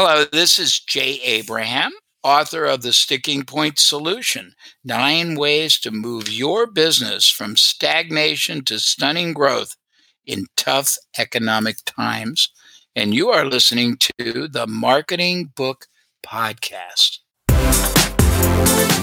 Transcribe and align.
Hello, 0.00 0.24
this 0.30 0.60
is 0.60 0.78
Jay 0.78 1.18
Abraham, 1.24 1.90
author 2.22 2.64
of 2.64 2.82
The 2.82 2.92
Sticking 2.92 3.42
Point 3.42 3.80
Solution 3.80 4.52
Nine 4.84 5.34
Ways 5.34 5.80
to 5.80 5.90
Move 5.90 6.30
Your 6.30 6.68
Business 6.68 7.28
from 7.28 7.56
Stagnation 7.56 8.62
to 8.66 8.78
Stunning 8.78 9.32
Growth 9.32 9.74
in 10.24 10.46
Tough 10.56 10.94
Economic 11.18 11.78
Times. 11.84 12.48
And 12.94 13.12
you 13.12 13.30
are 13.30 13.44
listening 13.44 13.96
to 14.20 14.46
the 14.46 14.68
Marketing 14.68 15.50
Book 15.56 15.86
Podcast. 16.24 17.18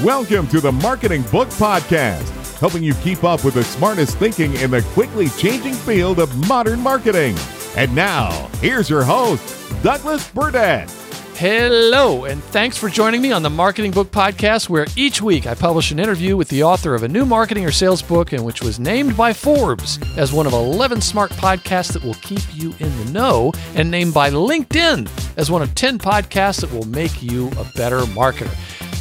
Welcome 0.02 0.48
to 0.48 0.62
the 0.62 0.72
Marketing 0.72 1.24
Book 1.24 1.50
Podcast, 1.50 2.58
helping 2.60 2.84
you 2.84 2.94
keep 3.04 3.26
up 3.26 3.44
with 3.44 3.56
the 3.56 3.66
smartest 3.66 4.18
thinking 4.18 4.54
in 4.54 4.72
the 4.72 4.82
quickly 4.94 5.28
changing 5.32 5.74
field 5.74 6.20
of 6.20 6.48
modern 6.48 6.80
marketing. 6.80 7.36
And 7.76 7.94
now, 7.94 8.48
here's 8.62 8.90
your 8.90 9.04
host, 9.04 9.65
Douglas 9.86 10.28
Burdett. 10.32 10.90
Hello, 11.36 12.26
and 12.26 12.44
thanks 12.46 12.76
for 12.76 12.90
joining 12.90 13.22
me 13.22 13.32
on 13.32 13.44
the 13.44 13.52
Marketing 13.52 13.92
Book 13.92 14.10
Podcast, 14.10 14.68
where 14.68 14.88
each 14.96 15.22
week 15.22 15.46
I 15.46 15.54
publish 15.54 15.92
an 15.92 16.00
interview 16.00 16.36
with 16.36 16.50
the 16.50 16.64
author 16.64 16.96
of 16.96 17.04
a 17.04 17.08
new 17.08 17.24
marketing 17.24 17.68
or 17.68 17.72
sales 17.72 18.02
book, 18.02 18.34
and 18.34 18.44
which 18.44 18.64
was 18.64 18.80
named 18.80 19.16
by 19.16 19.32
Forbes 19.32 20.00
as 20.18 20.34
one 20.34 20.48
of 20.48 20.54
11 20.54 21.02
smart 21.02 21.30
podcasts 21.34 21.94
that 21.94 22.04
will 22.04 22.16
keep 22.16 22.42
you 22.52 22.74
in 22.80 22.98
the 22.98 23.12
know, 23.12 23.52
and 23.76 23.92
named 23.92 24.12
by 24.12 24.32
LinkedIn 24.32 25.08
as 25.38 25.52
one 25.52 25.62
of 25.62 25.76
10 25.76 26.00
podcasts 26.00 26.62
that 26.62 26.74
will 26.74 26.88
make 26.88 27.22
you 27.22 27.50
a 27.50 27.66
better 27.76 28.00
marketer. 28.16 28.50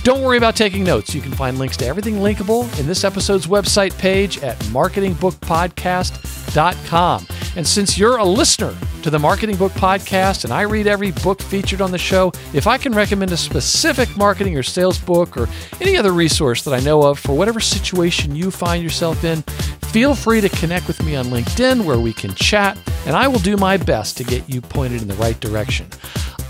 Don't 0.05 0.23
worry 0.23 0.37
about 0.37 0.55
taking 0.55 0.85
notes. 0.85 1.13
You 1.15 1.23
can 1.23 1.33
find 1.33 1.59
links 1.59 1.79
to 1.79 1.87
everything 1.87 2.17
linkable 2.17 2.69
in 2.79 2.87
this 2.87 3.05
episode's 3.05 3.47
website 3.47 3.97
page 3.97 4.37
at 4.43 4.59
marketingbookpodcast.com. 4.65 7.27
And 7.57 7.67
since 7.67 7.97
you're 7.97 8.19
a 8.19 8.25
listener 8.25 8.75
to 9.03 9.09
the 9.09 9.19
Marketing 9.19 9.57
Book 9.57 9.73
Podcast 9.73 10.45
and 10.45 10.53
I 10.53 10.61
read 10.63 10.87
every 10.87 11.13
book 11.13 11.41
featured 11.41 11.81
on 11.81 11.91
the 11.91 11.97
show, 11.97 12.33
if 12.53 12.67
I 12.67 12.77
can 12.77 12.93
recommend 12.93 13.33
a 13.33 13.37
specific 13.39 14.15
marketing 14.15 14.59
or 14.59 14.63
sales 14.63 14.99
book 14.99 15.39
or 15.39 15.49
any 15.81 15.97
other 15.97 16.13
resource 16.13 16.63
that 16.65 16.75
I 16.75 16.81
know 16.81 17.03
of 17.03 17.19
for 17.19 17.35
whatever 17.35 17.61
situation 17.61 18.37
you 18.37 18.51
find 18.51 18.83
yourself 18.83 19.25
in, 19.25 19.41
feel 19.89 20.15
free 20.15 20.43
to 20.43 20.51
connect 20.51 20.87
with 20.87 21.03
me 21.03 21.17
on 21.17 21.25
LinkedIn 21.27 21.83
where 21.83 21.99
we 21.99 22.13
can 22.13 22.35
chat, 22.35 22.77
and 23.07 23.17
I 23.17 23.27
will 23.27 23.39
do 23.39 23.57
my 23.57 23.79
best 23.79 24.19
to 24.19 24.25
get 24.25 24.51
you 24.51 24.61
pointed 24.61 25.01
in 25.01 25.09
the 25.09 25.15
right 25.15 25.41
direction. 25.41 25.87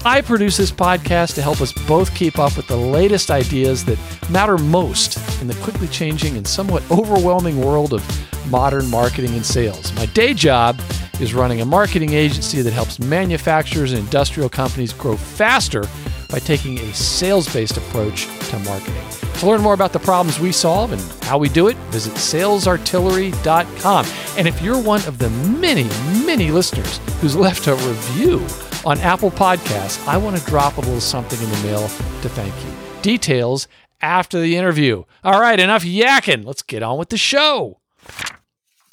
I 0.06 0.20
produce 0.20 0.58
this 0.58 0.70
podcast 0.70 1.34
to 1.36 1.42
help 1.42 1.62
us 1.62 1.72
both 1.86 2.14
keep 2.14 2.38
up 2.38 2.58
with 2.58 2.66
the 2.66 2.77
latest 2.77 3.30
ideas 3.30 3.86
that 3.86 3.98
matter 4.28 4.58
most 4.58 5.16
in 5.41 5.47
the 5.47 5.55
quickly 5.62 5.88
changing 5.88 6.36
and 6.36 6.47
somewhat 6.47 6.83
overwhelming 6.91 7.58
world 7.58 7.94
of 7.94 8.50
modern 8.50 8.91
marketing 8.91 9.30
and 9.30 9.47
sales. 9.47 9.94
My 9.94 10.05
day 10.06 10.34
job 10.34 10.78
is 11.20 11.32
running 11.32 11.62
a 11.62 11.64
marketing 11.64 12.12
agency 12.12 12.60
that 12.60 12.75
helps 12.75 12.98
manufacturers 12.98 13.92
and 13.92 14.00
industrial 14.02 14.50
companies 14.50 14.92
grow 14.92 15.16
faster 15.16 15.84
by 16.28 16.38
taking 16.38 16.78
a 16.80 16.92
sales 16.92 17.50
based 17.50 17.78
approach 17.78 18.27
to 18.50 18.58
marketing. 18.58 19.00
To 19.38 19.47
learn 19.47 19.62
more 19.62 19.72
about 19.72 19.94
the 19.94 20.00
problems 20.00 20.38
we 20.38 20.52
solve 20.52 20.92
and 20.92 21.00
how 21.25 21.38
we 21.38 21.48
do 21.48 21.69
it, 21.69 21.77
visit 21.88 22.12
salesartillery.com. 22.12 24.06
And 24.36 24.47
if 24.47 24.60
you're 24.60 24.82
one 24.82 25.02
of 25.06 25.16
the 25.16 25.30
many, 25.30 25.84
many 26.27 26.50
listeners 26.50 26.98
who's 27.22 27.34
left 27.36 27.69
a 27.69 27.75
review, 27.75 28.47
on 28.87 28.99
Apple 28.99 29.31
Podcasts, 29.31 30.07
I 30.07 30.17
want 30.17 30.37
to 30.37 30.45
drop 30.45 30.77
a 30.77 30.81
little 30.81 31.01
something 31.01 31.41
in 31.41 31.51
the 31.51 31.63
mail 31.63 31.83
to 31.83 32.29
thank 32.29 32.55
you. 32.65 32.73
Details 33.03 33.67
after 34.01 34.41
the 34.41 34.57
interview. 34.57 35.05
All 35.23 35.41
right, 35.41 35.59
enough 35.59 35.85
yakking. 35.85 36.45
Let's 36.45 36.63
get 36.63 36.83
on 36.83 36.99
with 36.99 37.09
the 37.09 37.17
show. 37.17 37.81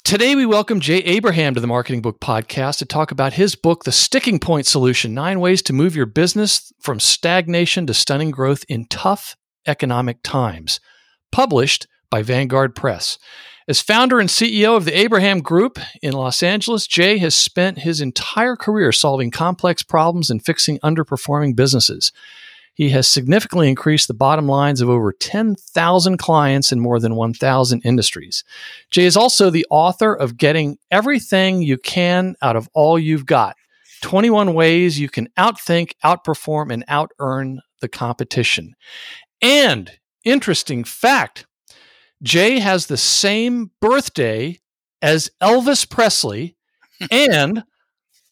Today, 0.04 0.34
we 0.34 0.46
welcome 0.46 0.80
Jay 0.80 0.98
Abraham 0.98 1.54
to 1.54 1.60
the 1.60 1.66
Marketing 1.66 2.02
Book 2.02 2.20
Podcast 2.20 2.78
to 2.78 2.84
talk 2.84 3.12
about 3.12 3.34
his 3.34 3.54
book, 3.54 3.84
The 3.84 3.92
Sticking 3.92 4.38
Point 4.38 4.66
Solution 4.66 5.14
Nine 5.14 5.38
Ways 5.38 5.62
to 5.62 5.72
Move 5.72 5.94
Your 5.94 6.06
Business 6.06 6.72
from 6.80 6.98
Stagnation 6.98 7.86
to 7.86 7.94
Stunning 7.94 8.30
Growth 8.30 8.64
in 8.68 8.86
Tough 8.86 9.36
Economic 9.66 10.18
Times, 10.22 10.80
published 11.30 11.86
by 12.10 12.22
Vanguard 12.22 12.74
Press. 12.74 13.18
As 13.68 13.80
founder 13.80 14.18
and 14.18 14.28
CEO 14.28 14.76
of 14.76 14.84
the 14.84 14.98
Abraham 14.98 15.40
Group 15.40 15.78
in 16.02 16.14
Los 16.14 16.42
Angeles, 16.42 16.86
Jay 16.88 17.18
has 17.18 17.34
spent 17.36 17.78
his 17.78 18.00
entire 18.00 18.56
career 18.56 18.90
solving 18.90 19.30
complex 19.30 19.84
problems 19.84 20.30
and 20.30 20.44
fixing 20.44 20.80
underperforming 20.80 21.54
businesses. 21.54 22.10
He 22.74 22.88
has 22.90 23.06
significantly 23.06 23.68
increased 23.68 24.08
the 24.08 24.14
bottom 24.14 24.48
lines 24.48 24.80
of 24.80 24.88
over 24.88 25.12
10,000 25.12 26.16
clients 26.16 26.72
in 26.72 26.80
more 26.80 26.98
than 26.98 27.14
1,000 27.14 27.82
industries. 27.82 28.42
Jay 28.90 29.04
is 29.04 29.16
also 29.16 29.48
the 29.50 29.66
author 29.70 30.12
of 30.12 30.36
Getting 30.36 30.78
Everything 30.90 31.62
You 31.62 31.78
Can 31.78 32.34
Out 32.42 32.56
of 32.56 32.68
All 32.72 32.98
You've 32.98 33.26
Got 33.26 33.56
21 34.00 34.54
Ways 34.54 34.98
You 34.98 35.08
Can 35.08 35.28
Outthink, 35.38 35.92
Outperform, 36.04 36.72
and 36.72 36.84
Outearn 36.88 37.58
the 37.80 37.88
Competition. 37.88 38.74
And 39.40 39.92
interesting 40.24 40.82
fact 40.82 41.46
Jay 42.22 42.58
has 42.60 42.86
the 42.86 42.96
same 42.96 43.70
birthday 43.80 44.58
as 45.00 45.30
Elvis 45.42 45.88
Presley. 45.88 46.56
and 47.10 47.64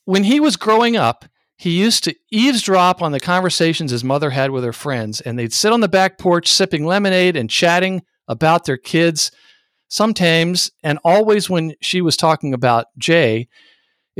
when 0.04 0.24
he 0.24 0.40
was 0.40 0.56
growing 0.56 0.96
up, 0.96 1.24
he 1.56 1.78
used 1.78 2.04
to 2.04 2.14
eavesdrop 2.30 3.02
on 3.02 3.12
the 3.12 3.20
conversations 3.20 3.90
his 3.90 4.04
mother 4.04 4.30
had 4.30 4.50
with 4.50 4.64
her 4.64 4.72
friends, 4.72 5.20
and 5.20 5.38
they'd 5.38 5.52
sit 5.52 5.72
on 5.72 5.80
the 5.80 5.88
back 5.88 6.16
porch 6.16 6.48
sipping 6.48 6.86
lemonade 6.86 7.36
and 7.36 7.50
chatting 7.50 8.02
about 8.28 8.64
their 8.64 8.78
kids. 8.78 9.30
Sometimes, 9.88 10.70
and 10.82 10.98
always 11.04 11.50
when 11.50 11.74
she 11.82 12.00
was 12.00 12.16
talking 12.16 12.54
about 12.54 12.86
Jay, 12.96 13.48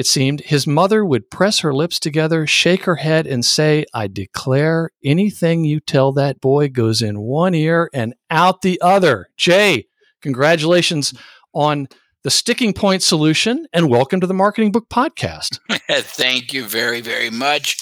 it 0.01 0.07
seemed, 0.07 0.41
his 0.41 0.67
mother 0.67 1.05
would 1.05 1.31
press 1.31 1.59
her 1.59 1.75
lips 1.75 2.01
together, 2.01 2.47
shake 2.47 2.85
her 2.85 2.97
head, 2.97 3.27
and 3.27 3.45
say, 3.45 3.85
I 3.93 4.07
declare 4.07 4.89
anything 5.05 5.67
you 5.67 5.79
tell 5.79 6.11
that 6.13 6.41
boy 6.41 6.71
goes 6.71 7.03
in 7.03 7.21
one 7.21 7.55
ear 7.55 7.91
and 7.93 8.15
out 8.31 8.63
the 8.63 8.81
other. 8.81 9.29
Jay, 9.37 9.89
congratulations 10.23 11.13
on 11.53 11.87
the 12.25 12.31
sticking 12.31 12.73
point 12.73 13.03
solution 13.03 13.67
and 13.75 13.91
welcome 13.91 14.21
to 14.21 14.27
the 14.27 14.33
Marketing 14.33 14.73
Book 14.73 14.89
Podcast. 14.89 15.59
Thank 15.91 16.55
you 16.55 16.65
very, 16.65 17.03
very 17.03 17.29
much. 17.29 17.77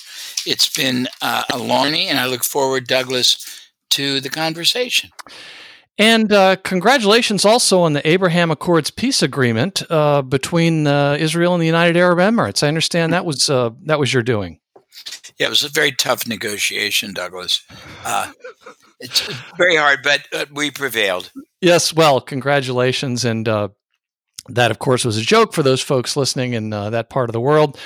It's 0.44 0.68
been 0.68 1.06
uh, 1.22 1.44
a 1.54 1.58
journey, 1.58 2.08
and 2.08 2.18
I 2.18 2.26
look 2.26 2.42
forward, 2.42 2.88
Douglas, 2.88 3.70
to 3.90 4.20
the 4.20 4.28
conversation. 4.28 5.10
And 5.98 6.32
uh, 6.32 6.56
congratulations 6.62 7.44
also 7.44 7.80
on 7.80 7.92
the 7.92 8.08
Abraham 8.08 8.52
Accords 8.52 8.90
peace 8.90 9.20
agreement 9.20 9.82
uh, 9.90 10.22
between 10.22 10.86
uh, 10.86 11.16
Israel 11.18 11.54
and 11.54 11.60
the 11.60 11.66
United 11.66 11.96
Arab 11.96 12.18
Emirates. 12.18 12.62
I 12.62 12.68
understand 12.68 13.12
that 13.12 13.24
was 13.24 13.50
uh, 13.50 13.70
that 13.86 13.98
was 13.98 14.14
your 14.14 14.22
doing. 14.22 14.60
Yeah, 15.38 15.46
it 15.46 15.50
was 15.50 15.64
a 15.64 15.68
very 15.68 15.92
tough 15.92 16.26
negotiation, 16.26 17.14
Douglas. 17.14 17.62
Uh, 18.04 18.30
it's 19.00 19.20
very 19.56 19.76
hard, 19.76 20.00
but 20.02 20.22
uh, 20.32 20.46
we 20.52 20.70
prevailed. 20.70 21.32
Yes, 21.60 21.92
well, 21.92 22.20
congratulations, 22.20 23.24
and 23.24 23.48
that, 24.48 24.70
of 24.70 24.78
course, 24.78 25.04
was 25.04 25.16
a 25.16 25.22
joke 25.22 25.52
for 25.52 25.62
those 25.62 25.80
folks 25.80 26.16
listening 26.16 26.54
in 26.54 26.70
that 26.70 27.10
part 27.10 27.28
of 27.28 27.32
the 27.32 27.40
world. 27.40 27.78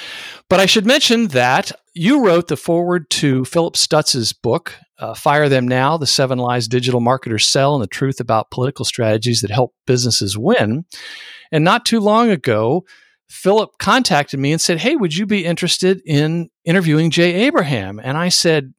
But 0.49 0.61
I 0.61 0.67
should 0.67 0.87
mention 0.87 1.29
that 1.29 1.73
you 1.95 2.25
wrote 2.25 2.49
the 2.49 2.57
foreword 2.57 3.11
to 3.11 3.45
Philip 3.45 3.75
Stutz's 3.75 4.33
book, 4.33 4.77
uh, 4.99 5.15
Fire 5.15 5.49
Them 5.49 5.67
Now 5.67 5.97
The 5.97 6.07
Seven 6.07 6.39
Lies 6.39 6.69
Digital 6.69 7.01
Marketers 7.01 7.47
Sell 7.47 7.75
and 7.75 7.83
the 7.83 7.89
Truth 7.89 8.21
About 8.21 8.51
Political 8.51 8.85
Strategies 8.85 9.41
That 9.41 9.51
Help 9.51 9.75
Businesses 9.87 10.39
Win. 10.39 10.85
And 11.51 11.65
not 11.65 11.85
too 11.85 12.01
long 12.01 12.31
ago, 12.31 12.85
Philip 13.29 13.71
contacted 13.79 14.39
me 14.39 14.53
and 14.53 14.61
said, 14.61 14.79
Hey, 14.79 14.95
would 14.95 15.17
you 15.17 15.27
be 15.27 15.45
interested 15.45 16.03
in 16.07 16.51
interviewing 16.65 17.11
Jay 17.11 17.47
Abraham? 17.47 17.99
And 18.03 18.17
I 18.17 18.29
said, 18.29 18.75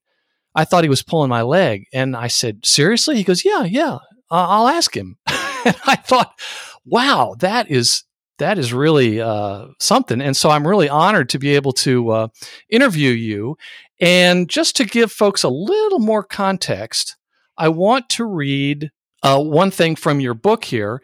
I 0.55 0.65
thought 0.65 0.83
he 0.83 0.89
was 0.89 1.03
pulling 1.03 1.29
my 1.29 1.41
leg. 1.41 1.85
And 1.91 2.15
I 2.15 2.27
said, 2.27 2.65
Seriously? 2.65 3.15
He 3.15 3.23
goes, 3.23 3.43
Yeah, 3.43 3.63
yeah, 3.63 3.95
uh, 4.29 4.47
I'll 4.47 4.67
ask 4.67 4.95
him. 4.95 5.17
and 5.65 5.75
I 5.85 5.95
thought, 5.95 6.39
wow, 6.85 7.35
that 7.39 7.69
is 7.69 8.03
that 8.39 8.57
is 8.57 8.73
really 8.73 9.21
uh, 9.21 9.67
something. 9.79 10.19
And 10.19 10.35
so 10.35 10.49
I'm 10.49 10.67
really 10.67 10.89
honored 10.89 11.29
to 11.29 11.39
be 11.39 11.55
able 11.55 11.71
to 11.73 12.09
uh, 12.09 12.27
interview 12.69 13.11
you. 13.11 13.57
And 14.01 14.49
just 14.49 14.75
to 14.77 14.85
give 14.85 15.11
folks 15.11 15.43
a 15.43 15.49
little 15.49 15.99
more 15.99 16.23
context, 16.23 17.15
I 17.57 17.69
want 17.69 18.09
to 18.09 18.25
read 18.25 18.89
uh, 19.21 19.41
one 19.41 19.71
thing 19.71 19.95
from 19.95 20.19
your 20.19 20.33
book 20.33 20.65
here. 20.65 21.01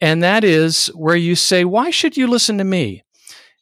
And 0.00 0.22
that 0.22 0.42
is 0.42 0.86
where 0.88 1.16
you 1.16 1.36
say, 1.36 1.64
Why 1.64 1.90
should 1.90 2.16
you 2.16 2.26
listen 2.26 2.58
to 2.58 2.64
me? 2.64 3.04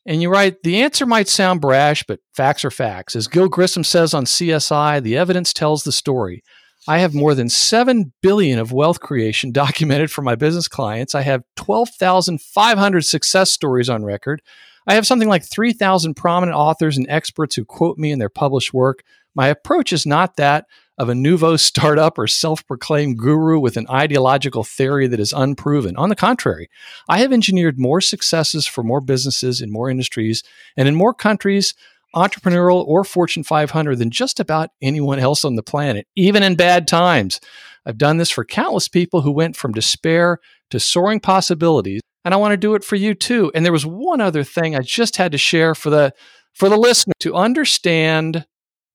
And 0.07 0.23
you 0.23 0.31
write, 0.31 0.63
The 0.63 0.83
answer 0.83 1.07
might 1.07 1.29
sound 1.29 1.61
brash, 1.61 2.05
but 2.05 2.21
facts 2.35 2.65
are 2.65 2.71
facts. 2.71 3.15
As 3.15 3.29
Gil 3.29 3.49
Grissom 3.49 3.85
says 3.85 4.15
on 4.15 4.25
CSI, 4.25 5.03
the 5.03 5.17
evidence 5.17 5.53
tells 5.53 5.85
the 5.85 5.93
story. 5.93 6.43
I 6.89 6.99
have 6.99 7.15
more 7.15 7.35
than 7.35 7.49
7 7.49 8.13
billion 8.23 8.59
of 8.59 8.73
wealth 8.73 9.01
creation 9.01 9.53
documented 9.53 10.11
for 10.11 10.23
my 10.23 10.35
business 10.35 10.69
clients. 10.69 11.15
I 11.15 11.23
have 11.23 11.45
12,500 11.57 13.05
success 13.05 13.51
stories 13.51 13.89
on 13.89 14.05
record. 14.05 14.43
I 14.87 14.95
have 14.95 15.07
something 15.07 15.29
like 15.29 15.45
3,000 15.45 16.15
prominent 16.15 16.57
authors 16.57 16.97
and 16.97 17.07
experts 17.09 17.55
who 17.55 17.65
quote 17.65 17.99
me 17.99 18.11
in 18.11 18.19
their 18.19 18.29
published 18.29 18.75
work. 18.75 19.05
My 19.35 19.47
approach 19.47 19.93
is 19.93 20.05
not 20.05 20.37
that 20.37 20.67
of 20.99 21.09
a 21.09 21.15
nouveau 21.15 21.57
startup 21.57 22.19
or 22.19 22.27
self 22.27 22.67
proclaimed 22.67 23.19
guru 23.19 23.61
with 23.61 23.77
an 23.77 23.87
ideological 23.89 24.65
theory 24.65 25.07
that 25.07 25.21
is 25.21 25.33
unproven. 25.33 25.97
On 25.97 26.09
the 26.09 26.17
contrary, 26.17 26.69
I 27.09 27.19
have 27.19 27.33
engineered 27.33 27.79
more 27.79 28.01
successes 28.01 28.67
for 28.67 28.83
more 28.83 29.01
businesses 29.01 29.61
in 29.61 29.71
more 29.71 29.89
industries 29.89 30.43
and 30.77 30.89
in 30.89 30.97
more 30.97 31.15
countries 31.15 31.75
entrepreneurial 32.15 32.87
or 32.87 33.05
Fortune 33.05 33.43
500 33.43 33.97
than 33.97 34.11
just 34.11 34.41
about 34.41 34.71
anyone 34.81 35.19
else 35.19 35.45
on 35.45 35.57
the 35.57 35.63
planet, 35.63 36.07
even 36.17 36.43
in 36.43 36.55
bad 36.55 36.87
times. 36.87 37.41
I've 37.85 37.99
done 37.99 38.19
this 38.19 38.31
for 38.31 38.45
countless 38.45 38.89
people 38.89 39.23
who 39.23 39.33
went 39.33 39.57
from 39.57 39.73
despair 39.73 40.39
to 40.71 40.79
soaring 40.79 41.21
possibilities, 41.21 42.01
and 42.25 42.33
I 42.33 42.37
want 42.37 42.53
to 42.53 42.57
do 42.57 42.75
it 42.75 42.85
for 42.85 42.97
you 42.97 43.15
too. 43.15 43.51
And 43.55 43.65
there 43.65 43.73
was 43.73 43.87
one 43.87 44.21
other 44.21 44.45
thing 44.45 44.77
I 44.77 44.81
just 44.81 45.17
had 45.17 45.33
to 45.33 45.39
share 45.39 45.75
for 45.75 45.91
the 45.91 46.13
for 46.53 46.69
the 46.69 46.77
listener 46.77 47.15
to 47.21 47.35
understand 47.35 48.45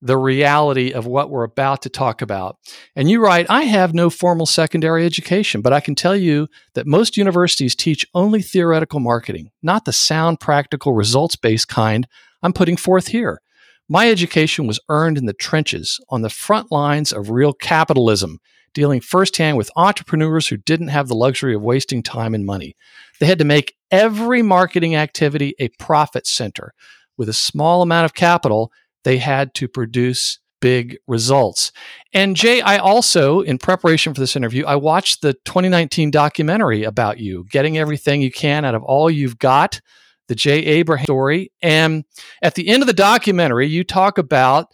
the 0.02 0.18
reality 0.18 0.92
of 0.92 1.08
what 1.08 1.30
we're 1.30 1.44
about 1.44 1.82
to 1.82 1.90
talk 1.90 2.22
about. 2.22 2.58
And 2.96 3.10
you 3.10 3.20
write, 3.20 3.48
I 3.50 3.64
have 3.64 3.94
no 3.94 4.10
formal 4.10 4.46
secondary 4.46 5.06
education, 5.06 5.62
but 5.62 5.74
I 5.74 5.80
can 5.80 5.96
tell 5.96 6.16
you 6.16 6.48
that 6.76 6.86
most 6.86 7.18
universities 7.18 7.76
teach 7.76 8.06
only 8.14 8.42
theoretical 8.42 9.00
marketing, 9.00 9.50
not 9.64 9.86
the 9.86 9.94
sound, 9.94 10.40
practical, 10.40 10.94
results 10.94 11.36
based 11.36 11.68
kind 11.68 12.08
I'm 12.42 12.54
putting 12.54 12.78
forth 12.78 13.08
here. 13.08 13.42
My 13.90 14.10
education 14.10 14.68
was 14.68 14.80
earned 14.90 15.18
in 15.18 15.26
the 15.26 15.34
trenches, 15.34 16.00
on 16.10 16.22
the 16.22 16.30
front 16.30 16.72
lines 16.72 17.14
of 17.14 17.30
real 17.30 17.54
capitalism, 17.54 18.40
dealing 18.74 19.00
firsthand 19.00 19.58
with 19.58 19.72
entrepreneurs 19.76 20.48
who 20.48 20.58
didn't 20.58 20.90
have 20.90 21.08
the 21.08 21.16
luxury 21.16 21.56
of 21.56 21.62
wasting 21.62 22.04
time 22.04 22.36
and 22.36 22.46
money. 22.46 22.76
They 23.20 23.26
had 23.26 23.40
to 23.40 23.46
make 23.46 23.76
every 23.90 24.42
marketing 24.42 24.96
activity 24.96 25.56
a 25.60 25.70
profit 25.80 26.28
center. 26.28 26.74
With 27.18 27.30
a 27.30 27.34
small 27.34 27.82
amount 27.82 28.06
of 28.06 28.14
capital, 28.14 28.72
they 29.04 29.18
had 29.18 29.54
to 29.56 29.68
produce 29.68 30.40
big 30.60 30.98
results. 31.08 31.72
And 32.14 32.36
Jay, 32.36 32.62
I 32.62 32.78
also, 32.78 33.42
in 33.42 33.58
preparation 33.58 34.14
for 34.14 34.20
this 34.20 34.36
interview, 34.36 34.66
I 34.66 34.76
watched 34.76 35.22
the 35.22 35.34
2019 35.46 36.12
documentary 36.12 36.84
about 36.84 37.20
you, 37.20 37.46
getting 37.50 37.78
everything 37.78 38.22
you 38.22 38.32
can 38.32 38.66
out 38.66 38.76
of 38.76 38.84
all 38.84 39.10
you've 39.10 39.40
got, 39.40 39.80
the 40.28 40.36
Jay 40.36 40.60
Abraham 40.60 41.06
story. 41.06 41.52
And 41.62 42.06
at 42.42 42.56
the 42.56 42.68
end 42.68 42.84
of 42.84 42.88
the 42.88 42.94
documentary, 42.94 43.68
you 43.68 43.84
talk 43.84 44.18
about 44.18 44.68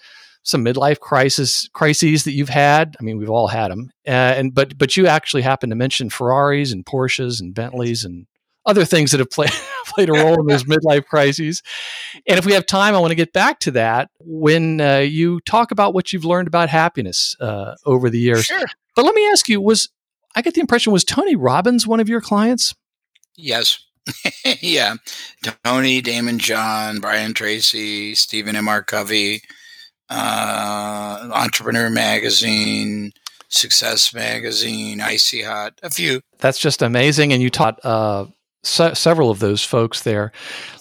some 0.44 0.64
midlife 0.64 1.00
crisis 1.00 1.70
crises 1.74 2.26
that 2.26 2.34
you've 2.34 2.50
had. 2.50 2.96
I 3.00 3.04
mean, 3.04 3.18
we've 3.18 3.30
all 3.30 3.48
had 3.48 3.72
them, 3.72 3.92
uh, 4.06 4.12
and 4.12 4.54
but 4.54 4.78
but 4.78 4.98
you 4.98 5.08
actually 5.08 5.42
happen 5.42 5.70
to 5.70 5.76
mention 5.76 6.10
Ferraris 6.10 6.72
and 6.72 6.86
Porsches 6.86 7.40
and 7.40 7.54
Bentleys 7.54 8.04
and 8.04 8.28
other 8.66 8.86
things 8.86 9.12
that 9.12 9.20
have 9.20 9.30
played 9.30 9.52
played 9.86 10.10
a 10.10 10.14
role 10.14 10.40
in 10.40 10.48
those 10.48 10.66
midlife 10.66 11.06
crises. 11.06 11.64
And 12.28 12.38
if 12.38 12.46
we 12.46 12.54
have 12.54 12.66
time, 12.66 12.94
I 12.94 13.00
want 13.00 13.12
to 13.12 13.16
get 13.16 13.34
back 13.34 13.60
to 13.62 13.72
that 13.72 14.10
when 14.20 14.82
uh, 14.82 14.98
you 14.98 15.40
talk 15.42 15.72
about 15.72 15.94
what 15.94 16.12
you've 16.14 16.26
learned 16.26 16.48
about 16.48 16.70
happiness 16.70 17.36
uh, 17.40 17.76
over 17.86 18.10
the 18.10 18.20
years. 18.20 18.46
Sure. 18.46 18.68
But 18.96 19.06
let 19.06 19.16
me 19.16 19.28
ask 19.30 19.48
you: 19.48 19.62
Was 19.62 19.90
I 20.36 20.42
get 20.42 20.56
the 20.56 20.62
impression 20.62 20.92
was 20.92 21.06
Tony 21.06 21.36
Robbins 21.36 21.88
one 21.88 22.00
of 22.00 22.10
your 22.10 22.22
clients? 22.22 22.76
Yes. 23.36 23.80
yeah. 24.62 24.96
Tony, 25.64 26.02
Daymond 26.02 26.40
John, 26.40 27.00
Brian 27.00 27.34
Tracy, 27.34 28.16
Stephen 28.16 28.56
M. 28.56 28.68
R. 28.68 28.84
Covey, 28.84 29.42
uh, 30.10 31.30
Entrepreneur 31.34 31.90
Magazine, 31.90 33.12
Success 33.50 34.14
Magazine, 34.14 35.02
Icy 35.02 35.44
Hot, 35.44 35.80
a 35.84 35.90
few. 35.90 36.22
That's 36.40 36.60
just 36.60 36.82
amazing. 36.82 37.34
And 37.34 37.42
you 37.42 37.50
taught 37.50 37.84
uh, 37.86 38.26
se- 38.64 38.96
several 38.96 39.30
of 39.30 39.40
those 39.40 39.64
folks 39.64 40.02
there. 40.02 40.32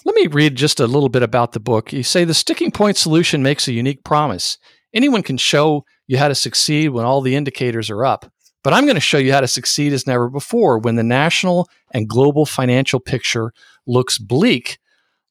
Let 0.05 0.15
me 0.15 0.27
read 0.27 0.55
just 0.55 0.79
a 0.79 0.87
little 0.87 1.09
bit 1.09 1.23
about 1.23 1.53
the 1.53 1.59
book. 1.59 1.93
You 1.93 2.03
say 2.03 2.25
the 2.25 2.33
sticking 2.33 2.71
point 2.71 2.97
solution 2.97 3.43
makes 3.43 3.67
a 3.67 3.73
unique 3.73 4.03
promise. 4.03 4.57
Anyone 4.93 5.23
can 5.23 5.37
show 5.37 5.85
you 6.07 6.17
how 6.17 6.27
to 6.27 6.35
succeed 6.35 6.89
when 6.89 7.05
all 7.05 7.21
the 7.21 7.35
indicators 7.35 7.89
are 7.89 8.05
up. 8.05 8.31
But 8.63 8.73
I'm 8.73 8.85
going 8.85 8.95
to 8.95 9.01
show 9.01 9.17
you 9.17 9.33
how 9.33 9.41
to 9.41 9.47
succeed 9.47 9.91
as 9.91 10.07
never 10.07 10.29
before 10.29 10.79
when 10.79 10.95
the 10.95 11.03
national 11.03 11.67
and 11.93 12.09
global 12.09 12.45
financial 12.45 12.99
picture 12.99 13.53
looks 13.85 14.17
bleak 14.17 14.79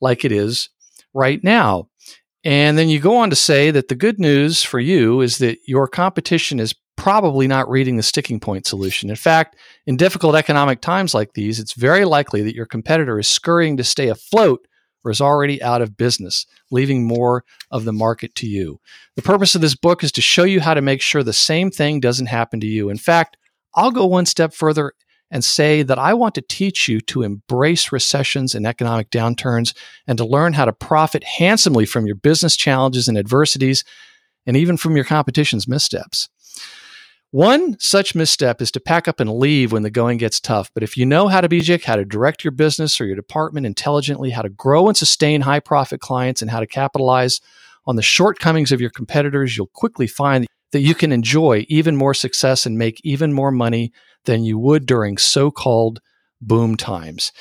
like 0.01 0.25
it 0.25 0.33
is 0.33 0.69
right 1.15 1.43
now. 1.43 1.89
And 2.45 2.77
then 2.77 2.89
you 2.89 2.99
go 2.99 3.17
on 3.17 3.31
to 3.31 3.37
say 3.37 3.71
that 3.71 3.89
the 3.89 3.95
good 3.95 4.19
news 4.19 4.63
for 4.63 4.81
you 4.81 5.21
is 5.21 5.39
that 5.39 5.59
your 5.67 5.87
competition 5.87 6.59
is 6.59 6.75
probably 6.97 7.47
not 7.47 7.71
reading 7.71 7.97
the 7.97 8.03
sticking 8.03 8.41
point 8.41 8.67
solution. 8.67 9.11
In 9.11 9.17
fact, 9.17 9.57
in 9.87 9.97
difficult 9.97 10.35
economic 10.35 10.81
times 10.81 11.15
like 11.15 11.33
these, 11.35 11.59
it's 11.59 11.73
very 11.73 12.05
likely 12.05 12.43
that 12.43 12.55
your 12.55 12.67
competitor 12.67 13.19
is 13.19 13.29
scurrying 13.29 13.77
to 13.77 13.85
stay 13.85 14.09
afloat 14.09 14.67
or 15.05 15.11
is 15.11 15.21
already 15.21 15.61
out 15.63 15.83
of 15.83 15.97
business, 15.97 16.47
leaving 16.71 17.07
more 17.07 17.45
of 17.71 17.85
the 17.85 17.93
market 17.93 18.35
to 18.37 18.47
you. 18.47 18.81
The 19.17 19.23
purpose 19.23 19.55
of 19.55 19.61
this 19.61 19.75
book 19.75 20.05
is 20.05 20.13
to 20.13 20.21
show 20.21 20.45
you 20.45 20.61
how 20.61 20.75
to 20.75 20.83
make 20.83 21.01
sure 21.01 21.23
the 21.23 21.33
same 21.33 21.71
thing 21.71 21.99
doesn't 21.99 22.27
happen 22.27 22.61
to 22.61 22.67
you. 22.67 22.89
In 22.89 22.99
fact, 22.99 23.37
I'll 23.75 23.91
go 23.91 24.07
one 24.07 24.27
step 24.27 24.53
further 24.53 24.93
and 25.33 25.43
say 25.43 25.83
that 25.83 25.99
I 25.99 26.13
want 26.13 26.35
to 26.37 26.43
teach 26.43 26.89
you 26.89 27.01
to 27.01 27.23
embrace 27.23 27.91
recessions 27.91 28.55
and 28.55 28.67
economic 28.67 29.11
downturns 29.11 29.75
and 30.07 30.19
to 30.19 30.27
learn 30.27 30.53
how 30.53 30.67
to 30.67 30.73
profit 30.73 31.25
handsomely 31.25 31.87
from 31.87 32.07
your 32.07 32.15
business 32.15 32.55
challenges 32.55 33.09
and 33.09 33.17
adversities 33.17 33.83
and 34.47 34.57
even 34.57 34.77
from 34.77 34.95
your 34.95 35.07
competition's 35.07 35.67
missteps. 35.67 36.29
One 37.31 37.79
such 37.81 38.15
misstep 38.15 38.61
is 38.61 38.71
to 38.73 38.81
pack 38.81 39.09
up 39.09 39.19
and 39.19 39.33
leave 39.33 39.73
when 39.73 39.83
the 39.83 39.91
going 39.91 40.19
gets 40.19 40.39
tough. 40.39 40.71
But 40.75 40.83
if 40.83 40.99
you 40.99 41.07
know 41.07 41.29
how 41.29 41.41
to 41.41 41.49
be 41.49 41.63
jick, 41.63 41.85
how 41.85 41.97
to 41.97 42.05
direct 42.05 42.45
your 42.45 42.51
business 42.51 43.01
or 43.01 43.07
your 43.07 43.17
department 43.17 43.65
intelligently, 43.65 44.31
how 44.31 44.43
to 44.43 44.51
grow 44.51 44.87
and 44.87 44.97
sustain 44.97 45.41
high 45.41 45.61
profit 45.61 46.01
clients, 46.03 46.43
and 46.43 46.51
how 46.51 46.61
to 46.61 46.67
capitalize 46.67 47.41
on 47.87 47.97
the 47.97 48.03
shortcomings 48.03 48.71
of 48.71 48.83
your 48.83 48.91
competitors, 48.91 49.57
you'll 49.57 49.67
quickly 49.69 50.07
find 50.07 50.47
that 50.73 50.81
you 50.81 50.95
can 50.95 51.11
enjoy 51.11 51.65
even 51.69 51.97
more 51.97 52.13
success 52.13 52.67
and 52.67 52.77
make 52.77 53.01
even 53.03 53.33
more 53.33 53.51
money 53.51 53.93
than 54.25 54.45
you 54.45 54.59
would 54.59 54.87
during 54.87 55.19
so 55.19 55.51
called 55.51 56.01
boom 56.41 56.77
times. 56.77 57.33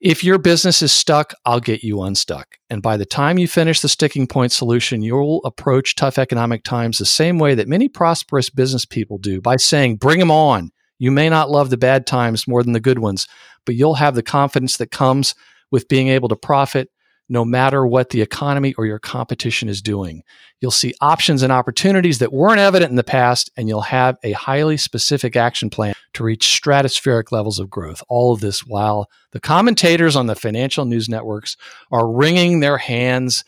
If 0.00 0.22
your 0.22 0.36
business 0.36 0.82
is 0.82 0.92
stuck, 0.92 1.32
I'll 1.46 1.60
get 1.60 1.82
you 1.82 2.02
unstuck. 2.02 2.58
And 2.68 2.82
by 2.82 2.98
the 2.98 3.06
time 3.06 3.38
you 3.38 3.48
finish 3.48 3.80
the 3.80 3.88
sticking 3.88 4.26
point 4.26 4.52
solution, 4.52 5.00
you'll 5.00 5.40
approach 5.44 5.94
tough 5.94 6.18
economic 6.18 6.62
times 6.62 6.98
the 6.98 7.06
same 7.06 7.38
way 7.38 7.54
that 7.54 7.68
many 7.68 7.88
prosperous 7.88 8.50
business 8.50 8.84
people 8.84 9.16
do 9.16 9.40
by 9.40 9.56
saying, 9.56 9.96
bring 9.96 10.18
them 10.18 10.30
on. 10.30 10.72
You 10.98 11.10
may 11.10 11.30
not 11.30 11.50
love 11.50 11.70
the 11.70 11.78
bad 11.78 12.06
times 12.06 12.46
more 12.46 12.62
than 12.62 12.74
the 12.74 12.80
good 12.80 12.98
ones, 12.98 13.26
but 13.64 13.76
you'll 13.76 13.94
have 13.94 14.14
the 14.14 14.22
confidence 14.22 14.76
that 14.76 14.90
comes 14.90 15.34
with 15.70 15.88
being 15.88 16.08
able 16.08 16.28
to 16.28 16.36
profit 16.36 16.90
no 17.28 17.44
matter 17.44 17.86
what 17.86 18.10
the 18.10 18.20
economy 18.20 18.74
or 18.74 18.86
your 18.86 18.98
competition 18.98 19.68
is 19.68 19.80
doing. 19.80 20.22
You'll 20.60 20.70
see 20.70 20.94
options 21.00 21.42
and 21.42 21.52
opportunities 21.52 22.18
that 22.18 22.32
weren't 22.32 22.60
evident 22.60 22.90
in 22.90 22.96
the 22.96 23.04
past, 23.04 23.50
and 23.56 23.68
you'll 23.68 23.80
have 23.82 24.16
a 24.22 24.32
highly 24.32 24.76
specific 24.76 25.36
action 25.36 25.70
plan 25.70 25.94
to 26.14 26.24
reach 26.24 26.60
stratospheric 26.62 27.32
levels 27.32 27.58
of 27.58 27.70
growth. 27.70 28.02
All 28.08 28.32
of 28.32 28.40
this 28.40 28.60
while 28.60 29.08
the 29.32 29.40
commentators 29.40 30.16
on 30.16 30.26
the 30.26 30.34
financial 30.34 30.84
news 30.84 31.08
networks 31.08 31.56
are 31.90 32.10
wringing 32.10 32.60
their 32.60 32.78
hands 32.78 33.44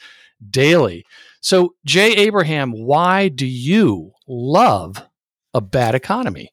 daily. 0.50 1.05
So, 1.40 1.75
Jay 1.84 2.12
Abraham, 2.12 2.73
why 2.73 3.28
do 3.28 3.46
you 3.46 4.12
love 4.26 5.02
a 5.54 5.61
bad 5.61 5.95
economy? 5.95 6.50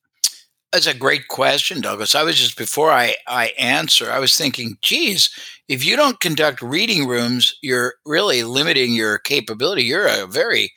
That's 0.74 0.88
a 0.88 0.94
great 0.96 1.28
question, 1.28 1.82
Douglas. 1.82 2.16
I 2.16 2.24
was 2.24 2.36
just 2.36 2.58
before 2.58 2.92
I, 2.92 3.14
I 3.28 3.52
answer, 3.60 4.12
I 4.12 4.18
was 4.18 4.36
thinking, 4.36 4.76
geez, 4.82 5.30
if 5.68 5.86
you 5.86 5.96
don't 5.96 6.20
conduct 6.20 6.64
reading 6.64 7.08
rooms, 7.08 7.56
you're 7.62 7.94
really 8.08 8.42
limiting 8.42 8.92
your 8.92 9.20
capability. 9.20 9.84
You're 9.84 10.08
a 10.08 10.26
very 10.26 10.72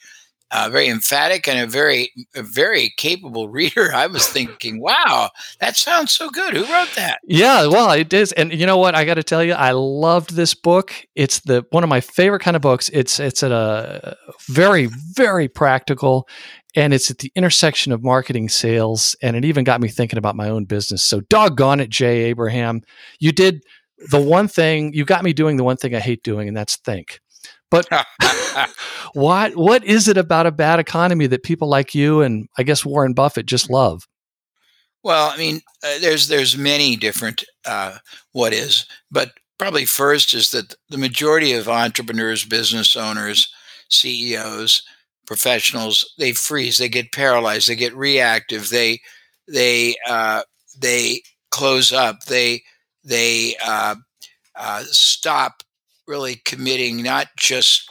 uh, 0.53 0.69
very 0.71 0.89
emphatic 0.89 1.49
and 1.49 1.59
a 1.59 1.67
very 1.67 2.13
a 2.35 2.43
very 2.43 2.93
capable 2.99 3.49
reader. 3.51 3.93
I 3.95 4.07
was 4.07 4.29
thinking, 4.29 4.81
wow, 4.81 5.31
that 5.61 5.77
sounds 5.77 6.13
so 6.13 6.29
good. 6.29 6.53
Who 6.53 6.71
wrote 6.73 6.95
that? 6.97 7.19
Yeah, 7.25 7.67
well, 7.67 7.91
it 7.93 8.13
is, 8.13 8.33
and 8.33 8.53
you 8.53 8.67
know 8.67 8.77
what? 8.77 8.95
I 8.95 9.07
got 9.07 9.15
to 9.15 9.25
tell 9.25 9.43
you, 9.43 9.55
I 9.55 9.73
loved 9.73 10.35
this 10.35 10.55
book. 10.55 10.93
It's 11.15 11.41
the 11.41 11.65
one 11.71 11.83
of 11.83 11.89
my 11.89 12.03
favorite 12.03 12.41
kind 12.41 12.55
of 12.55 12.61
books. 12.63 12.91
It's 12.91 13.19
it's 13.19 13.43
a 13.43 14.17
very 14.49 14.91
very 15.15 15.49
practical 15.49 16.29
and 16.77 16.93
it's 16.93 17.11
at 17.11 17.19
the 17.19 17.33
intersection 17.35 17.91
of 17.91 18.05
marketing 18.05 18.49
sales 18.49 19.17
and 19.23 19.35
it 19.35 19.45
even 19.45 19.65
got 19.65 19.81
me 19.81 19.89
thinking 19.89 20.19
about 20.19 20.37
my 20.37 20.49
own 20.49 20.65
business. 20.67 21.03
So 21.03 21.21
doggone 21.23 21.81
it 21.81 21.89
jay 21.89 22.25
abraham 22.25 22.83
you 23.19 23.33
did 23.33 23.65
the 24.11 24.21
one 24.21 24.47
thing 24.47 24.93
you 24.93 25.05
got 25.05 25.25
me 25.25 25.33
doing 25.33 25.57
the 25.57 25.65
one 25.65 25.79
thing 25.79 25.95
i 25.95 26.01
hate 26.01 26.23
doing 26.23 26.47
and 26.47 26.57
that's 26.57 26.77
think. 26.77 27.21
But 27.71 27.89
what 29.15 29.57
what 29.57 29.83
is 29.85 30.07
it 30.07 30.17
about 30.17 30.47
a 30.47 30.53
bad 30.53 30.79
economy 30.79 31.27
that 31.27 31.43
people 31.43 31.69
like 31.69 31.95
you 31.95 32.21
and 32.21 32.49
i 32.59 32.63
guess 32.63 32.85
warren 32.85 33.15
buffett 33.15 33.47
just 33.47 33.71
love? 33.71 34.07
Well 35.03 35.31
i 35.31 35.37
mean 35.37 35.63
uh, 35.83 35.99
there's 36.01 36.29
there's 36.29 36.57
many 36.57 36.95
different 36.97 37.45
uh, 37.65 37.99
what 38.33 38.53
is 38.53 38.87
but 39.11 39.33
probably 39.59 39.87
first 39.87 40.35
is 40.35 40.51
that 40.51 40.75
the 40.91 40.99
majority 40.99 41.53
of 41.53 41.69
entrepreneurs 41.69 42.45
business 42.45 42.95
owners 42.95 43.53
ceos 43.89 44.83
professionals 45.27 46.15
they 46.19 46.33
freeze 46.33 46.79
they 46.79 46.89
get 46.89 47.13
paralyzed 47.13 47.69
they 47.69 47.77
get 47.77 47.95
reactive 47.95 48.69
they 48.71 49.01
they 49.49 49.97
uh, 50.09 50.43
they 50.79 51.23
close 51.51 51.93
up 51.93 52.25
they 52.25 52.63
they 53.05 53.57
uh, 53.65 53.95
uh, 54.57 54.83
stop 54.87 55.63
really 56.07 56.37
committing 56.45 57.03
not 57.03 57.29
just 57.37 57.91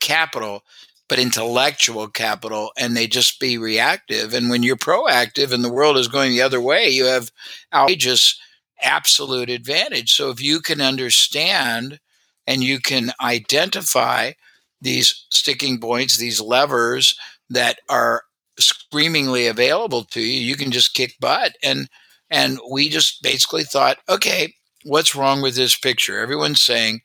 capital 0.00 0.62
but 1.10 1.18
intellectual 1.18 2.06
capital 2.06 2.70
and 2.78 2.96
they 2.96 3.08
just 3.08 3.40
be 3.40 3.58
reactive. 3.58 4.32
And 4.32 4.48
when 4.48 4.62
you're 4.62 4.76
proactive 4.76 5.52
and 5.52 5.64
the 5.64 5.72
world 5.72 5.96
is 5.96 6.06
going 6.06 6.30
the 6.30 6.40
other 6.40 6.60
way 6.60 6.88
you 6.88 7.04
have 7.06 7.32
outrageous 7.74 8.38
absolute 8.80 9.50
advantage. 9.50 10.14
So 10.14 10.30
if 10.30 10.40
you 10.40 10.60
can 10.60 10.80
understand 10.80 11.98
and 12.46 12.62
you 12.62 12.78
can 12.78 13.10
identify 13.20 14.32
these 14.80 15.26
sticking 15.30 15.78
points, 15.78 16.16
these 16.16 16.40
levers 16.40 17.14
that 17.50 17.78
are 17.88 18.22
screamingly 18.58 19.46
available 19.46 20.04
to 20.04 20.20
you. 20.20 20.40
You 20.40 20.56
can 20.56 20.70
just 20.70 20.94
kick 20.94 21.14
butt. 21.20 21.56
And 21.62 21.88
and 22.30 22.58
we 22.70 22.88
just 22.88 23.22
basically 23.22 23.64
thought, 23.64 23.98
okay, 24.08 24.54
what's 24.84 25.16
wrong 25.16 25.42
with 25.42 25.56
this 25.56 25.76
picture? 25.76 26.20
Everyone's 26.20 26.62
saying 26.62 27.00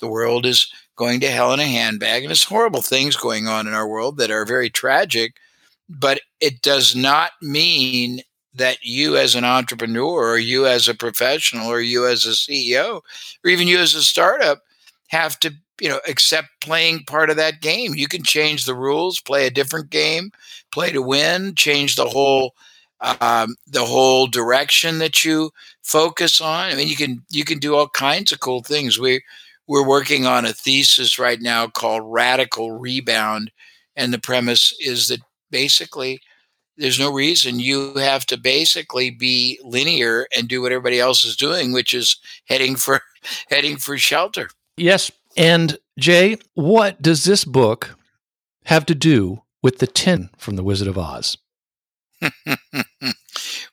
the 0.00 0.08
world 0.08 0.46
is 0.46 0.72
going 0.96 1.20
to 1.20 1.30
hell 1.30 1.52
in 1.52 1.60
a 1.60 1.64
handbag, 1.64 2.22
and 2.22 2.30
there's 2.30 2.44
horrible 2.44 2.82
things 2.82 3.16
going 3.16 3.46
on 3.46 3.66
in 3.66 3.74
our 3.74 3.88
world 3.88 4.16
that 4.18 4.30
are 4.30 4.44
very 4.46 4.70
tragic. 4.70 5.34
But 5.88 6.20
it 6.40 6.62
does 6.62 6.96
not 6.96 7.32
mean 7.42 8.22
that 8.54 8.78
you 8.82 9.16
as 9.16 9.34
an 9.34 9.44
entrepreneur 9.44 10.30
or 10.30 10.38
you 10.38 10.66
as 10.66 10.88
a 10.88 10.94
professional 10.94 11.68
or 11.68 11.80
you 11.80 12.06
as 12.06 12.26
a 12.26 12.30
CEO 12.30 13.00
or 13.44 13.50
even 13.50 13.68
you 13.68 13.78
as 13.78 13.94
a 13.94 14.02
startup 14.02 14.62
have 15.10 15.38
to 15.40 15.52
you 15.80 15.88
know 15.88 16.00
accept 16.08 16.48
playing 16.60 17.04
part 17.04 17.30
of 17.30 17.36
that 17.36 17.60
game. 17.60 17.94
You 17.94 18.08
can 18.08 18.22
change 18.22 18.64
the 18.64 18.74
rules 18.74 19.20
play 19.20 19.46
a 19.46 19.50
different 19.50 19.90
game 19.90 20.32
play 20.72 20.92
to 20.92 21.02
win 21.02 21.54
change 21.54 21.96
the 21.96 22.08
whole 22.08 22.54
um, 23.00 23.56
the 23.66 23.84
whole 23.84 24.26
direction 24.26 24.98
that 24.98 25.24
you 25.24 25.50
focus 25.82 26.40
on. 26.40 26.70
I 26.70 26.74
mean 26.74 26.88
you 26.88 26.96
can 26.96 27.22
you 27.30 27.44
can 27.44 27.58
do 27.58 27.74
all 27.74 27.88
kinds 27.88 28.32
of 28.32 28.40
cool 28.40 28.62
things. 28.62 28.98
We 28.98 29.22
we're 29.66 29.86
working 29.86 30.26
on 30.26 30.44
a 30.44 30.52
thesis 30.52 31.18
right 31.18 31.40
now 31.40 31.68
called 31.68 32.02
radical 32.04 32.72
rebound 32.72 33.50
and 33.96 34.12
the 34.12 34.18
premise 34.18 34.74
is 34.80 35.08
that 35.08 35.20
basically 35.50 36.20
there's 36.76 36.98
no 36.98 37.12
reason. 37.12 37.60
You 37.60 37.94
have 37.96 38.24
to 38.26 38.38
basically 38.38 39.10
be 39.10 39.60
linear 39.62 40.26
and 40.34 40.48
do 40.48 40.62
what 40.62 40.72
everybody 40.72 40.98
else 40.98 41.24
is 41.24 41.36
doing, 41.36 41.72
which 41.72 41.92
is 41.92 42.16
heading 42.46 42.76
for 42.76 43.02
heading 43.50 43.76
for 43.76 43.98
shelter. 43.98 44.48
Yes. 44.80 45.12
And 45.36 45.78
Jay, 45.98 46.38
what 46.54 47.02
does 47.02 47.24
this 47.24 47.44
book 47.44 47.96
have 48.64 48.86
to 48.86 48.94
do 48.94 49.42
with 49.62 49.78
the 49.78 49.86
tin 49.86 50.30
from 50.38 50.56
the 50.56 50.64
Wizard 50.64 50.88
of 50.88 50.96
Oz? 50.98 51.36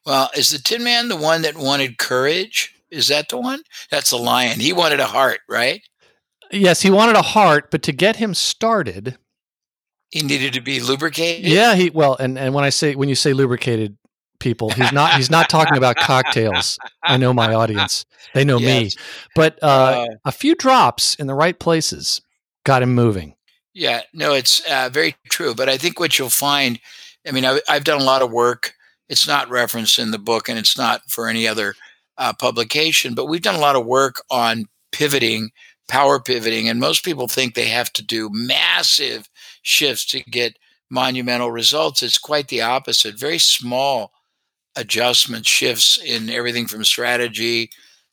well, 0.05 0.29
is 0.35 0.49
the 0.49 0.59
Tin 0.59 0.83
Man 0.83 1.07
the 1.07 1.15
one 1.15 1.41
that 1.41 1.57
wanted 1.57 1.97
courage? 1.97 2.73
Is 2.91 3.07
that 3.07 3.29
the 3.29 3.37
one? 3.37 3.61
That's 3.89 4.11
the 4.11 4.17
lion. 4.17 4.59
He 4.59 4.73
wanted 4.73 4.99
a 4.99 5.05
heart, 5.05 5.39
right? 5.49 5.81
Yes, 6.51 6.81
he 6.81 6.89
wanted 6.89 7.15
a 7.15 7.21
heart, 7.21 7.71
but 7.71 7.83
to 7.83 7.91
get 7.91 8.17
him 8.17 8.33
started, 8.33 9.17
he 10.09 10.21
needed 10.21 10.53
to 10.53 10.61
be 10.61 10.79
lubricated. 10.79 11.45
Yeah, 11.45 11.75
he 11.75 11.89
well, 11.89 12.15
and 12.17 12.37
and 12.39 12.53
when 12.53 12.63
I 12.63 12.69
say 12.69 12.95
when 12.95 13.09
you 13.09 13.15
say 13.15 13.33
lubricated 13.33 13.97
people, 14.39 14.69
he's 14.69 14.91
not 14.91 15.15
he's 15.15 15.29
not 15.29 15.49
talking 15.49 15.77
about 15.77 15.95
cocktails. 15.95 16.77
I 17.03 17.17
know 17.17 17.33
my 17.33 17.53
audience; 17.53 18.05
they 18.33 18.43
know 18.43 18.57
yes. 18.59 18.95
me. 18.95 19.01
But 19.35 19.59
uh, 19.61 19.65
uh, 19.65 20.07
a 20.25 20.31
few 20.31 20.55
drops 20.55 21.15
in 21.15 21.27
the 21.27 21.33
right 21.33 21.57
places 21.57 22.21
got 22.63 22.83
him 22.83 22.93
moving. 22.93 23.35
Yeah, 23.73 24.01
no, 24.13 24.33
it's 24.33 24.59
uh, 24.69 24.89
very 24.91 25.15
true. 25.29 25.53
But 25.53 25.69
I 25.69 25.77
think 25.77 25.99
what 25.99 26.17
you'll 26.17 26.29
find, 26.29 26.79
I 27.27 27.31
mean, 27.31 27.45
I've, 27.45 27.61
I've, 27.69 27.83
done 27.83 28.01
a 28.01 28.03
lot 28.03 28.23
of 28.23 28.31
work. 28.31 28.73
It's 29.07 29.27
not 29.27 29.49
referenced 29.49 29.99
in 29.99 30.09
the 30.09 30.17
book, 30.17 30.49
and 30.49 30.57
it's 30.57 30.77
not 30.77 31.01
for 31.09 31.27
any 31.27 31.47
other 31.47 31.75
uh, 32.17 32.33
publication. 32.33 33.13
But 33.13 33.27
we've 33.27 33.41
done 33.41 33.55
a 33.55 33.59
lot 33.59 33.75
of 33.75 33.85
work 33.85 34.23
on 34.31 34.65
pivoting, 34.91 35.51
power 35.87 36.19
pivoting, 36.19 36.67
and 36.67 36.79
most 36.79 37.05
people 37.05 37.27
think 37.27 37.53
they 37.53 37.67
have 37.67 37.93
to 37.93 38.03
do 38.03 38.29
massive 38.33 39.29
shifts 39.61 40.05
to 40.07 40.23
get 40.23 40.57
monumental 40.89 41.51
results. 41.51 42.01
It's 42.01 42.17
quite 42.17 42.47
the 42.47 42.61
opposite. 42.61 43.19
Very 43.19 43.37
small 43.37 44.11
adjustment 44.77 45.45
shifts 45.45 45.99
in 46.03 46.29
everything 46.29 46.67
from 46.67 46.83
strategy, 46.83 47.69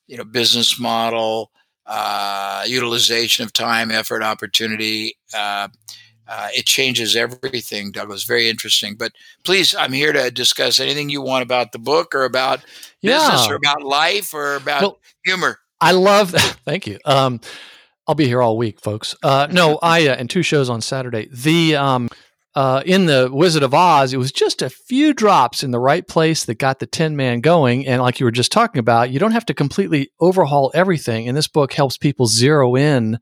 you 0.07 0.17
know, 0.17 0.23
business 0.23 0.79
model, 0.79 1.51
uh, 1.85 2.63
utilization 2.67 3.45
of 3.45 3.53
time, 3.53 3.91
effort, 3.91 4.23
opportunity. 4.23 5.17
Uh, 5.33 5.67
uh, 6.27 6.47
it 6.55 6.65
changes 6.65 7.15
everything, 7.15 7.91
Douglas. 7.91 8.23
Very 8.23 8.49
interesting. 8.49 8.95
But 8.95 9.11
please, 9.43 9.75
I'm 9.75 9.93
here 9.93 10.11
to 10.11 10.31
discuss 10.31 10.79
anything 10.79 11.09
you 11.09 11.21
want 11.21 11.43
about 11.43 11.71
the 11.71 11.79
book 11.79 12.15
or 12.15 12.23
about 12.23 12.61
yeah. 13.01 13.19
business 13.19 13.47
or 13.47 13.55
about 13.55 13.83
life 13.83 14.33
or 14.33 14.55
about 14.55 14.99
humor. 15.23 15.59
I 15.79 15.91
love 15.91 16.31
that. 16.31 16.57
Thank 16.65 16.87
you. 16.87 16.97
Um, 17.05 17.41
I'll 18.07 18.15
be 18.15 18.25
here 18.25 18.41
all 18.41 18.57
week, 18.57 18.81
folks. 18.81 19.15
Uh, 19.23 19.47
no, 19.51 19.79
I 19.81 20.07
uh, 20.07 20.15
and 20.15 20.29
two 20.29 20.43
shows 20.43 20.69
on 20.69 20.81
Saturday. 20.81 21.27
The 21.31 21.75
um, 21.75 22.07
uh, 22.55 22.81
in 22.85 23.05
the 23.05 23.29
Wizard 23.31 23.63
of 23.63 23.73
Oz, 23.73 24.13
it 24.13 24.17
was 24.17 24.31
just 24.31 24.61
a 24.61 24.69
few 24.69 25.13
drops 25.13 25.63
in 25.63 25.71
the 25.71 25.79
right 25.79 26.07
place 26.07 26.45
that 26.45 26.57
got 26.57 26.79
the 26.79 26.85
Tin 26.85 27.15
Man 27.15 27.41
going. 27.41 27.85
And 27.85 28.01
like 28.01 28.19
you 28.19 28.25
were 28.25 28.31
just 28.31 28.51
talking 28.51 28.79
about, 28.79 29.09
you 29.09 29.19
don't 29.19 29.33
have 29.33 29.45
to 29.47 29.53
completely 29.53 30.11
overhaul 30.19 30.71
everything. 30.73 31.27
And 31.27 31.35
this 31.35 31.49
book 31.49 31.73
helps 31.73 31.97
people 31.97 32.27
zero 32.27 32.75
in 32.75 33.19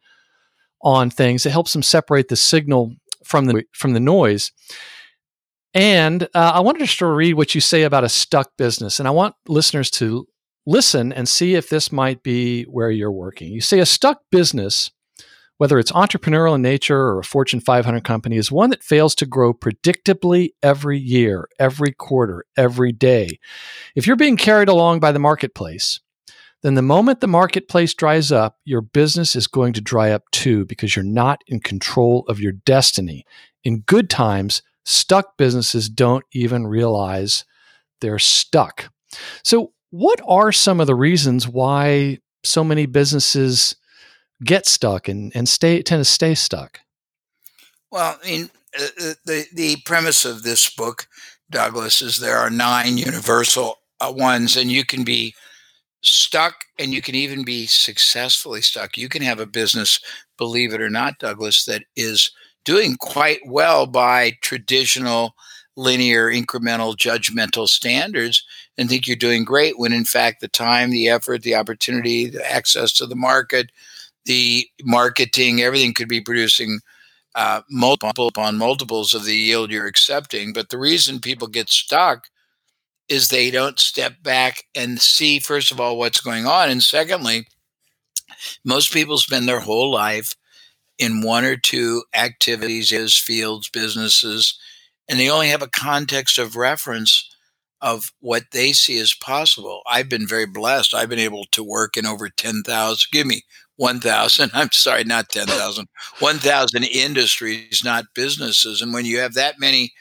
on 0.83 1.09
things. 1.09 1.45
It 1.45 1.51
helps 1.51 1.73
them 1.73 1.81
separate 1.81 2.27
the 2.27 2.35
signal 2.35 2.93
from 3.23 3.45
the 3.45 3.63
from 3.73 3.93
the 3.93 3.99
noise. 3.99 4.51
And 5.73 6.23
uh, 6.35 6.51
I 6.53 6.59
wanted 6.59 6.87
to 6.87 7.05
read 7.07 7.33
what 7.33 7.55
you 7.55 7.61
say 7.61 7.81
about 7.81 8.03
a 8.03 8.09
stuck 8.09 8.51
business, 8.57 8.99
and 8.99 9.07
I 9.07 9.11
want 9.11 9.33
listeners 9.47 9.89
to 9.91 10.27
listen 10.67 11.11
and 11.11 11.27
see 11.27 11.55
if 11.55 11.69
this 11.69 11.91
might 11.91 12.21
be 12.21 12.63
where 12.65 12.91
you're 12.91 13.11
working. 13.11 13.51
You 13.51 13.61
say 13.61 13.79
a 13.79 13.85
stuck 13.85 14.19
business, 14.29 14.91
whether 15.57 15.79
it's 15.79 15.91
entrepreneurial 15.91 16.55
in 16.55 16.61
nature 16.61 16.99
or 16.99 17.19
a 17.19 17.23
Fortune 17.23 17.59
500 17.59 18.03
company, 18.03 18.37
is 18.37 18.51
one 18.51 18.69
that 18.71 18.83
fails 18.83 19.15
to 19.15 19.25
grow 19.25 19.53
predictably 19.53 20.49
every 20.61 20.99
year, 20.99 21.47
every 21.59 21.91
quarter, 21.91 22.45
every 22.57 22.91
day. 22.91 23.39
If 23.95 24.07
you're 24.07 24.15
being 24.15 24.37
carried 24.37 24.69
along 24.69 24.99
by 24.99 25.11
the 25.11 25.19
marketplace, 25.19 25.99
then 26.63 26.75
the 26.75 26.81
moment 26.81 27.19
the 27.19 27.27
marketplace 27.27 27.93
dries 27.93 28.31
up, 28.31 28.57
your 28.63 28.81
business 28.81 29.35
is 29.35 29.47
going 29.47 29.73
to 29.73 29.81
dry 29.81 30.11
up 30.11 30.23
too 30.31 30.65
because 30.65 30.95
you're 30.95 31.03
not 31.03 31.41
in 31.47 31.59
control 31.59 32.23
of 32.29 32.39
your 32.39 32.53
destiny. 32.53 33.25
In 33.63 33.81
good 33.81 34.09
times, 34.09 34.63
stuck 34.85 35.37
businesses 35.37 35.89
don't 35.89 36.23
even 36.31 36.65
realize 36.65 37.43
they're 38.01 38.19
stuck. 38.19 38.89
So, 39.43 39.73
what 39.91 40.19
are 40.27 40.51
some 40.51 40.79
of 40.79 40.87
the 40.87 40.95
reasons 40.95 41.47
why 41.47 42.17
so 42.43 42.63
many 42.63 42.85
businesses 42.85 43.75
get 44.43 44.65
stuck 44.65 45.07
and, 45.07 45.31
and 45.35 45.47
stay 45.47 45.81
tend 45.81 45.99
to 46.01 46.05
stay 46.05 46.35
stuck? 46.35 46.79
Well, 47.91 48.17
I 48.23 48.25
mean, 48.25 48.49
uh, 48.79 48.83
uh, 48.83 49.13
the 49.25 49.45
the 49.53 49.77
premise 49.85 50.25
of 50.25 50.43
this 50.43 50.73
book, 50.73 51.07
Douglas, 51.49 52.01
is 52.01 52.19
there 52.19 52.37
are 52.37 52.49
nine 52.49 52.97
universal 52.97 53.77
uh, 53.99 54.11
ones, 54.15 54.55
and 54.57 54.71
you 54.71 54.85
can 54.85 55.03
be 55.03 55.35
stuck, 56.01 56.55
and 56.79 56.93
you 56.93 57.01
can 57.01 57.15
even 57.15 57.43
be 57.43 57.65
successfully 57.65 58.61
stuck. 58.61 58.97
You 58.97 59.09
can 59.09 59.21
have 59.21 59.39
a 59.39 59.45
business, 59.45 59.99
believe 60.37 60.73
it 60.73 60.81
or 60.81 60.89
not, 60.89 61.19
Douglas, 61.19 61.65
that 61.65 61.83
is 61.95 62.31
doing 62.65 62.95
quite 62.97 63.41
well 63.45 63.85
by 63.85 64.37
traditional 64.41 65.35
linear, 65.75 66.31
incremental, 66.31 66.95
judgmental 66.95 67.67
standards 67.67 68.43
and 68.77 68.89
think 68.89 69.07
you're 69.07 69.15
doing 69.15 69.43
great 69.43 69.77
when 69.77 69.93
in 69.93 70.05
fact 70.05 70.41
the 70.41 70.47
time, 70.47 70.91
the 70.91 71.09
effort, 71.09 71.43
the 71.43 71.55
opportunity, 71.55 72.27
the 72.27 72.51
access 72.51 72.91
to 72.93 73.05
the 73.05 73.15
market, 73.15 73.71
the 74.25 74.67
marketing, 74.83 75.61
everything 75.61 75.93
could 75.93 76.07
be 76.07 76.21
producing 76.21 76.79
uh, 77.35 77.61
multiple 77.69 78.27
upon 78.27 78.57
multiples 78.57 79.13
of 79.13 79.25
the 79.25 79.35
yield 79.35 79.71
you're 79.71 79.87
accepting. 79.87 80.53
But 80.53 80.69
the 80.69 80.77
reason 80.77 81.19
people 81.19 81.47
get 81.47 81.69
stuck 81.69 82.27
is 83.09 83.27
they 83.27 83.51
don't 83.51 83.79
step 83.79 84.21
back 84.21 84.63
and 84.75 85.01
see, 85.01 85.39
first 85.39 85.71
of 85.71 85.79
all, 85.79 85.97
what's 85.97 86.21
going 86.21 86.45
on. 86.45 86.69
And 86.69 86.81
secondly, 86.81 87.47
most 88.63 88.93
people 88.93 89.17
spend 89.17 89.47
their 89.47 89.59
whole 89.59 89.91
life 89.91 90.35
in 90.97 91.21
one 91.21 91.43
or 91.43 91.57
two 91.57 92.03
activities, 92.13 92.93
as 92.93 93.17
fields, 93.17 93.69
businesses, 93.69 94.57
and 95.09 95.19
they 95.19 95.29
only 95.29 95.49
have 95.49 95.61
a 95.61 95.67
context 95.67 96.37
of 96.37 96.55
reference 96.55 97.29
of 97.81 98.13
what 98.21 98.43
they 98.51 98.71
see 98.71 98.97
as 98.99 99.13
possible. 99.13 99.81
I've 99.87 100.07
been 100.07 100.25
very 100.25 100.45
blessed. 100.45 100.93
I've 100.93 101.09
been 101.09 101.19
able 101.19 101.45
to 101.51 101.63
work 101.63 101.97
in 101.97 102.05
over 102.05 102.29
10,000, 102.29 102.97
give 103.11 103.27
me 103.27 103.41
1,000, 103.77 104.51
I'm 104.53 104.71
sorry, 104.71 105.03
not 105.03 105.29
10,000, 105.29 105.87
1,000 106.19 106.83
industries, 106.83 107.81
not 107.83 108.05
businesses. 108.13 108.81
And 108.81 108.93
when 108.93 109.05
you 109.05 109.19
have 109.19 109.33
that 109.33 109.59
many 109.59 109.93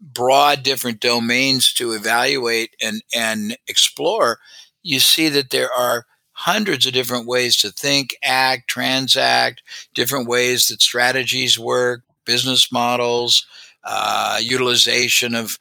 broad 0.00 0.62
different 0.62 1.00
domains 1.00 1.72
to 1.74 1.92
evaluate 1.92 2.74
and, 2.82 3.02
and 3.14 3.56
explore, 3.68 4.38
you 4.82 4.98
see 4.98 5.28
that 5.28 5.50
there 5.50 5.72
are 5.72 6.06
hundreds 6.32 6.86
of 6.86 6.92
different 6.92 7.26
ways 7.26 7.56
to 7.58 7.70
think, 7.70 8.16
act, 8.24 8.68
transact, 8.68 9.62
different 9.94 10.26
ways 10.26 10.68
that 10.68 10.80
strategies 10.80 11.58
work, 11.58 12.02
business 12.24 12.72
models, 12.72 13.46
uh, 13.84 14.38
utilization 14.40 15.34
of 15.34 15.58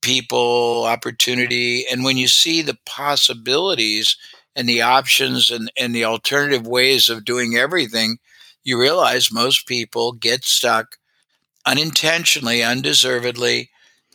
people, 0.00 0.84
opportunity. 0.84 1.84
And 1.90 2.02
when 2.02 2.16
you 2.16 2.28
see 2.28 2.62
the 2.62 2.78
possibilities 2.86 4.16
and 4.54 4.68
the 4.68 4.82
options 4.82 5.50
and, 5.50 5.70
and 5.76 5.94
the 5.94 6.04
alternative 6.04 6.66
ways 6.66 7.08
of 7.08 7.24
doing 7.24 7.56
everything, 7.56 8.18
you 8.62 8.80
realize 8.80 9.32
most 9.32 9.66
people 9.66 10.12
get 10.12 10.44
stuck 10.44 10.96
unintentionally, 11.66 12.62
undeservedly, 12.62 13.70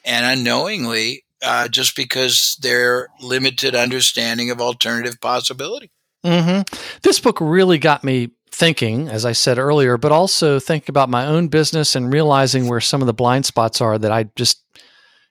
and 0.06 0.26
unknowingly 0.26 1.24
uh, 1.42 1.68
just 1.68 1.96
because 1.96 2.58
their 2.62 3.10
limited 3.22 3.76
understanding 3.76 4.50
of 4.50 4.62
alternative 4.62 5.20
possibility. 5.22 5.92
Mm-hmm. 6.26 6.62
This 7.04 7.20
book 7.20 7.38
really 7.40 7.78
got 7.78 8.04
me 8.04 8.32
thinking, 8.52 9.08
as 9.08 9.26
I 9.26 9.34
said 9.34 9.60
earlier, 9.60 9.98
but 9.98 10.12
also 10.12 10.60
thinking 10.60 10.90
about 10.90 11.10
my 11.10 11.26
own 11.26 11.48
business 11.48 11.96
and 11.96 12.12
realizing 12.12 12.68
where 12.68 12.82
some 12.82 13.02
of 13.02 13.08
the 13.08 13.14
blind 13.14 13.46
spots 13.46 13.82
are 13.82 13.98
that 14.00 14.12
I 14.12 14.24
just 14.36 14.64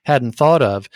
hadn't 0.05 0.37
thought 0.37 0.63
of. 0.63 0.89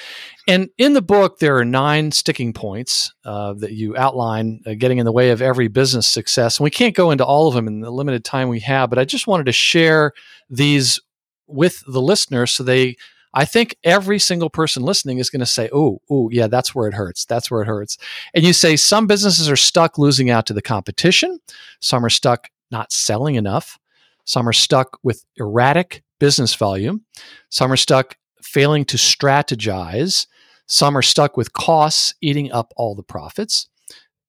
And 0.51 0.69
in 0.79 0.95
the 0.95 1.03
book, 1.03 1.39
there 1.39 1.57
are 1.59 1.65
nine 1.65 2.11
sticking 2.11 2.53
points 2.53 3.15
uh, 3.25 3.53
that 3.59 3.71
you 3.71 3.97
outline 3.97 4.63
uh, 4.67 4.75
getting 4.77 4.99
in 4.99 5.05
the 5.05 5.13
way 5.13 5.31
of 5.31 5.41
every 5.41 5.69
business 5.69 6.09
success. 6.09 6.59
And 6.59 6.65
we 6.65 6.73
can't 6.73 6.97
go 6.97 7.13
into 7.13 7.25
all 7.25 7.47
of 7.47 7.55
them 7.55 7.69
in 7.69 7.79
the 7.79 7.91
limited 7.93 8.25
time 8.25 8.49
we 8.49 8.59
have, 8.59 8.91
but 8.91 8.99
I 8.99 9.05
just 9.05 9.29
wanted 9.29 9.47
to 9.47 9.53
share 9.53 10.13
these 10.49 11.01
with 11.47 11.85
the 11.87 12.01
listeners 12.01 12.51
so 12.51 12.65
they 12.65 12.97
I 13.33 13.45
think 13.45 13.77
every 13.85 14.19
single 14.19 14.51
person 14.51 14.83
listening 14.83 15.19
is 15.19 15.31
going 15.31 15.39
to 15.39 15.47
say, 15.47 15.71
"Oh, 15.73 16.01
oh, 16.11 16.31
yeah, 16.31 16.49
that's 16.49 16.75
where 16.75 16.89
it 16.89 16.95
hurts. 16.95 17.25
That's 17.27 17.49
where 17.49 17.63
it 17.63 17.67
hurts." 17.67 17.97
And 18.35 18.45
you 18.45 18.53
say 18.53 18.75
some 18.75 19.07
businesses 19.07 19.49
are 19.49 19.55
stuck 19.55 19.99
losing 19.99 20.31
out 20.31 20.47
to 20.47 20.53
the 20.53 20.61
competition, 20.61 21.39
some 21.79 22.05
are 22.05 22.11
stuck 22.11 22.49
not 22.73 22.91
selling 22.91 23.37
enough, 23.37 23.79
some 24.25 24.49
are 24.49 24.53
stuck 24.53 24.99
with 25.05 25.25
erratic 25.37 26.03
business 26.19 26.57
volume, 26.57 27.05
some 27.51 27.71
are 27.71 27.77
stuck 27.77 28.17
failing 28.45 28.85
to 28.87 28.97
strategize, 28.97 30.27
some 30.67 30.97
are 30.97 31.03
stuck 31.03 31.37
with 31.37 31.53
costs 31.53 32.15
eating 32.21 32.53
up 32.53 32.73
all 32.77 32.95
the 32.95 33.03
profits, 33.03 33.69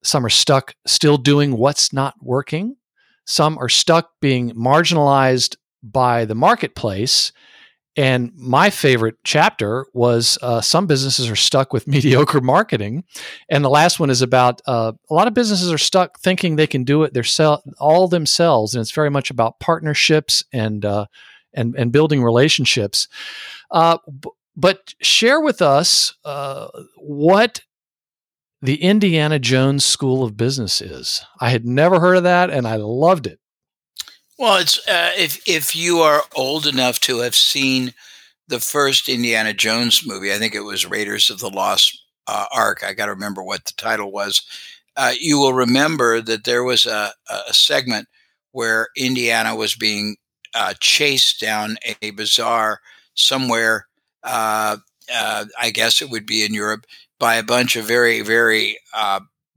some 0.03 0.25
are 0.25 0.29
stuck 0.29 0.75
still 0.85 1.17
doing 1.17 1.57
what's 1.57 1.93
not 1.93 2.15
working, 2.21 2.75
some 3.25 3.57
are 3.57 3.69
stuck 3.69 4.11
being 4.19 4.51
marginalized 4.51 5.55
by 5.83 6.25
the 6.25 6.35
marketplace. 6.35 7.31
And 7.97 8.31
my 8.35 8.69
favorite 8.69 9.15
chapter 9.25 9.85
was 9.93 10.37
uh, 10.41 10.61
some 10.61 10.87
businesses 10.87 11.29
are 11.29 11.35
stuck 11.35 11.73
with 11.73 11.87
mediocre 11.89 12.39
marketing, 12.39 13.03
and 13.49 13.65
the 13.65 13.69
last 13.69 13.99
one 13.99 14.09
is 14.09 14.21
about 14.21 14.61
uh, 14.65 14.93
a 15.09 15.13
lot 15.13 15.27
of 15.27 15.33
businesses 15.33 15.71
are 15.71 15.77
stuck 15.77 16.19
thinking 16.19 16.55
they 16.55 16.67
can 16.67 16.85
do 16.85 17.03
it 17.03 17.13
themselves 17.13 17.23
all 17.79 18.07
themselves, 18.07 18.73
and 18.73 18.81
it's 18.81 18.93
very 18.93 19.09
much 19.09 19.29
about 19.29 19.59
partnerships 19.59 20.43
and 20.53 20.85
uh, 20.85 21.05
and 21.53 21.75
and 21.75 21.91
building 21.91 22.23
relationships. 22.23 23.07
Uh, 23.71 23.97
b- 24.19 24.29
but 24.55 24.93
share 25.01 25.39
with 25.39 25.61
us 25.61 26.13
uh, 26.25 26.67
what 26.97 27.61
the 28.61 28.81
Indiana 28.81 29.39
Jones 29.39 29.85
School 29.85 30.23
of 30.23 30.37
Business 30.37 30.81
is. 30.81 31.23
I 31.39 31.49
had 31.49 31.65
never 31.65 31.99
heard 31.99 32.17
of 32.17 32.23
that, 32.23 32.49
and 32.49 32.67
I 32.67 32.75
loved 32.75 33.25
it. 33.25 33.39
Well, 34.37 34.57
it's 34.57 34.77
uh, 34.87 35.11
if 35.17 35.47
if 35.47 35.75
you 35.75 35.99
are 35.99 36.23
old 36.35 36.67
enough 36.67 36.99
to 37.01 37.19
have 37.19 37.35
seen 37.35 37.93
the 38.47 38.59
first 38.59 39.07
Indiana 39.07 39.53
Jones 39.53 40.05
movie, 40.05 40.33
I 40.33 40.37
think 40.37 40.55
it 40.55 40.61
was 40.61 40.85
Raiders 40.85 41.29
of 41.29 41.39
the 41.39 41.49
Lost 41.49 41.99
uh, 42.27 42.45
Ark. 42.51 42.83
I 42.83 42.93
got 42.93 43.05
to 43.05 43.13
remember 43.13 43.43
what 43.43 43.65
the 43.65 43.73
title 43.77 44.11
was. 44.11 44.41
Uh, 44.97 45.13
you 45.19 45.39
will 45.39 45.53
remember 45.53 46.21
that 46.21 46.43
there 46.43 46.63
was 46.63 46.85
a, 46.85 47.13
a 47.29 47.53
segment 47.53 48.07
where 48.51 48.87
Indiana 48.97 49.55
was 49.55 49.75
being 49.75 50.17
uh, 50.53 50.73
chased 50.79 51.39
down 51.39 51.77
a 52.01 52.11
bazaar 52.11 52.81
somewhere. 53.15 53.87
Uh, 54.23 54.77
uh, 55.13 55.45
I 55.59 55.71
guess 55.71 56.01
it 56.01 56.09
would 56.09 56.25
be 56.25 56.45
in 56.45 56.53
Europe 56.53 56.85
by 57.19 57.35
a 57.35 57.43
bunch 57.43 57.75
of 57.75 57.85
very 57.85 58.21
very 58.21 58.77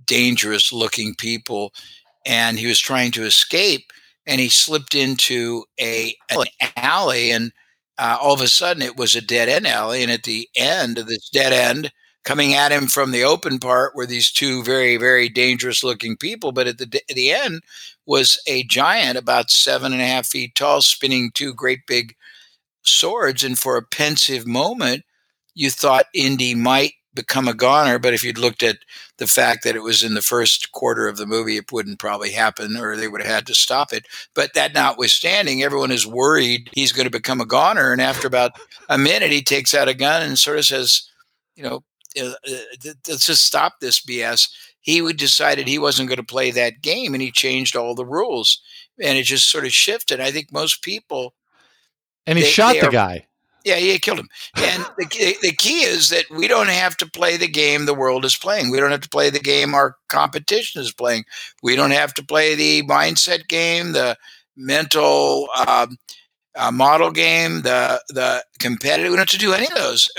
dangerous 0.07 0.73
looking 0.73 1.15
people, 1.15 1.73
and 2.27 2.59
he 2.59 2.67
was 2.67 2.79
trying 2.79 3.11
to 3.13 3.25
escape 3.25 3.93
and 4.27 4.41
he 4.41 4.49
slipped 4.49 4.95
into 4.95 5.65
a 5.81 6.17
an 6.31 6.45
alley 6.77 7.31
and 7.31 7.53
uh, 7.99 8.17
all 8.21 8.35
of 8.35 8.41
a 8.41 8.49
sudden 8.49 8.83
it 8.83 8.97
was 8.97 9.15
a 9.15 9.21
dead 9.21 9.49
end 9.49 9.67
alley 9.67 10.03
and 10.03 10.11
at 10.11 10.25
the 10.25 10.49
end 10.57 10.99
of 10.99 11.07
this 11.07 11.29
dead 11.31 11.53
end 11.53 11.93
coming 12.25 12.55
at 12.55 12.73
him 12.73 12.87
from 12.87 13.11
the 13.11 13.23
open 13.23 13.59
part 13.59 13.95
were 13.95 14.07
these 14.07 14.33
two 14.33 14.63
very 14.65 14.97
very 14.97 15.29
dangerous 15.29 15.85
looking 15.85 16.17
people 16.17 16.53
but 16.53 16.67
at 16.67 16.79
the, 16.79 16.85
at 17.09 17.17
the 17.17 17.33
end 17.33 17.61
was 18.07 18.41
a 18.47 18.65
giant 18.65 19.17
about 19.17 19.51
seven 19.51 19.93
and 19.93 20.03
a 20.03 20.07
half 20.07 20.27
feet 20.27 20.55
tall 20.55 20.81
spinning 20.81 21.31
two 21.33 21.55
great 21.55 21.87
big 21.87 22.15
swords 22.83 23.43
and 23.43 23.59
for 23.59 23.77
a 23.77 23.83
pensive 23.83 24.47
moment 24.47 25.05
you 25.55 25.71
thought 25.71 26.07
indy 26.13 26.55
might 26.55 26.93
become 27.15 27.47
a 27.49 27.55
goner. 27.55 27.99
But 27.99 28.13
if 28.13 28.25
you'd 28.25 28.39
looked 28.39 28.63
at 28.63 28.79
the 29.19 29.27
fact 29.27 29.65
that 29.65 29.77
it 29.77 29.83
was 29.83 30.03
in 30.03 30.15
the 30.15 30.23
first 30.23 30.73
quarter 30.73 31.07
of 31.07 31.17
the 31.17 31.27
movie, 31.27 31.57
it 31.57 31.73
wouldn't 31.73 32.01
probably 32.01 32.33
happen, 32.33 32.77
or 32.77 32.97
they 32.97 33.09
would 33.09 33.23
have 33.23 33.31
had 33.31 33.47
to 33.47 33.55
stop 33.55 33.93
it. 33.93 34.07
But 34.35 34.55
that 34.55 34.75
notwithstanding, 34.75 35.63
everyone 35.63 35.93
is 35.93 36.07
worried 36.07 36.69
he's 36.73 36.93
going 36.93 37.07
to 37.07 37.11
become 37.11 37.41
a 37.41 37.47
goner. 37.47 37.93
And 37.93 38.01
after 38.01 38.27
about 38.27 38.53
a 38.89 38.99
minute, 38.99 39.31
he 39.31 39.43
takes 39.43 39.75
out 39.75 39.89
a 39.89 39.95
gun 39.95 40.23
and 40.23 40.39
sort 40.39 40.59
of 40.59 40.65
says, 40.65 41.09
you 41.55 41.63
know, 41.63 41.85
uh, 42.21 42.33
uh 42.47 42.91
let's 43.09 43.27
just 43.27 43.45
stop 43.45 43.75
this 43.81 44.01
BS. 44.01 44.49
He 44.85 45.01
decided 45.15 45.67
he 45.67 45.79
wasn't 45.79 46.11
going 46.11 46.19
to 46.19 46.23
play 46.23 46.51
that 46.51 46.83
game, 46.83 47.15
and 47.15 47.23
he 47.23 47.31
changed 47.31 47.75
all 47.75 47.95
the 47.95 48.05
rules, 48.05 48.61
and 49.01 49.17
it 49.17 49.23
just 49.23 49.51
sort 49.51 49.65
of 49.65 49.73
shifted. 49.73 50.21
I 50.21 50.31
think 50.31 50.53
most 50.53 50.83
people. 50.83 51.33
And 52.27 52.37
he 52.37 52.45
they, 52.45 52.51
shot 52.51 52.75
they 52.75 52.81
the 52.81 52.89
are, 52.89 52.91
guy. 52.91 53.27
Yeah, 53.65 53.77
he 53.77 53.99
killed 53.99 54.19
him. 54.19 54.29
And 54.57 54.85
the, 54.99 55.37
the 55.41 55.53
key 55.57 55.85
is 55.85 56.11
that 56.11 56.27
we 56.31 56.49
don't 56.49 56.69
have 56.69 56.99
to 56.99 57.11
play 57.11 57.39
the 57.39 57.49
game 57.49 57.87
the 57.87 57.95
world 57.95 58.27
is 58.27 58.37
playing. 58.37 58.71
We 58.71 58.79
don't 58.79 58.91
have 58.91 59.01
to 59.01 59.09
play 59.09 59.31
the 59.31 59.41
game 59.41 59.75
our 59.75 59.97
competition 60.09 60.83
is 60.83 60.93
playing. 60.93 61.25
We 61.63 61.77
don't 61.77 61.93
have 61.93 62.13
to 62.15 62.25
play 62.25 62.55
the 62.55 62.83
mindset 62.83 63.49
game, 63.49 63.93
the 63.93 64.19
mental 64.55 65.49
um, 65.67 65.97
uh, 66.55 66.71
model 66.73 67.11
game, 67.11 67.63
the 67.63 68.03
the 68.11 68.45
competitive. 68.59 69.13
We 69.13 69.17
don't 69.17 69.31
have 69.31 69.41
to 69.41 69.47
do 69.47 69.55
any 69.55 69.67
of 69.67 69.75
those. 69.75 70.11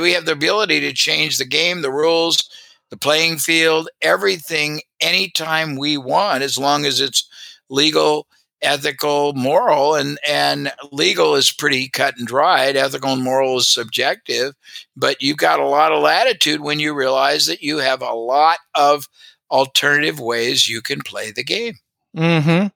We 0.00 0.12
have 0.14 0.26
the 0.26 0.32
ability 0.32 0.80
to 0.80 0.92
change 0.92 1.38
the 1.38 1.46
game, 1.46 1.82
the 1.82 1.92
rules, 1.92 2.50
the 2.90 2.96
playing 2.96 3.38
field, 3.38 3.88
everything, 4.00 4.80
anytime 5.00 5.76
we 5.76 5.96
want, 5.96 6.42
as 6.42 6.58
long 6.58 6.84
as 6.86 7.00
it's 7.00 7.28
legal 7.68 8.26
ethical, 8.62 9.32
moral, 9.34 9.94
and 9.94 10.18
and 10.26 10.72
legal 10.92 11.34
is 11.34 11.52
pretty 11.52 11.88
cut 11.88 12.14
and 12.18 12.26
dried. 12.26 12.76
Ethical 12.76 13.12
and 13.12 13.22
moral 13.22 13.58
is 13.58 13.68
subjective, 13.68 14.54
but 14.96 15.22
you've 15.22 15.36
got 15.36 15.60
a 15.60 15.66
lot 15.66 15.92
of 15.92 16.02
latitude 16.02 16.60
when 16.60 16.80
you 16.80 16.94
realize 16.94 17.46
that 17.46 17.62
you 17.62 17.78
have 17.78 18.02
a 18.02 18.12
lot 18.12 18.58
of 18.74 19.08
alternative 19.50 20.20
ways 20.20 20.68
you 20.68 20.82
can 20.82 21.00
play 21.00 21.30
the 21.30 21.44
game. 21.44 21.74
Mm-hmm. 22.16 22.68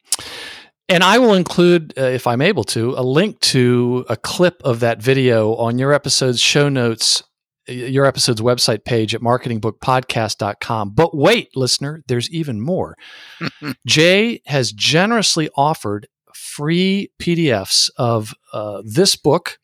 And 0.89 1.03
I 1.03 1.19
will 1.19 1.35
include, 1.35 1.95
uh, 1.97 2.03
if 2.03 2.27
I'm 2.27 2.43
able 2.43 2.65
to, 2.65 2.95
a 2.97 3.03
link 3.03 3.41
to 3.41 4.05
a 4.09 4.17
clip 4.17 4.61
of 4.63 4.81
that 4.81 5.01
video 5.01 5.55
on 5.55 5.79
your 5.79 5.93
episode's 5.93 6.41
show 6.41 6.69
notes 6.69 7.23
your 7.67 8.05
episode's 8.07 8.41
website 8.41 8.85
page 8.85 9.15
at 9.15 9.21
marketingbookpodcast.com. 9.21 10.91
But 10.91 11.17
wait, 11.17 11.57
listener, 11.57 12.03
there's 12.09 12.31
even 12.31 12.61
more. 12.61 12.97
Jay 13.87 14.43
has 14.47 14.73
generously 14.73 15.49
offered 15.57 16.09
free 16.35 17.11
PDFs 17.21 17.91
of 17.97 18.35
uh, 18.53 18.83
this 18.85 19.17
book 19.17 19.59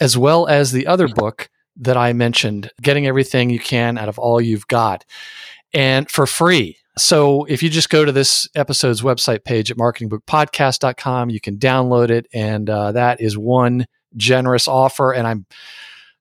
as 0.00 0.16
well 0.16 0.46
as 0.46 0.72
the 0.72 0.86
other 0.86 1.08
book 1.08 1.48
that 1.76 1.96
I 1.96 2.12
mentioned, 2.12 2.70
Getting 2.82 3.06
Everything 3.06 3.50
You 3.50 3.58
Can 3.58 3.98
Out 3.98 4.08
of 4.08 4.18
All 4.18 4.40
You've 4.40 4.66
Got, 4.66 5.04
and 5.72 6.10
for 6.10 6.26
free. 6.26 6.76
So 6.98 7.44
if 7.44 7.62
you 7.62 7.70
just 7.70 7.88
go 7.88 8.04
to 8.04 8.12
this 8.12 8.48
episode's 8.54 9.00
website 9.00 9.44
page 9.44 9.70
at 9.70 9.76
marketingbookpodcast.com, 9.76 11.30
you 11.30 11.40
can 11.40 11.56
download 11.56 12.10
it. 12.10 12.26
And 12.34 12.68
uh, 12.68 12.92
that 12.92 13.20
is 13.20 13.38
one 13.38 13.86
generous 14.16 14.66
offer. 14.68 15.12
And 15.12 15.26
I'm 15.26 15.46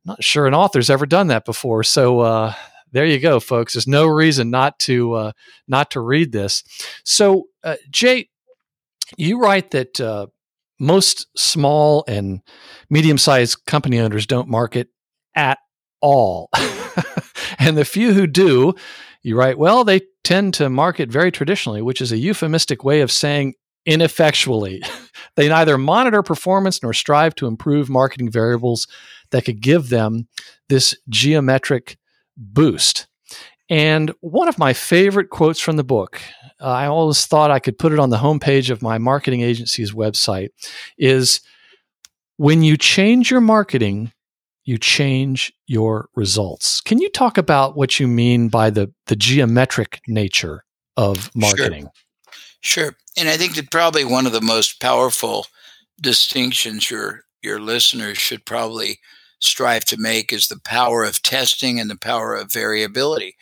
not 0.05 0.23
sure 0.23 0.47
an 0.47 0.53
author's 0.53 0.89
ever 0.89 1.05
done 1.05 1.27
that 1.27 1.45
before. 1.45 1.83
So 1.83 2.19
uh, 2.19 2.53
there 2.91 3.05
you 3.05 3.19
go, 3.19 3.39
folks. 3.39 3.73
There's 3.73 3.87
no 3.87 4.05
reason 4.05 4.49
not 4.49 4.79
to 4.79 5.13
uh, 5.13 5.31
not 5.67 5.91
to 5.91 6.01
read 6.01 6.31
this. 6.31 6.63
So 7.03 7.47
uh, 7.63 7.75
Jay, 7.89 8.29
you 9.17 9.39
write 9.39 9.71
that 9.71 9.99
uh, 9.99 10.27
most 10.79 11.27
small 11.37 12.03
and 12.07 12.41
medium-sized 12.89 13.65
company 13.65 13.99
owners 13.99 14.25
don't 14.25 14.47
market 14.47 14.89
at 15.35 15.59
all, 16.01 16.49
and 17.59 17.77
the 17.77 17.85
few 17.85 18.13
who 18.13 18.25
do, 18.25 18.73
you 19.21 19.37
write, 19.37 19.57
well, 19.57 19.83
they 19.83 20.01
tend 20.23 20.53
to 20.55 20.69
market 20.69 21.09
very 21.09 21.31
traditionally, 21.31 21.81
which 21.81 22.01
is 22.01 22.11
a 22.11 22.17
euphemistic 22.17 22.83
way 22.83 23.01
of 23.01 23.11
saying 23.11 23.53
ineffectually. 23.85 24.81
they 25.35 25.49
neither 25.49 25.77
monitor 25.77 26.23
performance 26.23 26.81
nor 26.81 26.93
strive 26.93 27.35
to 27.35 27.47
improve 27.47 27.89
marketing 27.89 28.31
variables 28.31 28.87
that 29.31 29.45
could 29.45 29.61
give 29.61 29.89
them 29.89 30.27
this 30.69 30.95
geometric 31.09 31.97
boost. 32.37 33.07
And 33.69 34.11
one 34.21 34.47
of 34.47 34.57
my 34.57 34.73
favorite 34.73 35.29
quotes 35.29 35.59
from 35.59 35.77
the 35.77 35.83
book, 35.83 36.21
uh, 36.59 36.67
I 36.67 36.87
always 36.87 37.25
thought 37.25 37.51
I 37.51 37.59
could 37.59 37.77
put 37.77 37.93
it 37.93 37.99
on 37.99 38.09
the 38.09 38.17
homepage 38.17 38.69
of 38.69 38.81
my 38.81 38.97
marketing 38.97 39.41
agency's 39.41 39.91
website, 39.91 40.49
is 40.97 41.41
when 42.37 42.63
you 42.63 42.77
change 42.77 43.29
your 43.29 43.41
marketing, 43.41 44.11
you 44.65 44.77
change 44.77 45.53
your 45.67 46.09
results. 46.15 46.81
Can 46.81 46.99
you 46.99 47.09
talk 47.09 47.37
about 47.37 47.75
what 47.75 47.99
you 47.99 48.07
mean 48.07 48.49
by 48.49 48.69
the, 48.69 48.91
the 49.07 49.15
geometric 49.15 50.01
nature 50.07 50.63
of 50.97 51.29
marketing? 51.35 51.89
Sure. 52.61 52.85
sure. 52.85 52.97
And 53.17 53.29
I 53.29 53.37
think 53.37 53.55
that 53.55 53.71
probably 53.71 54.03
one 54.03 54.25
of 54.25 54.31
the 54.31 54.41
most 54.41 54.81
powerful 54.81 55.45
distinctions 56.01 56.89
your 56.89 57.25
your 57.41 57.59
listeners 57.59 58.17
should 58.17 58.45
probably 58.45 58.99
strive 59.39 59.85
to 59.85 59.97
make 59.97 60.31
is 60.31 60.47
the 60.47 60.59
power 60.59 61.03
of 61.03 61.21
testing 61.21 61.79
and 61.79 61.89
the 61.89 61.97
power 61.97 62.35
of 62.35 62.51
variability. 62.51 63.35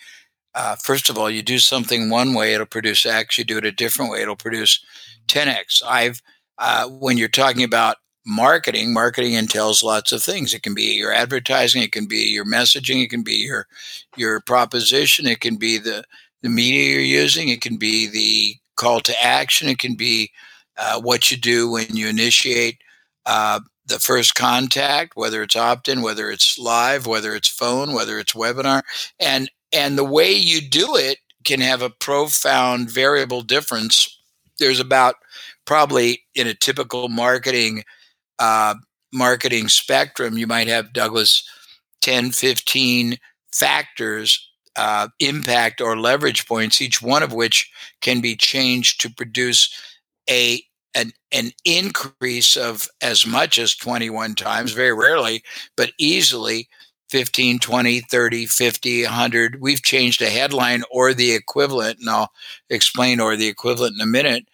Uh, 0.56 0.76
first 0.76 1.10
of 1.10 1.18
all, 1.18 1.30
you 1.30 1.44
do 1.44 1.60
something 1.60 2.10
one 2.10 2.34
way, 2.34 2.54
it'll 2.54 2.66
produce 2.66 3.06
X. 3.06 3.38
You 3.38 3.44
do 3.44 3.58
it 3.58 3.66
a 3.66 3.72
different 3.72 4.12
way, 4.12 4.22
it'll 4.22 4.36
produce 4.36 4.84
10x. 5.28 5.84
I've 5.86 6.22
uh, 6.58 6.88
when 6.88 7.18
you're 7.18 7.28
talking 7.28 7.64
about 7.64 7.98
marketing, 8.26 8.92
marketing 8.92 9.34
entails 9.34 9.84
lots 9.84 10.12
of 10.12 10.24
things. 10.24 10.54
It 10.54 10.64
can 10.64 10.74
be 10.74 10.96
your 10.96 11.14
advertising, 11.14 11.84
it 11.84 11.92
can 11.92 12.08
be 12.08 12.24
your 12.30 12.46
messaging, 12.46 13.04
it 13.04 13.10
can 13.10 13.24
be 13.24 13.36
your 13.36 13.68
your 14.16 14.42
proposition, 14.42 15.28
it 15.28 15.40
can 15.40 15.58
be 15.58 15.78
the 15.78 16.04
the 16.42 16.50
media 16.50 16.92
you're 16.92 17.22
using, 17.22 17.50
it 17.50 17.62
can 17.62 17.78
be 17.78 18.08
the 18.08 18.56
call 18.76 19.00
to 19.02 19.24
action, 19.24 19.70
it 19.70 19.80
can 19.80 19.96
be 19.96 20.32
uh, 20.78 21.00
what 21.00 21.32
you 21.32 21.38
do 21.38 21.70
when 21.70 21.96
you 21.96 22.08
initiate 22.08 22.80
uh, 23.26 23.60
the 23.88 24.00
first 24.00 24.36
contact, 24.36 25.14
whether 25.16 25.42
it's 25.42 25.56
opt-in, 25.56 26.02
whether 26.02 26.30
it's 26.30 26.58
live, 26.60 27.08
whether 27.08 27.34
it's 27.34 27.48
phone, 27.48 27.94
whether 27.94 28.20
it's 28.20 28.34
webinar, 28.34 28.84
and 29.20 29.50
and 29.72 29.98
the 29.98 30.04
way 30.04 30.32
you 30.32 30.62
do 30.62 30.96
it 30.96 31.20
can 31.44 31.62
have 31.62 31.82
a 31.82 31.90
profound 31.90 32.90
variable 32.90 33.42
difference. 33.42 34.14
There's 34.60 34.80
about 34.80 35.16
probably 35.66 36.24
in 36.36 36.48
a 36.48 36.54
typical 36.54 37.10
marketing 37.10 37.84
uh, 38.40 38.76
marketing 39.14 39.68
spectrum, 39.68 40.38
you 40.38 40.48
might 40.48 40.68
have 40.68 40.94
Douglas 40.94 41.48
10, 42.02 42.32
15 42.32 43.18
factors 43.54 44.50
uh, 44.76 45.08
impact 45.20 45.82
or 45.82 45.98
leverage 45.98 46.48
points, 46.48 46.82
each 46.82 47.02
one 47.02 47.24
of 47.24 47.34
which 47.34 47.72
can 48.02 48.22
be 48.22 48.36
changed 48.36 49.02
to 49.02 49.10
produce 49.10 49.74
a 50.30 50.62
an, 50.98 51.12
an 51.32 51.52
increase 51.64 52.58
of 52.58 52.90
as 53.02 53.26
much 53.26 53.60
as 53.60 53.76
21 53.76 54.36
times, 54.36 54.72
very 54.72 54.94
rarely, 54.94 55.44
but 55.76 55.92
easily 56.00 56.68
15, 57.10 57.60
20, 57.60 58.02
30, 58.02 58.46
50, 58.48 59.04
100. 59.04 59.62
We've 59.62 59.84
changed 59.84 60.22
a 60.22 60.30
headline 60.30 60.84
or 60.92 61.14
the 61.14 61.34
equivalent, 61.34 62.00
and 62.00 62.10
I'll 62.10 62.32
explain 62.70 63.20
or 63.20 63.36
the 63.36 63.48
equivalent 63.48 63.96
in 63.96 64.02
a 64.02 64.08
minute, 64.08 64.48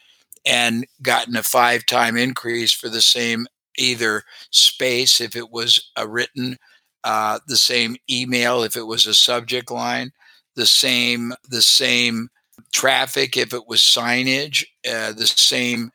and 0.45 0.86
gotten 1.01 1.38
a 1.38 1.43
five 1.43 1.86
time 1.86 2.17
increase 2.17 2.73
for 2.73 2.89
the 2.89 3.01
same 3.01 3.47
either 3.77 4.23
space 4.51 5.21
if 5.21 5.36
it 5.36 5.49
was 5.49 5.91
a 5.95 6.08
written, 6.08 6.58
uh, 7.06 7.39
the 7.47 7.58
same 7.58 7.95
email 8.10 8.63
if 8.63 8.75
it 8.75 8.86
was 8.86 9.08
a 9.08 9.13
subject 9.13 9.71
line, 9.71 10.12
the 10.56 10.65
same 10.65 11.34
the 11.49 11.62
same 11.62 12.27
traffic 12.71 13.38
if 13.38 13.53
it 13.53 13.67
was 13.67 13.79
signage, 13.79 14.63
uh, 14.88 15.13
the 15.13 15.25
same 15.25 15.89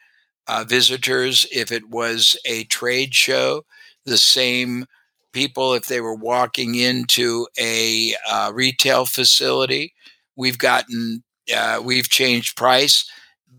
uh, 0.49 0.65
visitors 0.67 1.47
if 1.53 1.71
it 1.71 1.89
was 1.89 2.37
a 2.45 2.65
trade 2.65 3.15
show, 3.15 3.65
the 4.05 4.19
same 4.19 4.87
people 5.33 5.75
if 5.75 5.87
they 5.87 6.01
were 6.01 6.15
walking 6.15 6.75
into 6.75 7.47
a 7.59 8.15
uh, 8.29 8.51
retail 8.55 9.05
facility. 9.05 9.93
We've 10.37 10.59
gotten, 10.59 11.23
uh, 11.55 11.81
we've 11.85 12.09
changed 12.09 12.57
price 12.57 13.09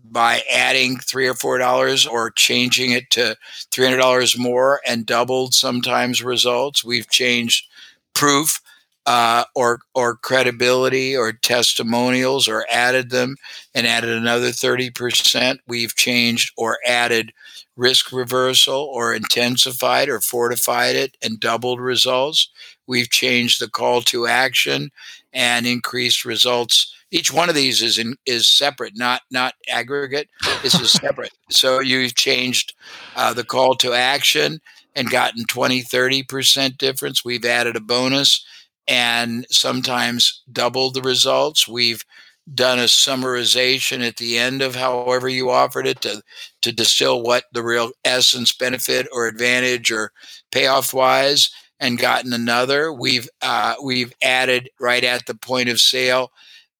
by 0.04 0.42
adding 0.52 0.98
three 0.98 1.28
or 1.28 1.34
four 1.34 1.58
dollars 1.58 2.06
or 2.06 2.30
changing 2.32 2.90
it 2.90 3.10
to 3.10 3.36
three 3.70 3.84
hundred 3.84 3.98
dollars 3.98 4.36
more 4.36 4.80
and 4.86 5.06
doubled 5.06 5.54
sometimes 5.54 6.22
results. 6.22 6.84
We've 6.84 7.08
changed 7.08 7.68
proof 8.14 8.60
uh, 9.06 9.44
or 9.54 9.80
or 9.94 10.16
credibility 10.16 11.16
or 11.16 11.32
testimonials 11.32 12.46
or 12.48 12.66
added 12.70 13.10
them 13.10 13.36
and 13.74 13.86
added 13.86 14.10
another 14.10 14.48
30%. 14.48 15.58
We've 15.66 15.96
changed 15.96 16.52
or 16.56 16.78
added 16.86 17.32
risk 17.76 18.12
reversal 18.12 18.90
or 18.92 19.14
intensified 19.14 20.08
or 20.08 20.20
fortified 20.20 20.96
it 20.96 21.16
and 21.22 21.40
doubled 21.40 21.80
results. 21.80 22.50
We've 22.86 23.10
changed 23.10 23.60
the 23.60 23.70
call 23.70 24.02
to 24.02 24.26
action 24.26 24.90
and 25.32 25.66
increased 25.66 26.24
results. 26.24 26.94
Each 27.10 27.32
one 27.32 27.48
of 27.48 27.54
these 27.54 27.82
is 27.82 27.98
in, 27.98 28.16
is 28.26 28.48
separate, 28.48 28.96
not 28.96 29.22
not 29.30 29.54
aggregate. 29.68 30.28
This 30.62 30.78
is 30.78 30.92
separate. 31.04 31.32
so 31.48 31.80
you've 31.80 32.14
changed 32.14 32.74
uh, 33.16 33.32
the 33.32 33.44
call 33.44 33.74
to 33.76 33.94
action 33.94 34.60
and 34.96 35.08
gotten 35.08 35.44
20, 35.44 35.82
30% 35.82 36.76
difference. 36.76 37.24
We've 37.24 37.44
added 37.44 37.76
a 37.76 37.80
bonus 37.80 38.44
and 38.90 39.46
sometimes 39.50 40.42
double 40.52 40.90
the 40.90 41.00
results. 41.00 41.68
We've 41.68 42.04
done 42.52 42.80
a 42.80 42.84
summarization 42.84 44.06
at 44.06 44.16
the 44.16 44.36
end 44.36 44.60
of 44.60 44.74
however 44.74 45.28
you 45.28 45.50
offered 45.50 45.86
it 45.86 46.00
to 46.00 46.20
to 46.62 46.72
distill 46.72 47.22
what 47.22 47.44
the 47.52 47.62
real 47.62 47.92
essence 48.04 48.52
benefit 48.52 49.06
or 49.12 49.28
advantage 49.28 49.92
or 49.92 50.10
payoff 50.50 50.92
wise 50.92 51.50
and 51.78 51.98
gotten 51.98 52.32
another 52.32 52.92
we've 52.92 53.28
uh, 53.42 53.74
we've 53.80 54.12
added 54.20 54.68
right 54.80 55.04
at 55.04 55.26
the 55.26 55.34
point 55.34 55.68
of 55.68 55.78
sale 55.78 56.32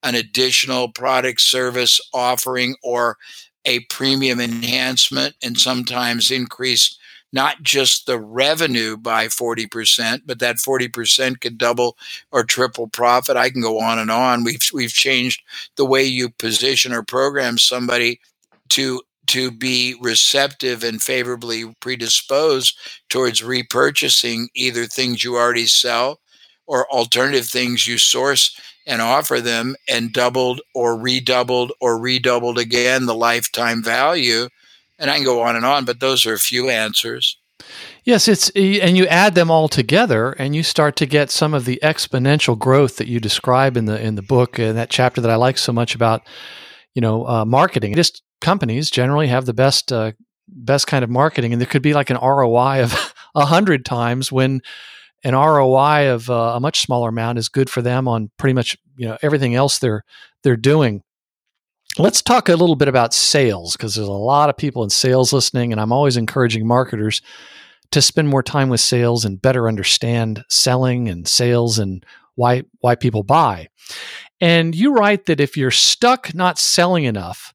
an 0.03 0.17
additional 0.17 0.91
product 0.91 1.41
service 1.41 2.01
offering 2.13 2.75
or 2.83 3.17
a 3.65 3.81
premium 3.91 4.41
enhancement 4.41 5.37
and 5.41 5.57
sometimes 5.57 6.33
increased 6.33 6.99
not 7.33 7.63
just 7.63 8.07
the 8.07 8.19
revenue 8.19 8.97
by 8.97 9.27
40%, 9.27 10.23
but 10.27 10.39
that 10.41 10.57
40% 10.57 11.41
could 11.41 11.59
double 11.59 11.97
or 12.33 12.45
triple 12.45 12.89
profit. 12.89 13.37
I 13.37 13.51
can 13.51 13.63
go 13.63 13.81
on 13.81 13.99
and 13.99 14.11
on. 14.11 14.45
We've, 14.45 14.63
we've 14.73 14.93
changed 14.93 15.43
the 15.77 15.87
way 15.87 16.05
you 16.05 16.31
position 16.31 16.93
or 16.93 17.03
program 17.03 17.59
somebody 17.59 18.21
to 18.71 19.03
to 19.27 19.53
be 19.53 19.95
receptive 20.01 20.83
and 20.83 21.01
favorably 21.01 21.65
predisposed 21.81 22.77
towards 23.09 23.43
repurchasing 23.43 24.47
either 24.57 24.87
things 24.87 25.23
you 25.23 25.37
already 25.37 25.67
sell 25.67 26.19
or 26.67 26.91
alternative 26.93 27.47
things 27.47 27.87
you 27.87 27.97
source 27.97 28.59
and 28.89 29.01
offer 29.01 29.41
them 29.41 29.77
and 29.89 30.13
doubled 30.13 30.61
or 30.75 30.99
redoubled 30.99 31.71
or 31.81 31.97
redoubled 31.97 32.59
again 32.59 33.07
the 33.07 33.15
lifetime 33.15 33.85
value 33.85 34.49
and 35.01 35.11
I 35.11 35.17
can 35.17 35.25
go 35.25 35.43
on 35.43 35.57
and 35.57 35.65
on, 35.65 35.85
but 35.85 35.99
those 35.99 36.27
are 36.27 36.35
a 36.35 36.39
few 36.39 36.69
answers. 36.69 37.39
Yes, 38.05 38.29
it's 38.29 38.51
and 38.51 38.97
you 38.97 39.07
add 39.07 39.35
them 39.35 39.51
all 39.51 39.69
together, 39.69 40.33
and 40.33 40.55
you 40.55 40.63
start 40.63 40.97
to 40.97 41.07
get 41.07 41.31
some 41.31 41.55
of 41.55 41.65
the 41.65 41.79
exponential 41.83 42.59
growth 42.59 42.97
that 42.97 43.09
you 43.09 43.21
describe 43.21 43.77
in 43.77 43.85
the 43.85 44.01
in 44.01 44.15
the 44.15 44.23
book 44.23 44.59
and 44.59 44.77
that 44.77 44.91
chapter 44.91 45.21
that 45.21 45.31
I 45.31 45.37
like 45.37 45.59
so 45.59 45.73
much 45.73 45.95
about, 45.95 46.23
you 46.95 47.03
know, 47.03 47.27
uh, 47.27 47.45
marketing. 47.45 47.95
Just 47.95 48.23
companies 48.41 48.91
generally 48.91 49.27
have 49.29 49.47
the 49.47 49.53
best 49.53 49.93
uh, 49.93 50.13
best 50.49 50.87
kind 50.87 51.05
of 51.05 51.11
marketing, 51.11 51.53
and 51.53 51.61
there 51.61 51.69
could 51.69 51.83
be 51.83 51.95
like 51.95 52.11
an 52.11 52.19
ROI 52.21 52.83
of 52.83 53.15
a 53.35 53.47
hundred 53.47 53.85
times 53.85 54.33
when 54.33 54.61
an 55.23 55.35
ROI 55.35 56.13
of 56.13 56.31
uh, 56.31 56.53
a 56.55 56.61
much 56.61 56.81
smaller 56.81 57.11
amount 57.11 57.39
is 57.39 57.49
good 57.49 57.69
for 57.69 57.83
them 57.83 58.09
on 58.09 58.31
pretty 58.39 58.55
much 58.55 58.77
you 58.97 59.07
know 59.07 59.19
everything 59.23 59.55
else 59.55 59.79
they're 59.79 60.05
they're 60.43 60.57
doing. 60.57 61.03
Let's 62.01 62.23
talk 62.23 62.49
a 62.49 62.57
little 62.57 62.77
bit 62.77 62.89
about 62.89 63.13
sales 63.13 63.77
because 63.77 63.95
there's 63.95 64.09
a 64.09 64.13
lot 64.13 64.49
of 64.49 64.57
people 64.57 64.83
in 64.83 64.89
sales 64.89 65.35
listening, 65.35 65.71
and 65.71 65.79
I'm 65.79 65.93
always 65.93 66.17
encouraging 66.17 66.67
marketers 66.67 67.21
to 67.91 68.01
spend 68.01 68.27
more 68.27 68.43
time 68.43 68.71
with 68.71 68.81
sales 68.81 69.27
and 69.27 69.41
better 69.41 69.69
understand 69.69 70.43
selling 70.49 71.11
and 71.11 71.29
sales 71.29 71.79
and 71.79 72.07
why 72.37 72.63
why 72.81 72.95
people 72.95 73.23
buy. 73.23 73.69
And 74.41 74.75
you 74.75 74.95
write 74.95 75.27
that 75.27 75.41
if 75.41 75.59
you're 75.59 75.71
stuck 75.71 76.35
not 76.35 76.59
selling 76.59 77.05
enough, 77.05 77.53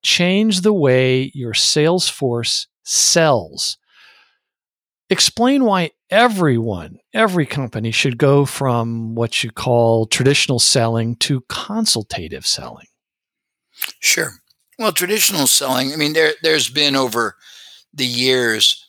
change 0.00 0.60
the 0.60 0.72
way 0.72 1.32
your 1.34 1.54
sales 1.54 2.08
force 2.08 2.68
sells. 2.84 3.78
Explain 5.10 5.64
why 5.64 5.90
everyone, 6.08 6.98
every 7.12 7.46
company 7.46 7.90
should 7.90 8.16
go 8.16 8.44
from 8.44 9.16
what 9.16 9.42
you 9.42 9.50
call 9.50 10.06
traditional 10.06 10.60
selling 10.60 11.16
to 11.16 11.40
consultative 11.48 12.46
selling. 12.46 12.87
Sure. 14.00 14.32
Well, 14.78 14.92
traditional 14.92 15.46
selling, 15.46 15.92
I 15.92 15.96
mean, 15.96 16.12
there, 16.12 16.34
there's 16.42 16.70
been 16.70 16.94
over 16.96 17.36
the 17.94 18.06
years 18.06 18.84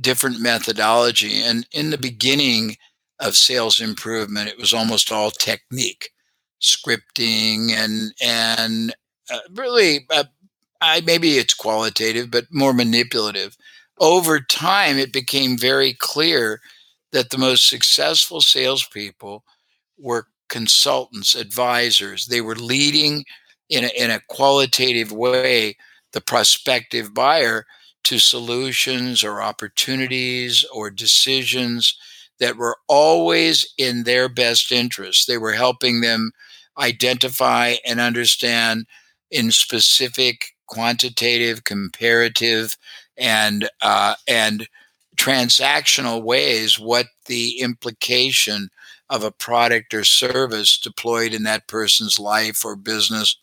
different 0.00 0.40
methodology. 0.40 1.42
And 1.42 1.66
in 1.72 1.90
the 1.90 1.98
beginning 1.98 2.76
of 3.20 3.36
sales 3.36 3.80
improvement, 3.80 4.48
it 4.48 4.58
was 4.58 4.74
almost 4.74 5.12
all 5.12 5.30
technique, 5.30 6.10
scripting, 6.60 7.72
and, 7.72 8.12
and 8.22 8.94
uh, 9.30 9.40
really, 9.54 10.06
uh, 10.10 10.24
I, 10.80 11.00
maybe 11.02 11.38
it's 11.38 11.54
qualitative, 11.54 12.30
but 12.30 12.46
more 12.50 12.72
manipulative. 12.74 13.56
Over 13.98 14.40
time, 14.40 14.98
it 14.98 15.12
became 15.12 15.58
very 15.58 15.94
clear 15.94 16.60
that 17.12 17.30
the 17.30 17.38
most 17.38 17.68
successful 17.68 18.40
salespeople 18.40 19.44
were 19.98 20.28
consultants, 20.48 21.34
advisors. 21.34 22.26
They 22.26 22.40
were 22.40 22.56
leading 22.56 23.24
in 23.70 23.84
a, 23.84 23.88
in 23.96 24.10
a 24.10 24.20
qualitative 24.28 25.12
way 25.12 25.76
the 26.12 26.20
prospective 26.20 27.14
buyer 27.14 27.64
to 28.04 28.18
solutions 28.18 29.22
or 29.22 29.40
opportunities 29.42 30.64
or 30.72 30.90
decisions 30.90 31.96
that 32.40 32.56
were 32.56 32.76
always 32.88 33.66
in 33.78 34.04
their 34.04 34.28
best 34.28 34.72
interest. 34.72 35.26
They 35.26 35.38
were 35.38 35.52
helping 35.52 36.00
them 36.00 36.32
identify 36.78 37.76
and 37.86 38.00
understand 38.00 38.86
in 39.30 39.50
specific 39.50 40.46
quantitative, 40.66 41.64
comparative, 41.64 42.76
and 43.16 43.68
uh, 43.82 44.14
and 44.26 44.66
transactional 45.16 46.22
ways 46.22 46.78
what 46.78 47.06
the 47.26 47.60
implication 47.60 48.70
of 49.10 49.24
a 49.24 49.32
product 49.32 49.92
or 49.92 50.04
service 50.04 50.78
deployed 50.78 51.34
in 51.34 51.42
that 51.42 51.66
person's 51.68 52.18
life 52.18 52.64
or 52.64 52.76
business 52.76 53.36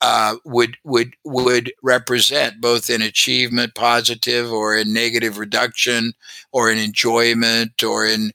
uh, 0.00 0.36
would 0.44 0.76
would 0.84 1.14
would 1.24 1.72
represent 1.82 2.60
both 2.60 2.88
in 2.88 3.02
achievement, 3.02 3.74
positive, 3.74 4.52
or 4.52 4.76
in 4.76 4.92
negative 4.92 5.38
reduction, 5.38 6.12
or 6.52 6.70
in 6.70 6.78
enjoyment, 6.78 7.82
or 7.82 8.06
in 8.06 8.30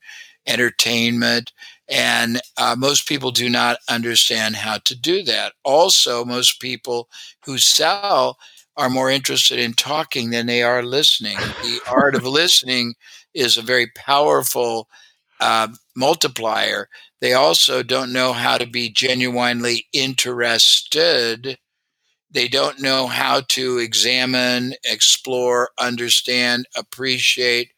entertainment. 0.45 1.53
And 1.87 2.41
uh, 2.57 2.75
most 2.77 3.07
people 3.07 3.31
do 3.31 3.49
not 3.49 3.77
understand 3.89 4.55
how 4.57 4.79
to 4.79 4.95
do 4.95 5.23
that. 5.23 5.53
Also, 5.63 6.25
most 6.25 6.59
people 6.59 7.09
who 7.45 7.57
sell 7.57 8.37
are 8.75 8.89
more 8.89 9.11
interested 9.11 9.59
in 9.59 9.73
talking 9.73 10.31
than 10.31 10.47
they 10.47 10.63
are 10.63 10.83
listening. 10.83 11.37
The 11.37 11.79
art 11.89 12.15
of 12.15 12.25
listening 12.25 12.95
is 13.33 13.57
a 13.57 13.61
very 13.61 13.87
powerful 13.95 14.89
uh, 15.39 15.67
multiplier. 15.95 16.89
They 17.21 17.33
also 17.33 17.83
don't 17.83 18.13
know 18.13 18.33
how 18.33 18.57
to 18.57 18.65
be 18.65 18.89
genuinely 18.89 19.87
interested. 19.93 21.57
They 22.31 22.47
don't 22.47 22.81
know 22.81 23.07
how 23.07 23.41
to 23.49 23.77
examine, 23.77 24.73
explore, 24.83 25.69
understand, 25.79 26.65
appreciate, 26.75 27.71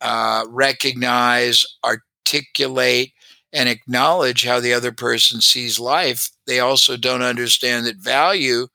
uh, 0.00 0.44
recognize, 0.48 1.66
articulate, 1.84 3.12
and 3.52 3.68
acknowledge 3.68 4.44
how 4.44 4.60
the 4.60 4.74
other 4.74 4.92
person 4.92 5.40
sees 5.40 5.80
life. 5.80 6.30
They 6.46 6.60
also 6.60 6.96
don't 6.96 7.22
understand 7.22 7.86
that 7.86 7.96
value 7.96 8.68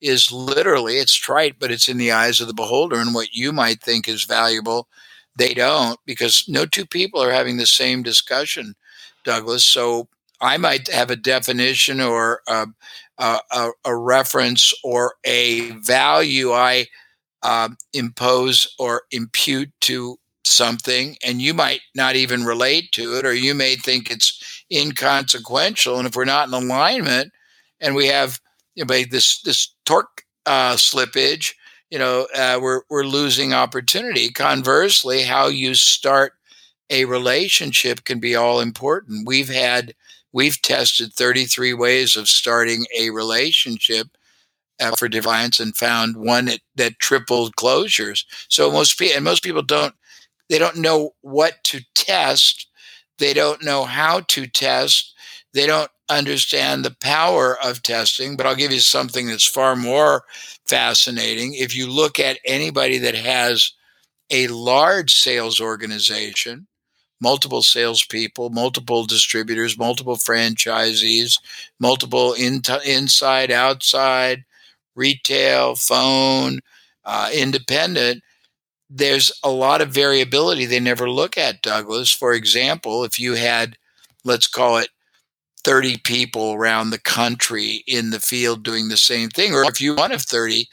is 0.00 0.30
literally, 0.30 0.98
it's 0.98 1.14
trite, 1.14 1.58
but 1.58 1.70
it's 1.70 1.88
in 1.88 1.96
the 1.96 2.12
eyes 2.12 2.40
of 2.40 2.48
the 2.48 2.54
beholder. 2.54 2.98
And 2.98 3.14
what 3.14 3.32
you 3.32 3.52
might 3.52 3.80
think 3.80 4.08
is 4.08 4.24
valuable, 4.24 4.88
they 5.36 5.54
don't, 5.54 5.98
because 6.06 6.44
no 6.48 6.66
two 6.66 6.86
people 6.86 7.22
are 7.22 7.32
having 7.32 7.56
the 7.56 7.66
same 7.66 8.02
discussion, 8.02 8.74
Douglas. 9.24 9.64
So 9.64 10.08
I 10.40 10.56
might 10.56 10.88
have 10.88 11.10
a 11.10 11.16
definition 11.16 12.00
or 12.00 12.42
a, 12.48 12.66
a, 13.18 13.70
a 13.84 13.96
reference 13.96 14.72
or 14.82 15.14
a 15.24 15.70
value 15.72 16.52
I 16.52 16.86
uh, 17.42 17.70
impose 17.92 18.74
or 18.78 19.02
impute 19.10 19.70
to 19.82 20.18
something 20.44 21.16
and 21.24 21.42
you 21.42 21.52
might 21.52 21.80
not 21.94 22.14
even 22.14 22.44
relate 22.44 22.92
to 22.92 23.16
it 23.18 23.26
or 23.26 23.34
you 23.34 23.52
may 23.52 23.74
think 23.74 24.10
it's 24.10 24.64
inconsequential 24.72 25.98
and 25.98 26.06
if 26.06 26.14
we're 26.14 26.24
not 26.24 26.46
in 26.46 26.54
alignment 26.54 27.32
and 27.80 27.94
we 27.94 28.06
have 28.06 28.40
you 28.74 28.84
know, 28.84 28.94
this 29.10 29.40
this 29.42 29.74
torque 29.84 30.24
uh, 30.46 30.74
slippage 30.74 31.54
you 31.90 31.98
know 31.98 32.26
uh, 32.34 32.58
we're 32.60 32.82
we're 32.90 33.04
losing 33.04 33.52
opportunity 33.52 34.30
conversely 34.30 35.22
how 35.22 35.46
you 35.46 35.74
start 35.74 36.32
a 36.90 37.04
relationship 37.04 38.04
can 38.04 38.20
be 38.20 38.34
all 38.34 38.60
important 38.60 39.26
we've 39.26 39.48
had 39.48 39.94
we've 40.32 40.60
tested 40.62 41.12
33 41.12 41.74
ways 41.74 42.16
of 42.16 42.28
starting 42.28 42.84
a 42.96 43.10
relationship 43.10 44.08
uh, 44.78 44.94
for 44.96 45.08
defiance 45.08 45.58
and 45.58 45.74
found 45.76 46.16
one 46.16 46.44
that, 46.44 46.60
that 46.74 46.98
tripled 46.98 47.56
closures 47.56 48.24
so 48.48 48.70
most 48.70 48.98
people 48.98 49.16
and 49.16 49.24
most 49.24 49.42
people 49.42 49.62
don't 49.62 49.94
they 50.48 50.58
don't 50.58 50.76
know 50.76 51.14
what 51.22 51.62
to 51.64 51.80
test. 51.94 52.68
They 53.18 53.34
don't 53.34 53.64
know 53.64 53.84
how 53.84 54.20
to 54.20 54.46
test. 54.46 55.14
They 55.52 55.66
don't 55.66 55.90
understand 56.08 56.84
the 56.84 56.96
power 57.00 57.56
of 57.62 57.82
testing. 57.82 58.36
But 58.36 58.46
I'll 58.46 58.54
give 58.54 58.72
you 58.72 58.80
something 58.80 59.26
that's 59.26 59.46
far 59.46 59.76
more 59.76 60.24
fascinating. 60.66 61.54
If 61.54 61.74
you 61.76 61.90
look 61.90 62.18
at 62.18 62.38
anybody 62.44 62.98
that 62.98 63.14
has 63.14 63.72
a 64.30 64.48
large 64.48 65.14
sales 65.14 65.60
organization, 65.60 66.66
multiple 67.20 67.62
salespeople, 67.62 68.50
multiple 68.50 69.04
distributors, 69.04 69.78
multiple 69.78 70.16
franchisees, 70.16 71.40
multiple 71.80 72.34
in 72.34 72.60
inside, 72.84 73.50
outside, 73.50 74.44
retail, 74.94 75.76
phone, 75.76 76.60
uh, 77.04 77.30
independent, 77.32 78.22
there's 78.88 79.32
a 79.42 79.50
lot 79.50 79.80
of 79.80 79.90
variability 79.90 80.66
they 80.66 80.80
never 80.80 81.10
look 81.10 81.36
at, 81.36 81.62
Douglas. 81.62 82.12
For 82.12 82.32
example, 82.32 83.04
if 83.04 83.18
you 83.18 83.34
had, 83.34 83.76
let's 84.24 84.46
call 84.46 84.78
it 84.78 84.90
30 85.66 85.98
people 85.98 86.52
around 86.52 86.90
the 86.90 87.00
country 87.00 87.82
in 87.88 88.10
the 88.10 88.20
field 88.20 88.62
doing 88.62 88.88
the 88.88 88.96
same 88.96 89.28
thing, 89.28 89.52
or 89.52 89.64
if 89.64 89.80
you 89.80 89.96
one 89.96 90.12
of 90.12 90.22
30 90.22 90.64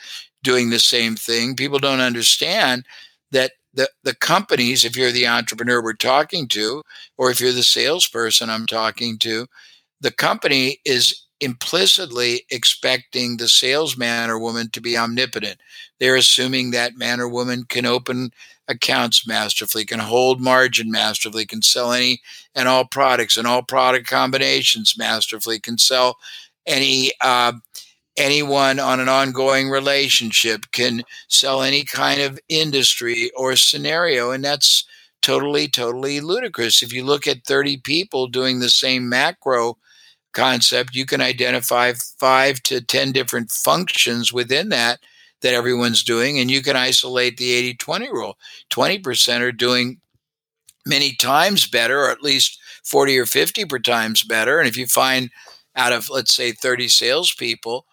doing 0.44 0.70
the 0.70 0.78
same 0.78 1.16
thing, 1.16 1.56
people 1.56 1.80
don't 1.80 2.00
understand 2.00 2.86
that 3.32 3.54
the, 3.74 3.90
the 4.04 4.14
companies, 4.14 4.86
if 4.86 4.96
you're 4.96 5.12
the 5.12 5.26
entrepreneur 5.26 5.82
we're 5.82 5.94
talking 5.94 6.48
to, 6.50 6.84
or 7.18 7.32
if 7.32 7.42
you're 7.42 7.52
the 7.52 7.64
salesperson 7.64 8.52
I'm 8.52 8.68
talking 8.68 9.18
to, 9.18 9.48
the 10.00 10.12
company 10.12 10.78
is 10.86 11.23
implicitly 11.44 12.46
expecting 12.50 13.38
the 13.38 13.48
salesman 13.48 14.30
or 14.30 14.40
woman 14.40 14.70
to 14.72 14.82
be 14.82 14.98
omnipotent. 14.98 15.60
They're 16.00 16.16
assuming 16.16 16.72
that 16.72 16.98
man 16.98 17.20
or 17.20 17.28
woman 17.28 17.66
can 17.68 17.86
open 17.86 18.32
accounts 18.68 19.28
masterfully, 19.28 19.86
can 19.86 20.00
hold 20.00 20.40
margin 20.40 20.90
masterfully, 20.90 21.46
can 21.46 21.62
sell 21.62 21.92
any 21.92 22.22
and 22.56 22.68
all 22.68 22.86
products 22.86 23.38
and 23.38 23.46
all 23.46 23.62
product 23.62 24.08
combinations 24.08 24.98
masterfully, 24.98 25.60
can 25.60 25.78
sell 25.78 26.18
any 26.66 27.12
uh, 27.22 27.54
anyone 28.18 28.80
on 28.80 29.00
an 29.00 29.10
ongoing 29.10 29.70
relationship, 29.70 30.72
can 30.72 31.04
sell 31.28 31.62
any 31.62 31.84
kind 31.84 32.22
of 32.22 32.40
industry 32.48 33.32
or 33.36 33.56
scenario, 33.56 34.32
and 34.32 34.44
that's 34.44 34.86
totally, 35.22 35.68
totally 35.68 36.20
ludicrous. 36.20 36.84
If 36.84 36.94
you 36.94 37.04
look 37.04 37.28
at 37.28 37.46
30 37.46 37.78
people 37.78 38.28
doing 38.28 38.60
the 38.60 38.70
same 38.70 39.10
macro 39.10 39.78
concept, 40.34 40.96
you 40.96 41.06
can 41.06 41.22
identify 41.22 41.94
five 42.18 42.62
to 42.64 42.82
10 42.82 43.12
different 43.12 43.52
functions 43.52 44.34
within 44.34 44.70
that 44.70 45.00
that 45.42 45.54
everyone's 45.54 46.04
doing, 46.04 46.40
and 46.40 46.50
you 46.50 46.62
can 46.62 46.76
isolate 46.76 47.38
the 47.38 47.52
80 47.52 47.76
20 47.76 48.10
rule. 48.12 48.38
20% 48.70 49.42
are 49.42 49.52
doing 49.52 50.00
many 50.86 51.16
times 51.16 51.68
better, 51.68 52.02
or 52.06 52.10
at 52.12 52.24
least 52.24 52.60
40 52.84 53.18
or 53.20 53.26
50 53.26 53.66
per 53.66 53.80
times 53.80 54.24
better. 54.24 54.60
And 54.60 54.68
if 54.68 54.78
you 54.78 54.88
find 54.88 55.30
out 55.76 55.94
of, 55.94 56.10
let's 56.10 56.34
say, 56.34 56.52
30 56.52 56.88
salespeople, 56.90 57.86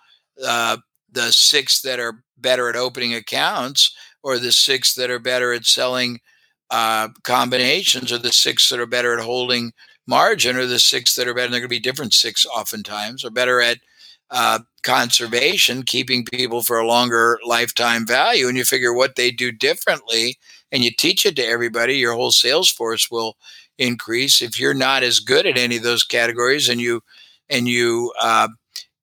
uh, 0.44 0.78
the 1.10 1.32
six 1.32 1.82
that 1.82 1.98
are 2.00 2.22
better 2.38 2.68
at 2.68 2.76
opening 2.76 3.14
accounts, 3.14 3.94
or 4.22 4.38
the 4.38 4.52
six 4.52 4.94
that 4.94 5.10
are 5.10 5.18
better 5.18 5.52
at 5.52 5.66
selling 5.66 6.20
uh, 6.70 7.08
combinations, 7.24 8.12
or 8.12 8.18
the 8.18 8.32
six 8.32 8.68
that 8.68 8.80
are 8.80 8.86
better 8.86 9.18
at 9.18 9.24
holding 9.24 9.72
margin 10.06 10.56
are 10.56 10.66
the 10.66 10.78
six 10.78 11.14
that 11.14 11.28
are 11.28 11.34
better. 11.34 11.50
They're 11.50 11.60
going 11.60 11.68
to 11.70 11.76
be 11.76 11.80
different 11.80 12.14
six 12.14 12.46
oftentimes, 12.46 13.24
are 13.24 13.30
better 13.30 13.60
at 13.60 13.78
uh, 14.30 14.60
conservation, 14.82 15.82
keeping 15.82 16.24
people 16.24 16.62
for 16.62 16.78
a 16.78 16.86
longer 16.86 17.38
lifetime 17.44 18.06
value. 18.06 18.48
And 18.48 18.56
you 18.56 18.64
figure 18.64 18.94
what 18.94 19.16
they 19.16 19.30
do 19.30 19.50
differently 19.52 20.38
and 20.72 20.84
you 20.84 20.90
teach 20.90 21.26
it 21.26 21.36
to 21.36 21.44
everybody, 21.44 21.96
your 21.96 22.14
whole 22.14 22.30
sales 22.30 22.70
force 22.70 23.10
will 23.10 23.36
increase. 23.78 24.40
If 24.40 24.58
you're 24.58 24.74
not 24.74 25.02
as 25.02 25.20
good 25.20 25.46
at 25.46 25.58
any 25.58 25.76
of 25.76 25.82
those 25.82 26.04
categories 26.04 26.68
and 26.68 26.80
you 26.80 27.02
and 27.48 27.66
you 27.66 28.12
uh, 28.20 28.48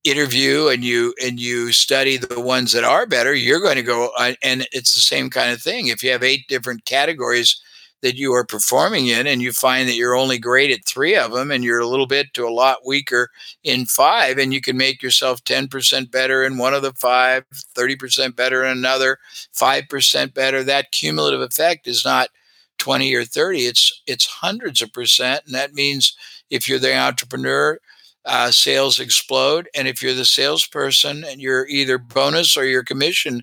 interview 0.03 0.67
and 0.67 0.83
you 0.83 1.13
and 1.21 1.39
you 1.39 1.71
study 1.71 2.17
the 2.17 2.39
ones 2.39 2.71
that 2.71 2.83
are 2.83 3.05
better, 3.05 3.33
you're 3.33 3.60
going 3.60 3.75
to 3.75 3.83
go. 3.83 4.12
Uh, 4.17 4.33
and 4.41 4.67
it's 4.71 4.93
the 4.93 5.01
same 5.01 5.29
kind 5.29 5.51
of 5.51 5.62
thing. 5.62 5.88
If 5.88 6.03
you 6.03 6.12
have 6.12 6.23
eight 6.23 6.47
different 6.47 6.86
categories 6.86 7.62
that 8.01 8.15
you 8.15 8.33
are 8.33 8.45
performing 8.45 9.07
in 9.07 9.25
and 9.27 9.41
you 9.41 9.51
find 9.51 9.88
that 9.89 9.95
you're 9.95 10.15
only 10.15 10.38
great 10.38 10.71
at 10.71 10.86
three 10.86 11.15
of 11.15 11.31
them 11.31 11.51
and 11.51 11.63
you're 11.63 11.79
a 11.79 11.88
little 11.88 12.05
bit 12.07 12.33
to 12.33 12.47
a 12.47 12.49
lot 12.53 12.86
weaker 12.86 13.29
in 13.63 13.86
five 13.86 14.38
and 14.38 14.53
you 14.53 14.62
can 14.62 14.77
make 14.77 15.01
yourself 15.01 15.43
10% 15.43 16.12
better 16.12 16.43
in 16.43 16.57
one 16.57 16.73
of 16.73 16.83
the 16.83 16.93
five 16.93 17.43
30% 17.75 18.36
better 18.36 18.63
in 18.63 18.77
another 18.77 19.17
5% 19.53 20.33
better. 20.33 20.63
That 20.63 20.91
cumulative 20.91 21.41
effect 21.41 21.88
is 21.88 22.05
not 22.05 22.29
20 22.77 23.13
or 23.15 23.25
30 23.25 23.62
it's 23.65 24.03
it's 24.05 24.25
hundreds 24.27 24.83
of 24.83 24.93
percent 24.93 25.41
and 25.47 25.55
that 25.55 25.73
means 25.73 26.15
if 26.51 26.69
you're 26.69 26.77
the 26.77 26.95
entrepreneur 26.95 27.79
uh, 28.25 28.51
sales 28.51 28.99
explode 28.99 29.67
and 29.73 29.88
if 29.88 30.01
you're 30.03 30.13
the 30.13 30.25
salesperson 30.25 31.23
and 31.23 31.41
you're 31.41 31.67
either 31.67 31.97
bonus 31.97 32.55
or 32.57 32.65
your 32.65 32.83
commission 32.83 33.41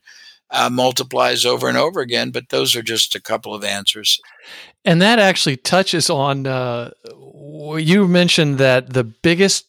uh, 0.51 0.71
multiplies 0.71 1.45
over 1.45 1.69
and 1.69 1.77
over 1.77 2.01
again. 2.01 2.31
But 2.31 2.51
those 2.51 2.77
are 2.77 2.83
just 2.83 3.15
a 3.15 3.21
couple 3.21 3.55
of 3.55 3.65
answers. 3.65 4.21
And 4.85 5.01
that 5.03 5.19
actually 5.19 5.57
touches 5.57 6.11
on 6.11 6.47
uh, 6.47 6.91
you 7.79 8.07
mentioned 8.07 8.59
that 8.59 8.93
the 8.93 9.05
biggest 9.05 9.67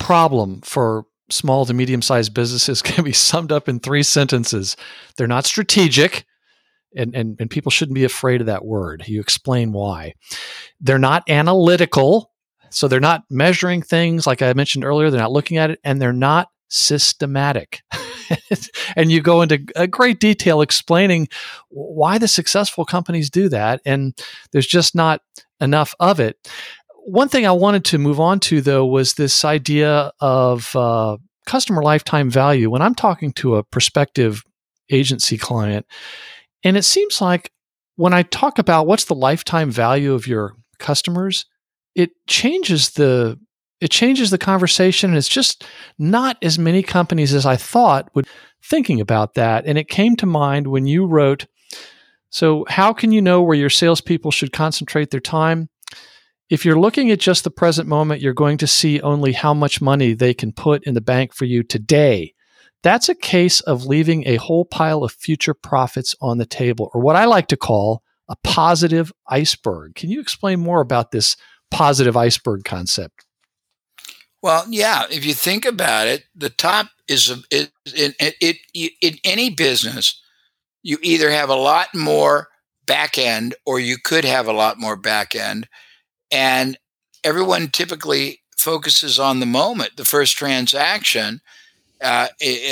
problem 0.00 0.60
for 0.62 1.06
small 1.30 1.64
to 1.66 1.74
medium 1.74 2.02
sized 2.02 2.34
businesses 2.34 2.82
can 2.82 3.04
be 3.04 3.12
summed 3.12 3.52
up 3.52 3.68
in 3.68 3.80
three 3.80 4.02
sentences 4.02 4.76
they're 5.16 5.26
not 5.26 5.46
strategic. 5.46 6.24
And, 6.96 7.12
and, 7.12 7.36
and 7.40 7.50
people 7.50 7.72
shouldn't 7.72 7.96
be 7.96 8.04
afraid 8.04 8.40
of 8.40 8.46
that 8.46 8.64
word. 8.64 9.02
You 9.08 9.20
explain 9.20 9.72
why. 9.72 10.14
They're 10.80 10.96
not 10.96 11.28
analytical. 11.28 12.30
So 12.70 12.86
they're 12.86 13.00
not 13.00 13.24
measuring 13.28 13.82
things 13.82 14.28
like 14.28 14.42
I 14.42 14.52
mentioned 14.52 14.84
earlier. 14.84 15.10
They're 15.10 15.20
not 15.20 15.32
looking 15.32 15.56
at 15.56 15.70
it 15.70 15.80
and 15.82 16.00
they're 16.00 16.12
not 16.12 16.50
systematic. 16.68 17.82
and 18.96 19.10
you 19.10 19.20
go 19.20 19.42
into 19.42 19.64
a 19.76 19.86
great 19.86 20.20
detail 20.20 20.60
explaining 20.60 21.28
why 21.68 22.18
the 22.18 22.28
successful 22.28 22.84
companies 22.84 23.30
do 23.30 23.48
that. 23.48 23.80
And 23.84 24.18
there's 24.52 24.66
just 24.66 24.94
not 24.94 25.20
enough 25.60 25.94
of 26.00 26.20
it. 26.20 26.36
One 27.06 27.28
thing 27.28 27.46
I 27.46 27.52
wanted 27.52 27.84
to 27.86 27.98
move 27.98 28.18
on 28.18 28.40
to, 28.40 28.60
though, 28.60 28.86
was 28.86 29.14
this 29.14 29.44
idea 29.44 30.12
of 30.20 30.74
uh, 30.74 31.18
customer 31.46 31.82
lifetime 31.82 32.30
value 32.30 32.70
when 32.70 32.82
I'm 32.82 32.94
talking 32.94 33.32
to 33.34 33.56
a 33.56 33.62
prospective 33.62 34.42
agency 34.90 35.36
client. 35.36 35.86
And 36.62 36.76
it 36.76 36.84
seems 36.84 37.20
like 37.20 37.50
when 37.96 38.14
I 38.14 38.22
talk 38.22 38.58
about 38.58 38.86
what's 38.86 39.04
the 39.04 39.14
lifetime 39.14 39.70
value 39.70 40.14
of 40.14 40.26
your 40.26 40.56
customers, 40.78 41.46
it 41.94 42.10
changes 42.26 42.90
the 42.90 43.38
it 43.84 43.90
changes 43.90 44.30
the 44.30 44.38
conversation 44.38 45.10
and 45.10 45.18
it's 45.18 45.28
just 45.28 45.62
not 45.98 46.38
as 46.42 46.58
many 46.58 46.82
companies 46.82 47.34
as 47.34 47.44
I 47.44 47.56
thought 47.56 48.08
would 48.14 48.26
thinking 48.62 48.98
about 48.98 49.34
that. 49.34 49.66
And 49.66 49.76
it 49.76 49.90
came 49.90 50.16
to 50.16 50.26
mind 50.26 50.66
when 50.66 50.86
you 50.86 51.04
wrote, 51.04 51.46
so 52.30 52.64
how 52.66 52.94
can 52.94 53.12
you 53.12 53.20
know 53.20 53.42
where 53.42 53.56
your 53.56 53.68
salespeople 53.68 54.30
should 54.30 54.52
concentrate 54.54 55.10
their 55.10 55.20
time? 55.20 55.68
If 56.48 56.64
you're 56.64 56.78
looking 56.78 57.10
at 57.10 57.20
just 57.20 57.44
the 57.44 57.50
present 57.50 57.86
moment, 57.86 58.22
you're 58.22 58.32
going 58.32 58.56
to 58.58 58.66
see 58.66 59.02
only 59.02 59.32
how 59.32 59.52
much 59.52 59.82
money 59.82 60.14
they 60.14 60.32
can 60.32 60.52
put 60.52 60.82
in 60.84 60.94
the 60.94 61.02
bank 61.02 61.34
for 61.34 61.44
you 61.44 61.62
today. 61.62 62.32
That's 62.82 63.10
a 63.10 63.14
case 63.14 63.60
of 63.60 63.84
leaving 63.84 64.26
a 64.26 64.36
whole 64.36 64.64
pile 64.64 65.04
of 65.04 65.12
future 65.12 65.54
profits 65.54 66.14
on 66.22 66.38
the 66.38 66.46
table, 66.46 66.90
or 66.94 67.02
what 67.02 67.16
I 67.16 67.26
like 67.26 67.48
to 67.48 67.56
call 67.56 68.02
a 68.28 68.36
positive 68.44 69.12
iceberg. 69.28 69.94
Can 69.94 70.10
you 70.10 70.20
explain 70.20 70.60
more 70.60 70.80
about 70.80 71.10
this 71.10 71.36
positive 71.70 72.16
iceberg 72.16 72.64
concept? 72.64 73.23
Well, 74.44 74.66
yeah. 74.68 75.06
If 75.10 75.24
you 75.24 75.32
think 75.32 75.64
about 75.64 76.06
it, 76.06 76.24
the 76.36 76.50
top 76.50 76.88
is 77.08 77.30
it, 77.50 77.70
it, 77.86 78.14
it, 78.20 78.58
it, 78.74 78.92
in 79.00 79.16
any 79.24 79.48
business, 79.48 80.20
you 80.82 80.98
either 81.00 81.30
have 81.30 81.48
a 81.48 81.54
lot 81.54 81.94
more 81.94 82.48
back 82.86 83.16
end 83.16 83.54
or 83.64 83.80
you 83.80 83.96
could 83.96 84.26
have 84.26 84.46
a 84.46 84.52
lot 84.52 84.78
more 84.78 84.96
back 84.96 85.34
end. 85.34 85.66
And 86.30 86.76
everyone 87.24 87.68
typically 87.68 88.42
focuses 88.54 89.18
on 89.18 89.40
the 89.40 89.46
moment, 89.46 89.96
the 89.96 90.04
first 90.04 90.36
transaction. 90.36 91.40
Uh, 92.02 92.28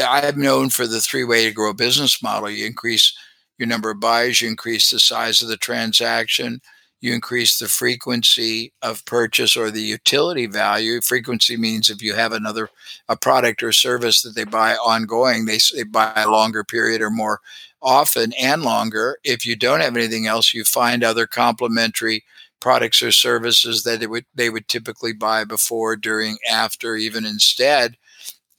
I've 0.07 0.37
known 0.37 0.69
for 0.69 0.87
the 0.87 1.01
three 1.01 1.25
way 1.25 1.47
to 1.47 1.53
grow 1.53 1.73
business 1.73 2.23
model, 2.23 2.51
you 2.51 2.67
increase 2.67 3.17
your 3.57 3.67
number 3.67 3.91
of 3.91 3.99
buyers, 3.99 4.43
you 4.43 4.49
increase 4.51 4.91
the 4.91 5.01
size 5.01 5.41
of 5.41 5.49
the 5.49 5.57
transaction, 5.57 6.61
you 7.03 7.13
increase 7.13 7.59
the 7.59 7.69
frequency 7.69 8.73
of 8.81 9.05
purchase 9.05 9.57
or 9.57 9.71
the 9.71 9.83
utility 9.83 10.47
value. 10.47 11.01
Frequency 11.01 11.57
means 11.57 11.91
if 11.91 12.01
you 12.01 12.15
have 12.15 12.33
another 12.33 12.71
a 13.09 13.17
product 13.17 13.63
or 13.63 13.73
service 13.73 14.23
that 14.23 14.37
they 14.37 14.45
buy 14.45 14.77
ongoing, 14.77 15.45
they, 15.45 15.59
they 15.75 15.83
buy 15.83 16.13
a 16.17 16.31
longer 16.31 16.63
period 16.63 17.03
or 17.03 17.11
more 17.11 17.41
often 17.83 18.33
and 18.41 18.63
longer. 18.63 19.19
If 19.25 19.45
you 19.45 19.57
don't 19.57 19.81
have 19.81 19.97
anything 19.97 20.29
else, 20.29 20.55
you 20.55 20.63
find 20.65 21.03
other 21.03 21.27
complementary 21.27 22.23
products 22.61 23.03
or 23.03 23.11
services 23.11 23.83
that 23.83 23.99
they 23.99 24.07
would 24.07 24.25
they 24.37 24.49
would 24.49 24.69
typically 24.69 25.13
buy 25.13 25.43
before, 25.43 25.97
during, 25.97 26.39
after, 26.49 26.95
even 26.95 27.27
instead, 27.27 27.97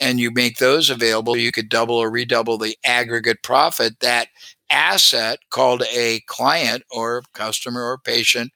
and 0.01 0.19
you 0.19 0.29
make 0.31 0.57
those 0.57 0.89
available. 0.89 1.37
You 1.37 1.53
could 1.53 1.69
double 1.69 1.95
or 1.95 2.11
redouble 2.11 2.57
the 2.57 2.77
aggregate 2.83 3.41
profit 3.41 4.01
that 4.01 4.27
asset 4.73 5.39
called 5.51 5.83
a 5.93 6.21
client 6.27 6.83
or 6.91 7.23
customer 7.33 7.83
or 7.83 7.97
patient 7.99 8.51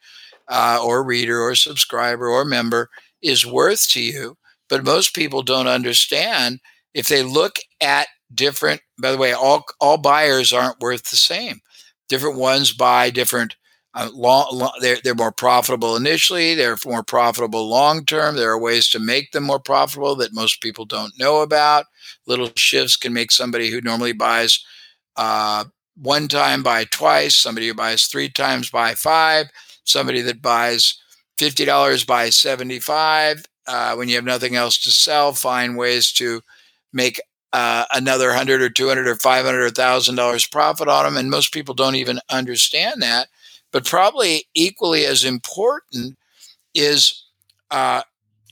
uh, 0.49 0.79
or 0.83 1.03
reader 1.03 1.39
or 1.39 1.55
subscriber 1.55 2.27
or 2.27 2.43
member 2.43 2.89
is 3.21 3.45
worth 3.45 3.87
to 3.89 4.01
you. 4.01 4.37
But 4.69 4.83
most 4.83 5.15
people 5.15 5.43
don't 5.43 5.67
understand 5.67 6.59
if 6.93 7.07
they 7.07 7.23
look 7.23 7.57
at 7.81 8.07
different 8.33 8.81
by 9.01 9.11
the 9.11 9.17
way 9.17 9.31
all 9.31 9.63
all 9.79 9.97
buyers 9.97 10.51
aren't 10.51 10.79
worth 10.81 11.09
the 11.09 11.15
same 11.15 11.61
different 12.09 12.37
ones 12.37 12.73
buy 12.73 13.09
different 13.09 13.55
uh, 13.93 14.09
long, 14.13 14.47
long, 14.51 14.71
they're, 14.81 14.97
they're 15.03 15.15
more 15.15 15.31
profitable 15.31 15.95
initially 15.95 16.53
they're 16.53 16.75
more 16.85 17.03
profitable 17.03 17.69
long 17.69 18.03
term 18.05 18.35
there 18.35 18.51
are 18.51 18.59
ways 18.59 18.89
to 18.89 18.99
make 18.99 19.31
them 19.31 19.43
more 19.43 19.59
profitable 19.59 20.15
that 20.15 20.33
most 20.33 20.61
people 20.61 20.83
don't 20.83 21.17
know 21.17 21.41
about 21.41 21.85
little 22.25 22.49
shifts 22.55 22.97
can 22.97 23.13
make 23.13 23.31
somebody 23.31 23.69
who 23.69 23.79
normally 23.79 24.11
buys 24.11 24.61
uh, 25.15 25.63
one 26.01 26.27
time 26.27 26.63
buy 26.63 26.83
twice 26.85 27.35
somebody 27.35 27.67
who 27.67 27.73
buys 27.73 28.05
three 28.05 28.29
times 28.29 28.69
buy 28.69 28.93
five 28.93 29.47
somebody 29.83 30.21
that 30.21 30.41
buys 30.41 30.95
$50 31.37 32.05
buy 32.05 32.29
75 32.29 33.45
uh, 33.67 33.95
when 33.95 34.09
you 34.09 34.15
have 34.15 34.23
nothing 34.25 34.55
else 34.55 34.77
to 34.77 34.91
sell 34.91 35.33
find 35.33 35.77
ways 35.77 36.11
to 36.13 36.41
make 36.93 37.21
uh, 37.53 37.85
another 37.93 38.33
hundred 38.33 38.61
or 38.61 38.69
two 38.69 38.87
hundred 38.87 39.07
or 39.07 39.15
five 39.15 39.45
hundred 39.45 39.63
or 39.63 39.69
thousand 39.69 40.15
dollars 40.15 40.45
profit 40.45 40.87
on 40.87 41.05
them, 41.05 41.17
and 41.17 41.29
most 41.29 41.53
people 41.53 41.73
don't 41.73 41.95
even 41.95 42.19
understand 42.29 43.01
that. 43.01 43.27
But 43.71 43.85
probably 43.85 44.45
equally 44.53 45.05
as 45.05 45.23
important 45.23 46.17
is 46.75 47.25
uh, 47.71 48.03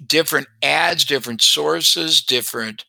different 0.05 0.47
ads, 0.63 1.05
different 1.05 1.41
sources, 1.41 2.21
different 2.21 2.85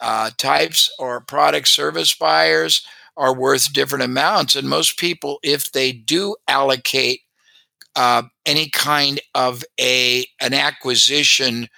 uh, 0.00 0.30
types 0.38 0.90
or 0.98 1.20
product 1.20 1.68
service 1.68 2.14
buyers 2.14 2.86
are 3.18 3.34
worth 3.34 3.72
different 3.72 4.04
amounts. 4.04 4.56
And 4.56 4.68
most 4.68 4.98
people, 4.98 5.40
if 5.42 5.72
they 5.72 5.92
do 5.92 6.36
allocate 6.46 7.20
uh, 7.96 8.22
any 8.46 8.70
kind 8.70 9.20
of 9.34 9.64
a 9.78 10.24
an 10.40 10.54
acquisition 10.54 11.68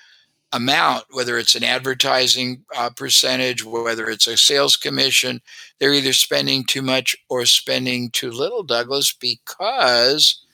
amount, 0.52 1.04
whether 1.10 1.38
it's 1.38 1.54
an 1.54 1.64
advertising 1.64 2.62
uh, 2.76 2.90
percentage, 2.90 3.64
whether 3.64 4.10
it's 4.10 4.26
a 4.26 4.36
sales 4.36 4.76
commission, 4.76 5.40
they're 5.78 5.94
either 5.94 6.12
spending 6.12 6.64
too 6.64 6.82
much 6.82 7.16
or 7.30 7.46
spending 7.46 8.10
too 8.10 8.30
little, 8.30 8.62
Douglas, 8.62 9.12
because 9.12 10.44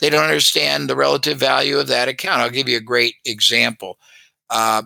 they 0.00 0.10
don't 0.10 0.24
understand 0.24 0.88
the 0.90 0.96
relative 0.96 1.38
value 1.38 1.78
of 1.78 1.86
that 1.88 2.08
account. 2.08 2.40
I'll 2.40 2.50
give 2.50 2.68
you 2.68 2.78
a 2.78 2.80
great 2.80 3.14
example. 3.24 3.98
Uh, 4.50 4.82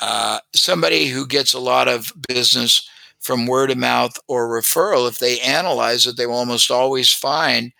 uh, 0.00 0.40
somebody 0.54 1.06
who 1.06 1.26
gets 1.26 1.52
a 1.52 1.60
lot 1.60 1.86
of 1.86 2.12
business 2.26 2.88
from 3.20 3.46
word 3.46 3.70
of 3.70 3.78
mouth 3.78 4.18
or 4.28 4.48
referral, 4.48 5.08
if 5.08 5.18
they 5.18 5.40
analyze 5.40 6.06
it, 6.06 6.16
they 6.16 6.26
will 6.26 6.34
almost 6.36 6.70
always 6.70 7.12
find 7.12 7.72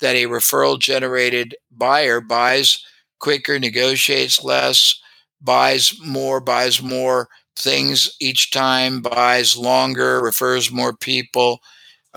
that 0.00 0.16
a 0.16 0.24
referral 0.26 0.78
generated 0.78 1.54
buyer 1.70 2.20
buys 2.20 2.82
quicker, 3.20 3.58
negotiates 3.58 4.42
less, 4.44 5.00
buys 5.40 5.94
more, 6.04 6.40
buys 6.40 6.82
more 6.82 7.28
things 7.56 8.14
each 8.20 8.50
time, 8.50 9.00
buys 9.02 9.56
longer, 9.56 10.20
refers 10.20 10.70
more 10.70 10.94
people, 10.96 11.60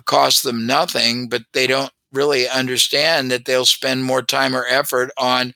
costs 0.06 0.42
them 0.42 0.66
nothing, 0.66 1.30
but 1.30 1.44
they 1.54 1.68
don't 1.68 1.92
really 2.12 2.48
understand 2.50 3.32
that 3.32 3.46
they'll 3.46 3.66
spend 3.66 4.04
more 4.04 4.22
time 4.22 4.56
or 4.56 4.66
effort 4.68 5.12
on 5.18 5.54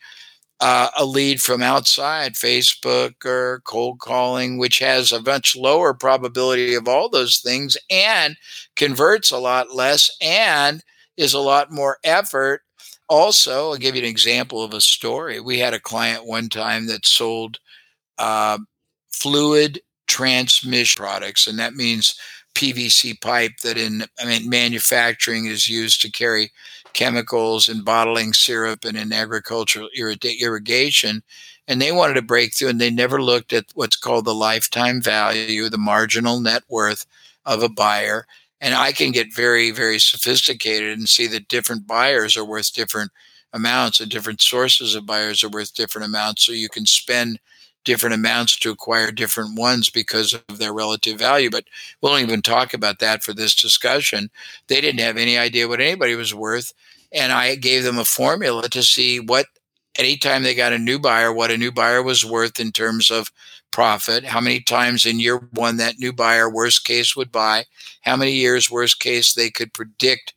uh, 0.61 0.89
a 0.97 1.05
lead 1.05 1.41
from 1.41 1.61
outside, 1.61 2.33
Facebook 2.33 3.25
or 3.25 3.61
cold 3.65 3.99
calling, 3.99 4.57
which 4.57 4.79
has 4.79 5.11
a 5.11 5.21
much 5.21 5.55
lower 5.55 5.93
probability 5.93 6.73
of 6.75 6.87
all 6.87 7.09
those 7.09 7.39
things 7.39 7.75
and 7.89 8.37
converts 8.75 9.31
a 9.31 9.37
lot 9.37 9.75
less 9.75 10.09
and 10.21 10.83
is 11.17 11.33
a 11.33 11.39
lot 11.39 11.71
more 11.71 11.97
effort 12.03 12.61
also, 13.07 13.71
I'll 13.71 13.77
give 13.77 13.95
you 13.95 14.01
an 14.01 14.07
example 14.07 14.63
of 14.63 14.73
a 14.73 14.81
story. 14.81 15.39
We 15.39 15.59
had 15.59 15.73
a 15.73 15.79
client 15.79 16.25
one 16.25 16.49
time 16.49 16.87
that 16.87 17.05
sold 17.05 17.59
uh, 18.17 18.57
fluid 19.11 19.79
transmission 20.07 21.03
products, 21.03 21.47
and 21.47 21.59
that 21.59 21.75
means 21.75 22.19
PVC 22.55 23.19
pipe 23.21 23.57
that 23.63 23.77
in 23.77 24.05
I 24.19 24.25
mean 24.25 24.49
manufacturing 24.49 25.45
is 25.45 25.69
used 25.69 26.01
to 26.01 26.11
carry 26.11 26.51
chemicals 26.95 27.69
and 27.69 27.85
bottling 27.85 28.33
syrup 28.33 28.85
and 28.85 28.97
in 28.97 29.13
agricultural 29.13 29.89
irrigation. 29.95 31.21
And 31.67 31.79
they 31.79 31.91
wanted 31.91 32.17
a 32.17 32.23
breakthrough, 32.23 32.69
and 32.69 32.81
they 32.81 32.89
never 32.89 33.21
looked 33.21 33.53
at 33.53 33.65
what's 33.75 33.95
called 33.95 34.25
the 34.25 34.33
lifetime 34.33 35.01
value, 35.01 35.69
the 35.69 35.77
marginal 35.77 36.39
net 36.39 36.63
worth 36.67 37.05
of 37.45 37.61
a 37.61 37.69
buyer 37.69 38.25
and 38.61 38.73
I 38.73 38.93
can 38.93 39.11
get 39.11 39.33
very, 39.33 39.71
very 39.71 39.99
sophisticated 39.99 40.97
and 40.97 41.07
see 41.09 41.27
that 41.27 41.47
different 41.47 41.87
buyers 41.87 42.37
are 42.37 42.45
worth 42.45 42.73
different 42.73 43.11
amounts 43.53 43.99
and 43.99 44.09
different 44.09 44.41
sources 44.41 44.95
of 44.95 45.05
buyers 45.05 45.43
are 45.43 45.49
worth 45.49 45.75
different 45.75 46.07
amounts. 46.07 46.45
So 46.45 46.51
you 46.51 46.69
can 46.69 46.85
spend 46.85 47.39
different 47.83 48.15
amounts 48.15 48.57
to 48.57 48.71
acquire 48.71 49.11
different 49.11 49.57
ones 49.57 49.89
because 49.91 50.33
of 50.33 50.57
their 50.57 50.73
relative 50.73 51.19
value. 51.19 51.51
But 51.51 51.65
we 52.01 52.09
won't 52.09 52.23
even 52.23 52.41
talk 52.41 52.73
about 52.73 52.99
that 52.99 53.23
for 53.23 53.33
this 53.33 53.53
discussion. 53.53 54.31
They 54.67 54.81
didn't 54.81 55.01
have 55.01 55.17
any 55.17 55.37
idea 55.37 55.67
what 55.67 55.79
anybody 55.81 56.15
was 56.15 56.33
worth. 56.33 56.73
And 57.13 57.31
I 57.31 57.55
gave 57.55 57.83
them 57.83 57.97
a 57.97 58.05
formula 58.05 58.69
to 58.69 58.83
see 58.83 59.19
what, 59.19 59.45
anytime 59.97 60.43
they 60.43 60.55
got 60.55 60.73
a 60.73 60.79
new 60.79 60.99
buyer, 60.99 61.31
what 61.31 61.51
a 61.51 61.57
new 61.57 61.71
buyer 61.71 62.03
was 62.03 62.25
worth 62.25 62.59
in 62.59 62.71
terms 62.71 63.09
of 63.09 63.31
profit, 63.71 64.25
how 64.25 64.39
many 64.39 64.61
times 64.61 65.05
in 65.05 65.19
year 65.19 65.37
one 65.51 65.77
that 65.77 65.99
new 65.99 66.13
buyer, 66.13 66.49
worst 66.49 66.85
case, 66.85 67.15
would 67.15 67.31
buy, 67.31 67.65
how 68.01 68.15
many 68.15 68.33
years, 68.33 68.71
worst 68.71 68.99
case, 68.99 69.33
they 69.33 69.49
could 69.49 69.73
predict 69.73 70.33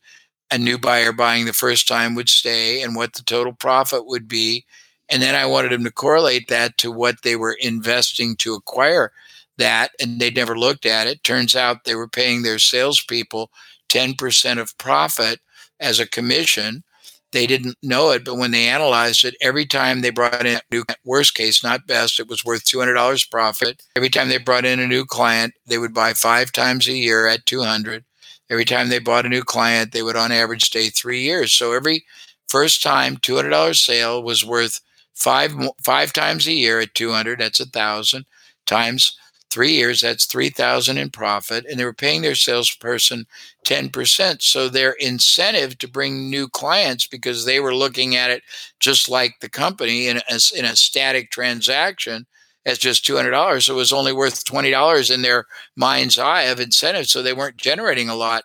a 0.51 0.59
new 0.59 0.79
buyer 0.79 1.13
buying 1.13 1.45
the 1.45 1.53
first 1.53 1.87
time 1.87 2.15
would 2.15 2.29
stay, 2.29 2.83
and 2.83 2.97
what 2.97 3.13
the 3.13 3.23
total 3.23 3.53
profit 3.53 4.07
would 4.07 4.27
be. 4.29 4.65
And 5.09 5.23
then 5.23 5.35
I 5.35 5.47
wanted 5.47 5.73
them 5.73 5.85
to 5.85 5.93
correlate 5.93 6.49
that 6.49 6.79
to 6.79 6.91
what 6.91 7.23
they 7.23 7.37
were 7.37 7.57
investing 7.61 8.37
to 8.37 8.55
acquire 8.55 9.13
that, 9.59 9.91
and 10.01 10.21
they'd 10.21 10.37
never 10.37 10.59
looked 10.59 10.87
at 10.87 11.07
it. 11.07 11.23
Turns 11.23 11.55
out 11.55 11.85
they 11.85 11.95
were 11.95 12.09
paying 12.09 12.43
their 12.43 12.59
salespeople 12.59 13.51
10% 13.89 14.59
of 14.59 14.77
profit 14.79 15.41
as 15.81 16.01
a 16.01 16.09
commission 16.09 16.83
they 17.33 17.47
didn't 17.47 17.77
know 17.83 18.11
it, 18.11 18.25
but 18.25 18.37
when 18.37 18.53
they 18.53 18.69
analyzed 18.69 19.25
it, 19.25 19.37
every 19.41 19.67
time 19.67 20.01
they 20.01 20.11
brought 20.11 20.47
in 20.47 20.57
a 20.57 20.61
new 20.71 20.85
worst 21.05 21.35
case, 21.35 21.63
not 21.63 21.87
best, 21.87 22.19
it 22.19 22.29
was 22.29 22.45
worth 22.45 22.65
two 22.65 22.79
hundred 22.79 22.95
dollars 22.95 23.25
profit. 23.25 23.83
Every 23.97 24.09
time 24.09 24.29
they 24.29 24.39
brought 24.39 24.65
in 24.65 24.81
a 24.81 24.87
new 24.87 25.05
client, 25.05 25.53
they 25.67 25.79
would 25.79 25.93
buy 25.93 26.15
five 26.15 26.53
times 26.53 26.89
a 26.89 26.93
year 26.93 27.27
at 27.27 27.45
two 27.45 27.63
hundred. 27.63 28.05
Every 28.51 28.65
time 28.65 28.89
they 28.89 28.99
bought 28.99 29.27
a 29.27 29.29
new 29.29 29.43
client, 29.45 29.93
they 29.93 30.03
would 30.03 30.17
on 30.17 30.33
average 30.33 30.65
stay 30.65 30.89
three 30.89 31.21
years. 31.21 31.53
So 31.53 31.73
every 31.73 32.05
first 32.49 32.83
time 32.83 33.19
two 33.19 33.37
hundred 33.37 33.51
dollars 33.51 33.81
sale 33.81 34.23
was 34.23 34.45
worth 34.45 34.81
five 35.15 35.53
five 35.85 36.13
times 36.15 36.47
a 36.47 36.53
year 36.53 36.81
at 36.81 36.95
two 36.95 37.11
hundred. 37.11 37.41
That's 37.41 37.61
a 37.61 37.67
thousand 37.67 38.25
times 38.65 39.17
three 39.51 39.73
years, 39.73 40.01
that's 40.01 40.27
3000 40.27 40.99
in 40.99 41.11
profit, 41.11 41.65
and 41.69 41.79
they 41.79 41.85
were 41.85 41.93
paying 41.93 42.23
their 42.23 42.35
salesperson 42.35 43.27
10%. 43.65 44.43
So 44.43 44.69
their 44.69 44.93
incentive 44.93 45.79
to 45.79 45.89
bring 45.89 46.31
new 46.31 46.49
clients, 46.49 47.07
because 47.07 47.45
they 47.45 47.61
were 47.61 47.75
looking 47.75 48.17
at 48.17 48.31
it 48.31 48.43
just 48.81 49.09
like 49.09 49.41
the 49.41 49.49
company 49.49 50.09
in 50.09 50.19
a, 50.19 50.23
in 50.57 50.65
a 50.65 50.77
static 50.77 51.31
transaction 51.31 52.27
as 52.67 52.79
just 52.79 53.05
$200, 53.07 53.63
so 53.63 53.75
it 53.75 53.77
was 53.77 53.93
only 53.93 54.13
worth 54.13 54.45
$20 54.45 55.15
in 55.15 55.23
their 55.23 55.47
mind's 55.77 56.19
eye 56.19 56.43
of 56.43 56.61
incentive. 56.61 57.07
So 57.07 57.23
they 57.23 57.33
weren't 57.33 57.57
generating 57.57 58.11
a 58.11 58.15
lot. 58.15 58.45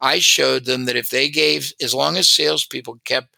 I 0.00 0.18
showed 0.18 0.66
them 0.66 0.84
that 0.86 0.96
if 0.96 1.08
they 1.08 1.30
gave, 1.30 1.72
as 1.80 1.94
long 1.94 2.16
as 2.16 2.28
salespeople 2.28 2.98
kept 3.04 3.28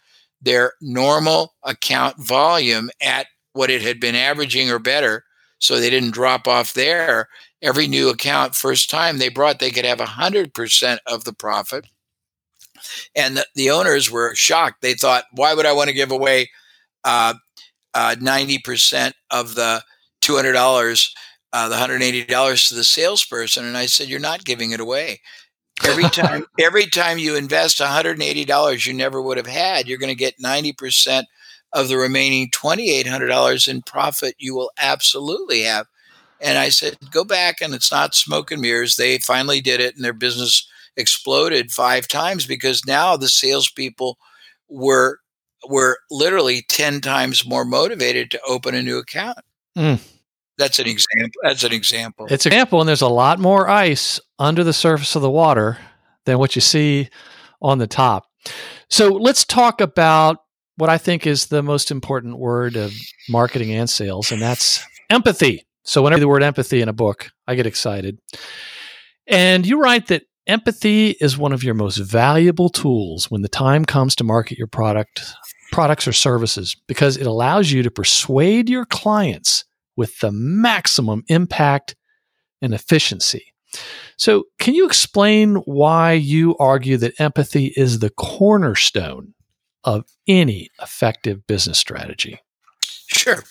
their 0.42 0.72
normal 0.80 1.54
account 1.62 2.18
volume 2.18 2.90
at 3.00 3.26
what 3.52 3.70
it 3.70 3.82
had 3.82 4.00
been 4.00 4.16
averaging 4.16 4.70
or 4.70 4.78
better, 4.80 5.24
so 5.64 5.80
they 5.80 5.88
didn't 5.88 6.10
drop 6.10 6.46
off 6.46 6.74
there. 6.74 7.28
Every 7.62 7.88
new 7.88 8.10
account, 8.10 8.54
first 8.54 8.90
time 8.90 9.16
they 9.16 9.30
brought, 9.30 9.58
they 9.58 9.70
could 9.70 9.86
have 9.86 9.98
100% 9.98 10.98
of 11.06 11.24
the 11.24 11.32
profit. 11.32 11.86
And 13.16 13.38
the, 13.38 13.46
the 13.54 13.70
owners 13.70 14.10
were 14.10 14.34
shocked. 14.34 14.82
They 14.82 14.92
thought, 14.92 15.24
why 15.32 15.54
would 15.54 15.64
I 15.64 15.72
want 15.72 15.88
to 15.88 15.94
give 15.94 16.12
away 16.12 16.50
uh, 17.04 17.34
uh, 17.94 18.16
90% 18.18 19.14
of 19.30 19.54
the 19.54 19.82
$200, 20.20 21.10
uh, 21.54 21.68
the 21.70 21.76
$180 21.76 22.68
to 22.68 22.74
the 22.74 22.84
salesperson? 22.84 23.64
And 23.64 23.76
I 23.76 23.86
said, 23.86 24.08
you're 24.08 24.20
not 24.20 24.44
giving 24.44 24.72
it 24.72 24.80
away. 24.80 25.22
Every 25.82 26.10
time, 26.10 26.44
every 26.60 26.86
time 26.86 27.16
you 27.16 27.36
invest 27.36 27.78
$180 27.78 28.86
you 28.86 28.92
never 28.92 29.22
would 29.22 29.38
have 29.38 29.46
had, 29.46 29.88
you're 29.88 29.98
going 29.98 30.12
to 30.12 30.14
get 30.14 30.38
90% 30.38 31.24
of 31.74 31.88
the 31.88 31.96
remaining 31.96 32.50
$2,800 32.50 33.68
in 33.68 33.82
profit 33.82 34.34
you 34.38 34.54
will 34.54 34.70
absolutely 34.78 35.62
have. 35.62 35.86
And 36.40 36.58
I 36.58 36.68
said, 36.68 36.96
go 37.10 37.24
back 37.24 37.60
and 37.60 37.74
it's 37.74 37.90
not 37.90 38.14
smoke 38.14 38.50
and 38.50 38.60
mirrors. 38.60 38.96
They 38.96 39.18
finally 39.18 39.60
did 39.60 39.80
it 39.80 39.94
and 39.96 40.04
their 40.04 40.12
business 40.12 40.66
exploded 40.96 41.70
five 41.70 42.06
times 42.08 42.46
because 42.46 42.86
now 42.86 43.16
the 43.16 43.28
salespeople 43.28 44.18
were 44.68 45.18
were 45.68 45.98
literally 46.10 46.62
10 46.68 47.00
times 47.00 47.46
more 47.46 47.64
motivated 47.64 48.30
to 48.30 48.40
open 48.46 48.74
a 48.74 48.82
new 48.82 48.98
account. 48.98 49.38
Mm. 49.76 49.98
That's 50.58 50.78
an 50.78 50.86
example. 50.86 51.40
That's 51.42 51.64
an 51.64 51.72
example. 51.72 52.26
It's 52.30 52.46
an 52.46 52.52
example, 52.52 52.80
and 52.80 52.88
there's 52.88 53.00
a 53.00 53.08
lot 53.08 53.40
more 53.40 53.68
ice 53.68 54.20
under 54.38 54.62
the 54.62 54.72
surface 54.72 55.16
of 55.16 55.22
the 55.22 55.30
water 55.30 55.78
than 56.26 56.38
what 56.38 56.54
you 56.54 56.60
see 56.60 57.08
on 57.60 57.78
the 57.78 57.86
top. 57.86 58.26
So 58.88 59.08
let's 59.08 59.44
talk 59.44 59.80
about 59.80 60.43
what 60.76 60.90
I 60.90 60.98
think 60.98 61.26
is 61.26 61.46
the 61.46 61.62
most 61.62 61.90
important 61.90 62.38
word 62.38 62.76
of 62.76 62.92
marketing 63.28 63.72
and 63.72 63.88
sales, 63.88 64.32
and 64.32 64.40
that's 64.40 64.84
empathy. 65.10 65.66
So, 65.84 66.02
whenever 66.02 66.20
the 66.20 66.28
word 66.28 66.42
empathy 66.42 66.80
in 66.80 66.88
a 66.88 66.94
book, 66.94 67.30
I 67.46 67.54
get 67.54 67.66
excited. 67.66 68.18
And 69.26 69.66
you 69.66 69.80
write 69.80 70.08
that 70.08 70.24
empathy 70.46 71.10
is 71.20 71.38
one 71.38 71.52
of 71.52 71.62
your 71.62 71.74
most 71.74 71.98
valuable 71.98 72.68
tools 72.68 73.30
when 73.30 73.42
the 73.42 73.48
time 73.48 73.84
comes 73.84 74.14
to 74.16 74.24
market 74.24 74.58
your 74.58 74.66
product, 74.66 75.22
products 75.72 76.06
or 76.06 76.12
services 76.12 76.76
because 76.86 77.16
it 77.16 77.26
allows 77.26 77.70
you 77.70 77.82
to 77.82 77.90
persuade 77.90 78.68
your 78.68 78.84
clients 78.84 79.64
with 79.96 80.18
the 80.20 80.32
maximum 80.32 81.22
impact 81.28 81.94
and 82.60 82.74
efficiency. 82.74 83.44
So, 84.16 84.44
can 84.58 84.74
you 84.74 84.86
explain 84.86 85.56
why 85.66 86.12
you 86.12 86.56
argue 86.58 86.96
that 86.98 87.20
empathy 87.20 87.72
is 87.76 87.98
the 87.98 88.10
cornerstone 88.10 89.33
of 89.84 90.04
any 90.26 90.70
effective 90.80 91.46
business 91.46 91.78
strategy? 91.78 92.40
Sure. 93.06 93.44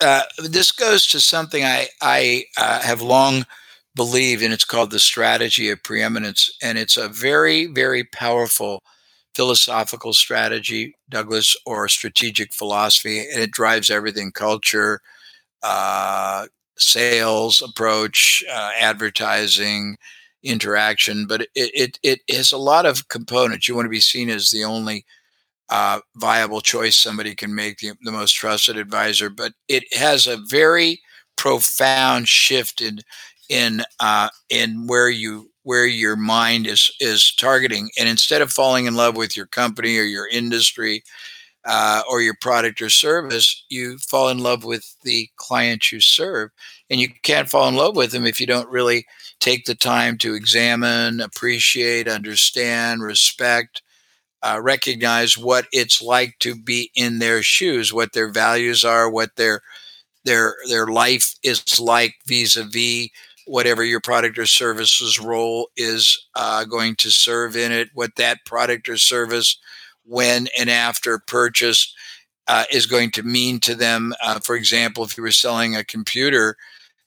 Uh, 0.00 0.22
this 0.38 0.72
goes 0.72 1.06
to 1.08 1.20
something 1.20 1.64
I, 1.64 1.88
I 2.00 2.44
uh, 2.56 2.80
have 2.80 3.02
long 3.02 3.46
believed, 3.94 4.42
and 4.42 4.52
it's 4.52 4.64
called 4.64 4.90
the 4.90 4.98
strategy 4.98 5.70
of 5.70 5.82
preeminence. 5.82 6.50
And 6.62 6.78
it's 6.78 6.96
a 6.96 7.08
very, 7.08 7.66
very 7.66 8.04
powerful 8.04 8.82
philosophical 9.34 10.12
strategy, 10.12 10.94
Douglas, 11.08 11.56
or 11.66 11.88
strategic 11.88 12.52
philosophy. 12.52 13.20
And 13.20 13.40
it 13.40 13.50
drives 13.50 13.90
everything 13.90 14.32
culture, 14.32 15.00
uh, 15.62 16.46
sales 16.76 17.62
approach, 17.62 18.44
uh, 18.50 18.70
advertising, 18.78 19.96
interaction. 20.42 21.26
But 21.26 21.42
it, 21.42 21.48
it, 21.54 21.98
it 22.02 22.20
has 22.34 22.52
a 22.52 22.58
lot 22.58 22.86
of 22.86 23.08
components. 23.08 23.68
You 23.68 23.74
want 23.74 23.86
to 23.86 23.90
be 23.90 24.00
seen 24.00 24.28
as 24.28 24.50
the 24.50 24.64
only 24.64 25.04
uh, 25.70 26.00
viable 26.16 26.60
choice 26.60 26.96
somebody 26.96 27.34
can 27.34 27.54
make, 27.54 27.78
the, 27.78 27.92
the 28.02 28.12
most 28.12 28.32
trusted 28.32 28.76
advisor. 28.76 29.30
But 29.30 29.52
it 29.68 29.84
has 29.94 30.26
a 30.26 30.38
very 30.48 31.00
profound 31.36 32.28
shift 32.28 32.80
in 32.80 33.00
in 33.48 33.82
uh, 34.00 34.28
in 34.50 34.86
where 34.86 35.10
you 35.10 35.50
where 35.62 35.86
your 35.86 36.16
mind 36.16 36.66
is 36.66 36.94
is 37.00 37.34
targeting. 37.34 37.90
And 37.98 38.08
instead 38.08 38.42
of 38.42 38.52
falling 38.52 38.86
in 38.86 38.94
love 38.94 39.16
with 39.16 39.36
your 39.36 39.46
company 39.46 39.98
or 39.98 40.04
your 40.04 40.28
industry 40.28 41.02
uh, 41.64 42.02
or 42.08 42.20
your 42.20 42.36
product 42.40 42.82
or 42.82 42.90
service, 42.90 43.64
you 43.68 43.98
fall 43.98 44.28
in 44.28 44.38
love 44.38 44.64
with 44.64 44.96
the 45.02 45.28
client 45.36 45.90
you 45.90 46.00
serve. 46.00 46.50
And 46.90 47.00
you 47.00 47.08
can't 47.22 47.48
fall 47.48 47.68
in 47.68 47.74
love 47.74 47.96
with 47.96 48.12
them 48.12 48.26
if 48.26 48.40
you 48.40 48.46
don't 48.46 48.68
really 48.68 49.06
take 49.40 49.64
the 49.64 49.74
time 49.74 50.18
to 50.18 50.34
examine, 50.34 51.20
appreciate, 51.20 52.06
understand, 52.06 53.02
respect, 53.02 53.82
uh, 54.44 54.60
recognize 54.62 55.38
what 55.38 55.66
it's 55.72 56.02
like 56.02 56.36
to 56.40 56.54
be 56.54 56.90
in 56.94 57.18
their 57.18 57.42
shoes, 57.42 57.92
what 57.92 58.12
their 58.12 58.30
values 58.30 58.84
are, 58.84 59.10
what 59.10 59.36
their 59.36 59.62
their 60.24 60.56
their 60.68 60.86
life 60.86 61.34
is 61.42 61.80
like 61.80 62.14
vis-a-vis 62.26 63.08
whatever 63.46 63.84
your 63.84 64.00
product 64.00 64.38
or 64.38 64.46
service's 64.46 65.20
role 65.20 65.68
is 65.76 66.26
uh, 66.34 66.64
going 66.64 66.96
to 66.96 67.10
serve 67.10 67.56
in 67.56 67.72
it, 67.72 67.90
what 67.94 68.16
that 68.16 68.38
product 68.46 68.88
or 68.88 68.96
service, 68.96 69.58
when 70.04 70.48
and 70.58 70.70
after 70.70 71.18
purchase, 71.18 71.94
uh, 72.48 72.64
is 72.72 72.86
going 72.86 73.10
to 73.10 73.22
mean 73.22 73.58
to 73.60 73.74
them. 73.74 74.14
Uh, 74.22 74.38
for 74.40 74.56
example, 74.56 75.04
if 75.04 75.16
you 75.16 75.22
were 75.22 75.30
selling 75.30 75.76
a 75.76 75.84
computer, 75.84 76.56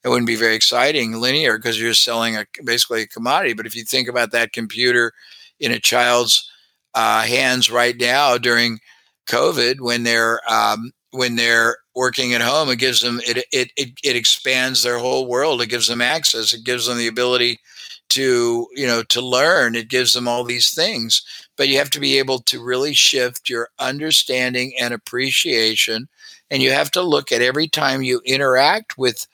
it 0.04 0.10
wouldn't 0.10 0.28
be 0.28 0.36
very 0.36 0.56
exciting 0.56 1.14
linear 1.14 1.58
because 1.58 1.80
you're 1.80 1.94
selling 1.94 2.36
a 2.36 2.46
basically 2.64 3.04
a 3.04 3.08
commodity. 3.08 3.54
But 3.54 3.66
if 3.66 3.76
you 3.76 3.84
think 3.84 4.08
about 4.08 4.32
that 4.32 4.54
computer 4.54 5.12
in 5.60 5.72
a 5.72 5.80
child's 5.80 6.50
uh, 6.98 7.22
hands 7.22 7.70
right 7.70 7.96
now 7.96 8.40
during 8.40 8.80
COVID 9.30 9.82
when 9.82 10.02
they're 10.02 10.42
um, 10.52 10.92
when 11.12 11.36
they're 11.36 11.78
working 11.96 12.34
at 12.34 12.42
home. 12.42 12.70
It 12.70 12.80
gives 12.80 13.02
them 13.02 13.22
it, 13.28 13.46
it 13.54 13.72
it 13.78 13.90
it 14.04 14.16
expands 14.16 14.82
their 14.82 14.98
whole 14.98 15.28
world. 15.28 15.62
It 15.62 15.68
gives 15.70 15.88
them 15.88 16.02
access. 16.02 16.54
It 16.54 16.66
gives 16.66 16.88
them 16.88 16.98
the 16.98 17.08
ability 17.08 17.60
to 18.10 18.68
you 18.74 18.88
know 18.88 19.04
to 19.04 19.22
learn. 19.22 19.76
It 19.76 19.90
gives 19.90 20.14
them 20.14 20.28
all 20.28 20.44
these 20.44 20.74
things. 20.74 21.22
But 21.56 21.68
you 21.68 21.78
have 21.78 21.92
to 21.92 22.00
be 22.00 22.18
able 22.18 22.40
to 22.40 22.64
really 22.64 22.96
shift 22.96 23.48
your 23.48 23.70
understanding 23.78 24.74
and 24.80 24.92
appreciation. 24.92 26.08
And 26.50 26.64
you 26.64 26.72
have 26.72 26.90
to 26.92 27.04
look 27.04 27.32
at 27.32 27.44
every 27.44 27.68
time 27.68 28.02
you 28.02 28.22
interact 28.26 28.98
with 28.98 29.28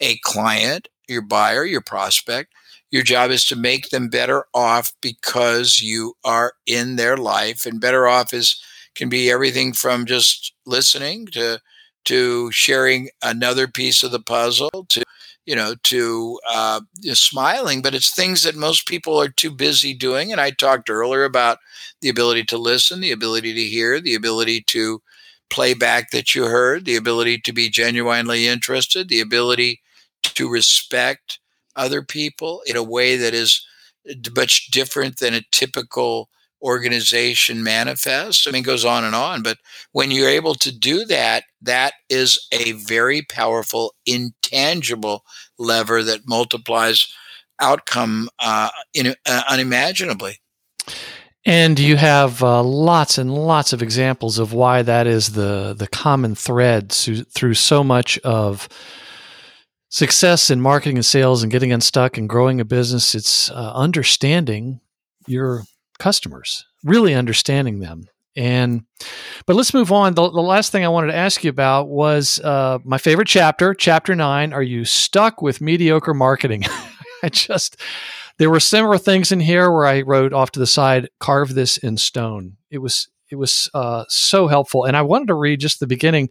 a 0.00 0.18
client, 0.18 0.88
your 1.08 1.22
buyer, 1.22 1.64
your 1.64 1.80
prospect, 1.80 2.52
your 2.90 3.02
job 3.02 3.30
is 3.30 3.46
to 3.46 3.56
make 3.56 3.90
them 3.90 4.08
better 4.08 4.46
off 4.54 4.92
because 5.00 5.80
you 5.80 6.14
are 6.24 6.52
in 6.66 6.96
their 6.96 7.16
life, 7.16 7.66
and 7.66 7.80
better 7.80 8.06
off 8.08 8.32
is 8.32 8.60
can 8.94 9.08
be 9.08 9.30
everything 9.30 9.72
from 9.72 10.06
just 10.06 10.54
listening 10.66 11.26
to 11.26 11.60
to 12.06 12.50
sharing 12.52 13.08
another 13.22 13.66
piece 13.68 14.02
of 14.02 14.12
the 14.12 14.20
puzzle 14.20 14.86
to 14.88 15.02
you 15.46 15.54
know 15.56 15.74
to 15.84 16.38
uh, 16.48 16.80
smiling. 17.12 17.82
But 17.82 17.94
it's 17.94 18.14
things 18.14 18.42
that 18.42 18.56
most 18.56 18.86
people 18.86 19.20
are 19.20 19.28
too 19.28 19.50
busy 19.50 19.94
doing. 19.94 20.32
And 20.32 20.40
i 20.40 20.50
talked 20.50 20.90
earlier 20.90 21.24
about 21.24 21.58
the 22.00 22.08
ability 22.08 22.44
to 22.44 22.58
listen 22.58 23.00
the 23.00 23.12
ability 23.12 23.54
to 23.54 23.64
hear 23.64 24.00
the 24.00 24.14
ability 24.14 24.62
to 24.62 25.02
play 25.50 25.74
back 25.74 26.10
that 26.10 26.34
you 26.34 26.44
heard 26.46 26.84
the 26.84 26.96
ability 26.96 27.38
to 27.38 27.52
be 27.52 27.68
genuinely 27.70 28.46
interested 28.48 29.08
the 29.08 29.20
ability 29.20 29.80
to 30.22 30.48
respect 30.48 31.38
other 31.76 32.02
people 32.02 32.62
in 32.66 32.76
a 32.76 32.82
way 32.82 33.16
that 33.16 33.34
is 33.34 33.64
much 34.34 34.70
different 34.70 35.18
than 35.18 35.34
a 35.34 35.42
typical 35.52 36.28
organization 36.62 37.62
manifests. 37.62 38.46
I 38.46 38.50
mean, 38.50 38.62
goes 38.62 38.84
on 38.84 39.04
and 39.04 39.14
on. 39.14 39.42
But 39.42 39.58
when 39.92 40.10
you're 40.10 40.28
able 40.28 40.54
to 40.56 40.76
do 40.76 41.04
that, 41.06 41.44
that 41.62 41.94
is 42.08 42.46
a 42.52 42.72
very 42.72 43.22
powerful, 43.22 43.94
intangible 44.06 45.24
lever 45.58 46.02
that 46.02 46.26
multiplies 46.26 47.12
outcome 47.60 48.28
uh, 48.38 48.70
in, 48.94 49.14
uh, 49.26 49.42
unimaginably. 49.48 50.38
And 51.44 51.78
you 51.78 51.96
have 51.96 52.42
uh, 52.42 52.62
lots 52.62 53.18
and 53.18 53.32
lots 53.32 53.72
of 53.72 53.80
examples 53.80 54.38
of 54.38 54.52
why 54.52 54.82
that 54.82 55.06
is 55.06 55.34
the 55.34 55.76
the 55.78 55.86
common 55.86 56.34
thread 56.34 56.90
through 56.90 57.54
so 57.54 57.84
much 57.84 58.18
of 58.18 58.68
success 59.96 60.50
in 60.50 60.60
marketing 60.60 60.98
and 60.98 61.06
sales 61.06 61.42
and 61.42 61.50
getting 61.50 61.72
unstuck 61.72 62.18
and 62.18 62.28
growing 62.28 62.60
a 62.60 62.66
business. 62.66 63.14
It's 63.14 63.50
uh, 63.50 63.72
understanding 63.74 64.80
your 65.26 65.62
customers, 65.98 66.66
really 66.84 67.14
understanding 67.14 67.78
them. 67.78 68.04
And 68.36 68.84
but 69.46 69.56
let's 69.56 69.72
move 69.72 69.90
on. 69.90 70.12
The, 70.12 70.30
the 70.30 70.42
last 70.42 70.70
thing 70.70 70.84
I 70.84 70.88
wanted 70.88 71.12
to 71.12 71.16
ask 71.16 71.42
you 71.42 71.48
about 71.48 71.88
was 71.88 72.38
uh, 72.40 72.78
my 72.84 72.98
favorite 72.98 73.26
chapter, 73.26 73.72
chapter 73.72 74.14
nine. 74.14 74.52
Are 74.52 74.62
you 74.62 74.84
stuck 74.84 75.40
with 75.40 75.62
mediocre 75.62 76.12
marketing? 76.12 76.64
I 77.22 77.30
just 77.30 77.80
there 78.36 78.50
were 78.50 78.60
several 78.60 78.98
things 78.98 79.32
in 79.32 79.40
here 79.40 79.72
where 79.72 79.86
I 79.86 80.02
wrote 80.02 80.34
off 80.34 80.50
to 80.50 80.60
the 80.60 80.66
side, 80.66 81.08
carve 81.20 81.54
this 81.54 81.78
in 81.78 81.96
stone. 81.96 82.58
It 82.70 82.78
was 82.78 83.08
it 83.30 83.36
was 83.36 83.70
uh, 83.72 84.04
so 84.10 84.46
helpful, 84.46 84.84
and 84.84 84.94
I 84.94 85.00
wanted 85.00 85.28
to 85.28 85.34
read 85.34 85.60
just 85.60 85.80
the 85.80 85.86
beginning. 85.86 86.28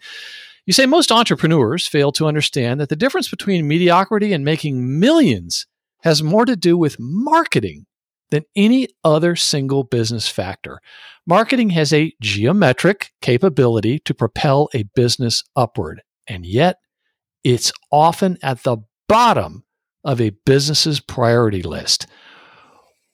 You 0.65 0.73
say 0.73 0.85
most 0.85 1.11
entrepreneurs 1.11 1.87
fail 1.87 2.11
to 2.13 2.27
understand 2.27 2.79
that 2.79 2.89
the 2.89 2.95
difference 2.95 3.29
between 3.29 3.67
mediocrity 3.67 4.33
and 4.33 4.43
making 4.43 4.99
millions 4.99 5.67
has 6.01 6.23
more 6.23 6.45
to 6.45 6.55
do 6.55 6.77
with 6.77 6.99
marketing 6.99 7.85
than 8.31 8.43
any 8.55 8.87
other 9.03 9.35
single 9.35 9.83
business 9.83 10.27
factor. 10.27 10.79
Marketing 11.27 11.69
has 11.71 11.93
a 11.93 12.13
geometric 12.21 13.11
capability 13.21 13.99
to 13.99 14.13
propel 14.13 14.69
a 14.73 14.83
business 14.95 15.43
upward, 15.55 16.01
and 16.27 16.45
yet 16.45 16.77
it's 17.43 17.71
often 17.91 18.37
at 18.41 18.63
the 18.63 18.77
bottom 19.07 19.63
of 20.03 20.19
a 20.19 20.31
business's 20.45 20.99
priority 20.99 21.61
list. 21.61 22.07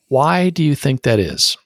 Why 0.07 0.49
do 0.49 0.63
you 0.63 0.75
think 0.75 1.03
that 1.03 1.19
is? 1.19 1.57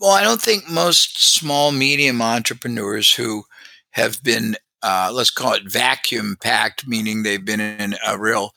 Well, 0.00 0.10
I 0.10 0.22
don't 0.22 0.40
think 0.40 0.68
most 0.68 1.34
small, 1.34 1.72
medium 1.72 2.20
entrepreneurs 2.20 3.14
who 3.14 3.44
have 3.90 4.22
been, 4.22 4.56
uh, 4.82 5.10
let's 5.12 5.30
call 5.30 5.54
it 5.54 5.70
vacuum 5.70 6.36
packed, 6.40 6.86
meaning 6.86 7.22
they've 7.22 7.44
been 7.44 7.60
in 7.60 7.94
a 8.06 8.18
real 8.18 8.54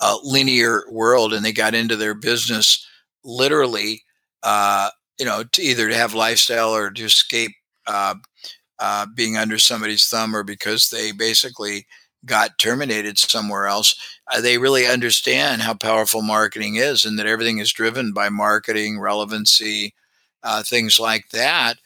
uh, 0.00 0.18
linear 0.22 0.84
world 0.90 1.32
and 1.32 1.44
they 1.44 1.52
got 1.52 1.74
into 1.74 1.96
their 1.96 2.14
business 2.14 2.86
literally, 3.24 4.02
uh, 4.42 4.90
you 5.18 5.26
know, 5.26 5.44
to 5.52 5.62
either 5.62 5.88
to 5.88 5.94
have 5.94 6.14
lifestyle 6.14 6.70
or 6.70 6.90
to 6.90 7.04
escape 7.04 7.52
uh, 7.86 8.14
uh, 8.78 9.06
being 9.14 9.36
under 9.36 9.58
somebody's 9.58 10.06
thumb 10.06 10.34
or 10.34 10.44
because 10.44 10.90
they 10.90 11.12
basically 11.12 11.86
got 12.24 12.58
terminated 12.58 13.18
somewhere 13.18 13.66
else, 13.66 13.94
uh, 14.32 14.40
they 14.40 14.58
really 14.58 14.86
understand 14.86 15.62
how 15.62 15.74
powerful 15.74 16.22
marketing 16.22 16.76
is 16.76 17.04
and 17.04 17.18
that 17.18 17.26
everything 17.26 17.58
is 17.58 17.72
driven 17.72 18.12
by 18.12 18.28
marketing, 18.28 18.98
relevancy, 18.98 19.94
things 20.64 20.98
like 20.98 21.28
that. 21.30 21.76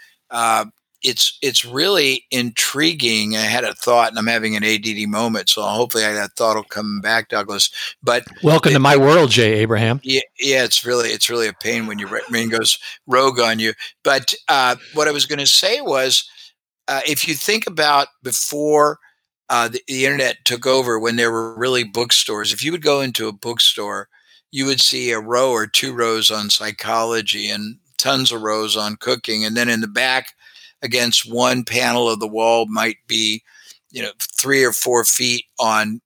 It's 1.02 1.38
it's 1.42 1.64
really 1.64 2.24
intriguing. 2.30 3.36
I 3.36 3.40
had 3.40 3.64
a 3.64 3.74
thought, 3.74 4.10
and 4.10 4.18
I'm 4.18 4.26
having 4.26 4.56
an 4.56 4.64
ADD 4.64 5.08
moment, 5.08 5.48
so 5.48 5.62
hopefully 5.62 6.04
that 6.04 6.32
thought 6.36 6.56
will 6.56 6.64
come 6.64 7.00
back, 7.00 7.28
Douglas. 7.28 7.70
But 8.02 8.24
welcome 8.42 8.70
it, 8.70 8.74
to 8.74 8.80
my 8.80 8.96
world, 8.96 9.30
Jay 9.30 9.54
Abraham. 9.54 10.00
Yeah, 10.02 10.20
yeah, 10.38 10.64
it's 10.64 10.84
really 10.84 11.08
it's 11.08 11.28
really 11.28 11.48
a 11.48 11.52
pain 11.52 11.86
when 11.86 11.98
your 11.98 12.08
brain 12.28 12.48
goes 12.48 12.78
rogue 13.06 13.40
on 13.40 13.58
you. 13.58 13.72
But 14.04 14.34
uh, 14.48 14.76
what 14.94 15.08
I 15.08 15.12
was 15.12 15.26
going 15.26 15.38
to 15.40 15.46
say 15.46 15.80
was, 15.80 16.28
uh, 16.88 17.00
if 17.06 17.26
you 17.26 17.34
think 17.34 17.66
about 17.66 18.08
before 18.22 18.98
uh, 19.48 19.68
the, 19.68 19.82
the, 19.86 20.06
internet 20.06 20.38
took 20.46 20.66
over 20.66 20.98
when 20.98 21.16
there 21.16 21.30
were 21.30 21.54
really 21.58 21.84
bookstores. 21.84 22.54
If 22.54 22.64
you 22.64 22.72
would 22.72 22.80
go 22.80 23.02
into 23.02 23.28
a 23.28 23.32
bookstore, 23.32 24.08
you 24.50 24.64
would 24.64 24.80
see 24.80 25.10
a 25.10 25.20
row 25.20 25.50
or 25.50 25.66
two 25.66 25.92
rows 25.92 26.30
on 26.30 26.48
psychology 26.48 27.50
and 27.50 27.76
tons 27.98 28.32
of 28.32 28.42
rows 28.42 28.76
on 28.76 28.96
cooking. 28.96 29.44
And 29.44 29.56
then 29.56 29.68
in 29.68 29.80
the 29.80 29.88
back, 29.88 30.34
against 30.82 31.30
one 31.30 31.64
panel 31.64 32.08
of 32.08 32.20
the 32.20 32.28
wall, 32.28 32.66
might 32.66 32.96
be, 33.06 33.42
you 33.90 34.02
know, 34.02 34.12
three 34.18 34.64
or 34.64 34.72
four 34.72 35.04
feet 35.04 35.44
on 35.58 36.00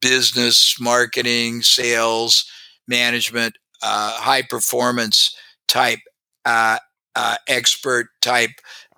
business, 0.00 0.78
marketing, 0.80 1.62
sales, 1.62 2.48
management, 2.86 3.56
uh, 3.82 4.12
high 4.12 4.42
performance 4.42 5.36
type, 5.68 6.00
uh, 6.44 6.78
uh, 7.16 7.36
expert 7.48 8.08
type 8.20 8.50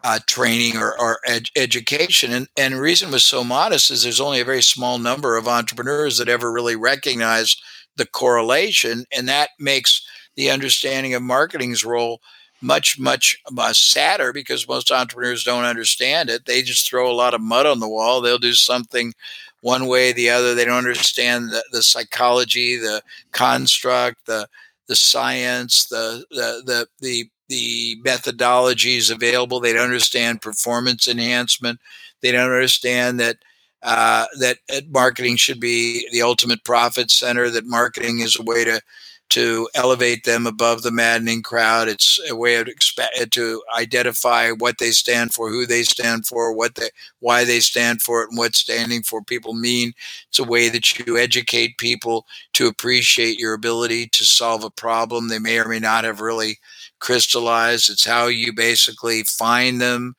uh, 0.04 0.20
training 0.26 0.76
or, 0.76 0.98
or 1.00 1.18
ed- 1.26 1.50
education. 1.56 2.32
And, 2.32 2.48
and 2.56 2.74
the 2.74 2.80
reason 2.80 3.10
was 3.10 3.24
so 3.24 3.42
modest 3.42 3.90
is 3.90 4.02
there's 4.02 4.20
only 4.20 4.40
a 4.40 4.44
very 4.44 4.62
small 4.62 4.98
number 4.98 5.36
of 5.36 5.48
entrepreneurs 5.48 6.18
that 6.18 6.28
ever 6.28 6.52
really 6.52 6.76
recognize 6.76 7.56
the 7.96 8.06
correlation. 8.06 9.04
And 9.16 9.28
that 9.28 9.50
makes 9.58 10.06
the 10.36 10.50
understanding 10.50 11.14
of 11.14 11.22
marketing's 11.22 11.84
role 11.84 12.20
much, 12.60 12.98
much 12.98 13.38
uh, 13.56 13.72
sadder 13.72 14.32
because 14.32 14.68
most 14.68 14.90
entrepreneurs 14.90 15.44
don't 15.44 15.64
understand 15.64 16.30
it. 16.30 16.46
They 16.46 16.62
just 16.62 16.88
throw 16.88 17.10
a 17.10 17.14
lot 17.14 17.34
of 17.34 17.40
mud 17.40 17.66
on 17.66 17.80
the 17.80 17.88
wall. 17.88 18.20
They'll 18.20 18.38
do 18.38 18.54
something 18.54 19.12
one 19.60 19.86
way 19.86 20.12
the 20.12 20.30
other. 20.30 20.54
They 20.54 20.64
don't 20.64 20.78
understand 20.78 21.50
the, 21.50 21.64
the 21.72 21.82
psychology, 21.82 22.76
the 22.76 23.02
construct, 23.32 24.26
the 24.26 24.48
the 24.88 24.96
science, 24.96 25.86
the 25.86 26.24
the 26.30 26.62
the 26.64 26.88
the 27.00 27.30
the 27.48 27.96
methodologies 28.04 29.10
available. 29.10 29.60
They 29.60 29.72
don't 29.72 29.84
understand 29.84 30.42
performance 30.42 31.08
enhancement. 31.08 31.80
They 32.20 32.32
don't 32.32 32.50
understand 32.50 33.20
that 33.20 33.36
uh, 33.82 34.26
that 34.38 34.58
marketing 34.88 35.36
should 35.36 35.60
be 35.60 36.08
the 36.12 36.22
ultimate 36.22 36.64
profit 36.64 37.10
center. 37.10 37.50
That 37.50 37.66
marketing 37.66 38.20
is 38.20 38.38
a 38.38 38.42
way 38.42 38.64
to 38.64 38.80
to 39.28 39.68
elevate 39.74 40.24
them 40.24 40.46
above 40.46 40.82
the 40.82 40.90
maddening 40.90 41.42
crowd. 41.42 41.88
It's 41.88 42.20
a 42.30 42.36
way 42.36 42.56
of 42.56 42.68
exp- 42.68 43.30
to 43.30 43.62
identify 43.76 44.50
what 44.50 44.78
they 44.78 44.90
stand 44.90 45.34
for, 45.34 45.50
who 45.50 45.66
they 45.66 45.82
stand 45.82 46.26
for, 46.26 46.52
what 46.52 46.76
they, 46.76 46.90
why 47.20 47.44
they 47.44 47.60
stand 47.60 48.02
for 48.02 48.22
it, 48.22 48.30
and 48.30 48.38
what 48.38 48.54
standing 48.54 49.02
for 49.02 49.22
people 49.22 49.52
mean. 49.52 49.92
It's 50.28 50.38
a 50.38 50.44
way 50.44 50.68
that 50.68 50.98
you 50.98 51.18
educate 51.18 51.78
people 51.78 52.26
to 52.54 52.68
appreciate 52.68 53.38
your 53.38 53.54
ability 53.54 54.08
to 54.08 54.24
solve 54.24 54.64
a 54.64 54.70
problem 54.70 55.28
they 55.28 55.38
may 55.38 55.58
or 55.58 55.68
may 55.68 55.80
not 55.80 56.04
have 56.04 56.20
really 56.20 56.58
crystallized. 57.00 57.90
It's 57.90 58.04
how 58.04 58.28
you 58.28 58.52
basically 58.52 59.24
find 59.24 59.80
them, 59.80 60.14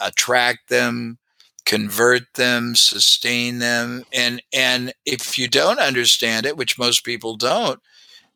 attract 0.00 0.68
them, 0.68 1.18
convert 1.66 2.22
them, 2.34 2.74
sustain 2.74 3.60
them. 3.60 4.04
And 4.12 4.42
and 4.52 4.92
if 5.06 5.38
you 5.38 5.46
don't 5.46 5.78
understand 5.78 6.46
it, 6.46 6.56
which 6.56 6.78
most 6.78 7.04
people 7.04 7.36
don't, 7.36 7.80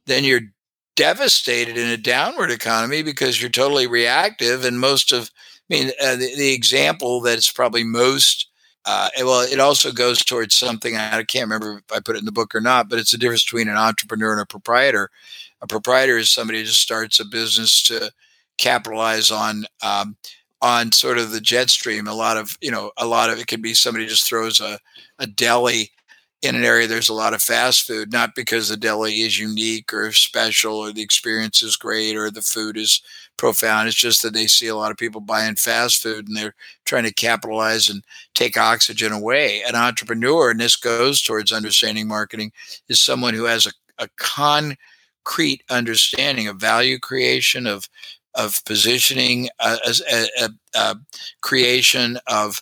then 0.06 0.24
you're 0.24 0.40
devastated 0.96 1.76
in 1.76 1.88
a 1.88 1.96
downward 1.96 2.50
economy 2.50 3.02
because 3.02 3.40
you're 3.40 3.50
totally 3.50 3.86
reactive 3.86 4.64
and 4.64 4.78
most 4.78 5.12
of 5.12 5.30
I 5.70 5.74
mean 5.74 5.90
uh, 6.00 6.16
the, 6.16 6.34
the 6.36 6.52
example 6.52 7.20
that's 7.20 7.50
probably 7.50 7.84
most 7.84 8.48
uh, 8.86 9.08
well, 9.20 9.40
it 9.40 9.60
also 9.60 9.90
goes 9.90 10.18
towards 10.18 10.54
something 10.54 10.94
I 10.94 11.22
can't 11.22 11.44
remember 11.46 11.78
if 11.78 11.96
I 11.96 12.00
put 12.00 12.16
it 12.16 12.18
in 12.18 12.26
the 12.26 12.32
book 12.32 12.54
or 12.54 12.60
not, 12.60 12.90
but 12.90 12.98
it's 12.98 13.12
the 13.12 13.18
difference 13.18 13.42
between 13.42 13.68
an 13.68 13.78
entrepreneur 13.78 14.32
and 14.32 14.42
a 14.42 14.46
proprietor 14.46 15.10
a 15.64 15.66
proprietor 15.66 16.18
is 16.18 16.30
somebody 16.30 16.60
who 16.60 16.66
just 16.66 16.82
starts 16.82 17.18
a 17.18 17.24
business 17.24 17.82
to 17.84 18.12
capitalize 18.58 19.30
on 19.30 19.64
um, 19.82 20.16
on 20.60 20.92
sort 20.92 21.18
of 21.18 21.30
the 21.32 21.40
jet 21.40 21.70
stream. 21.70 22.06
A 22.06 22.14
lot 22.14 22.36
of 22.36 22.56
you 22.60 22.70
know, 22.70 22.92
a 22.98 23.06
lot 23.06 23.30
of 23.30 23.38
it 23.38 23.46
could 23.46 23.62
be 23.62 23.72
somebody 23.72 24.06
just 24.06 24.28
throws 24.28 24.60
a, 24.60 24.78
a 25.18 25.26
deli 25.26 25.90
in 26.44 26.54
an 26.54 26.64
area 26.64 26.86
there's 26.86 27.08
a 27.08 27.14
lot 27.14 27.34
of 27.34 27.42
fast 27.42 27.86
food, 27.86 28.12
not 28.12 28.34
because 28.34 28.68
the 28.68 28.76
deli 28.76 29.22
is 29.22 29.38
unique 29.38 29.92
or 29.92 30.12
special 30.12 30.76
or 30.76 30.92
the 30.92 31.02
experience 31.02 31.62
is 31.62 31.76
great 31.76 32.16
or 32.16 32.30
the 32.30 32.42
food 32.42 32.76
is 32.76 33.00
profound. 33.36 33.88
It's 33.88 33.96
just 33.96 34.22
that 34.22 34.34
they 34.34 34.46
see 34.46 34.68
a 34.68 34.76
lot 34.76 34.90
of 34.90 34.96
people 34.96 35.20
buying 35.20 35.56
fast 35.56 36.02
food 36.02 36.28
and 36.28 36.36
they're 36.36 36.54
trying 36.84 37.04
to 37.04 37.14
capitalize 37.14 37.88
and 37.88 38.04
take 38.34 38.56
oxygen 38.56 39.12
away. 39.12 39.62
An 39.66 39.74
entrepreneur, 39.74 40.50
and 40.50 40.60
this 40.60 40.76
goes 40.76 41.22
towards 41.22 41.52
understanding 41.52 42.06
marketing, 42.06 42.52
is 42.88 43.00
someone 43.00 43.34
who 43.34 43.44
has 43.44 43.66
a, 43.66 43.72
a 43.98 44.08
concrete 44.16 45.62
understanding 45.70 46.48
of 46.48 46.56
value 46.56 46.98
creation, 46.98 47.66
of 47.66 47.88
of 48.36 48.64
positioning, 48.64 49.48
uh, 49.60 49.76
a, 50.74 50.96
creation 51.40 52.18
of 52.26 52.60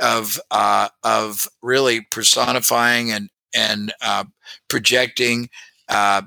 of 0.00 0.40
uh, 0.50 0.88
of 1.04 1.48
really 1.62 2.02
personifying 2.10 3.10
and 3.10 3.30
and 3.54 3.92
uh, 4.02 4.24
projecting 4.68 5.48
uh, 5.88 6.22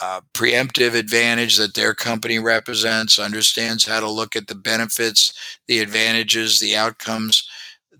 uh, 0.00 0.20
preemptive 0.34 0.94
advantage 0.94 1.56
that 1.56 1.74
their 1.74 1.94
company 1.94 2.38
represents. 2.38 3.18
Understands 3.18 3.84
how 3.84 4.00
to 4.00 4.10
look 4.10 4.36
at 4.36 4.46
the 4.46 4.54
benefits, 4.54 5.32
the 5.66 5.80
advantages, 5.80 6.60
the 6.60 6.76
outcomes 6.76 7.48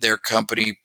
their 0.00 0.16
company 0.16 0.78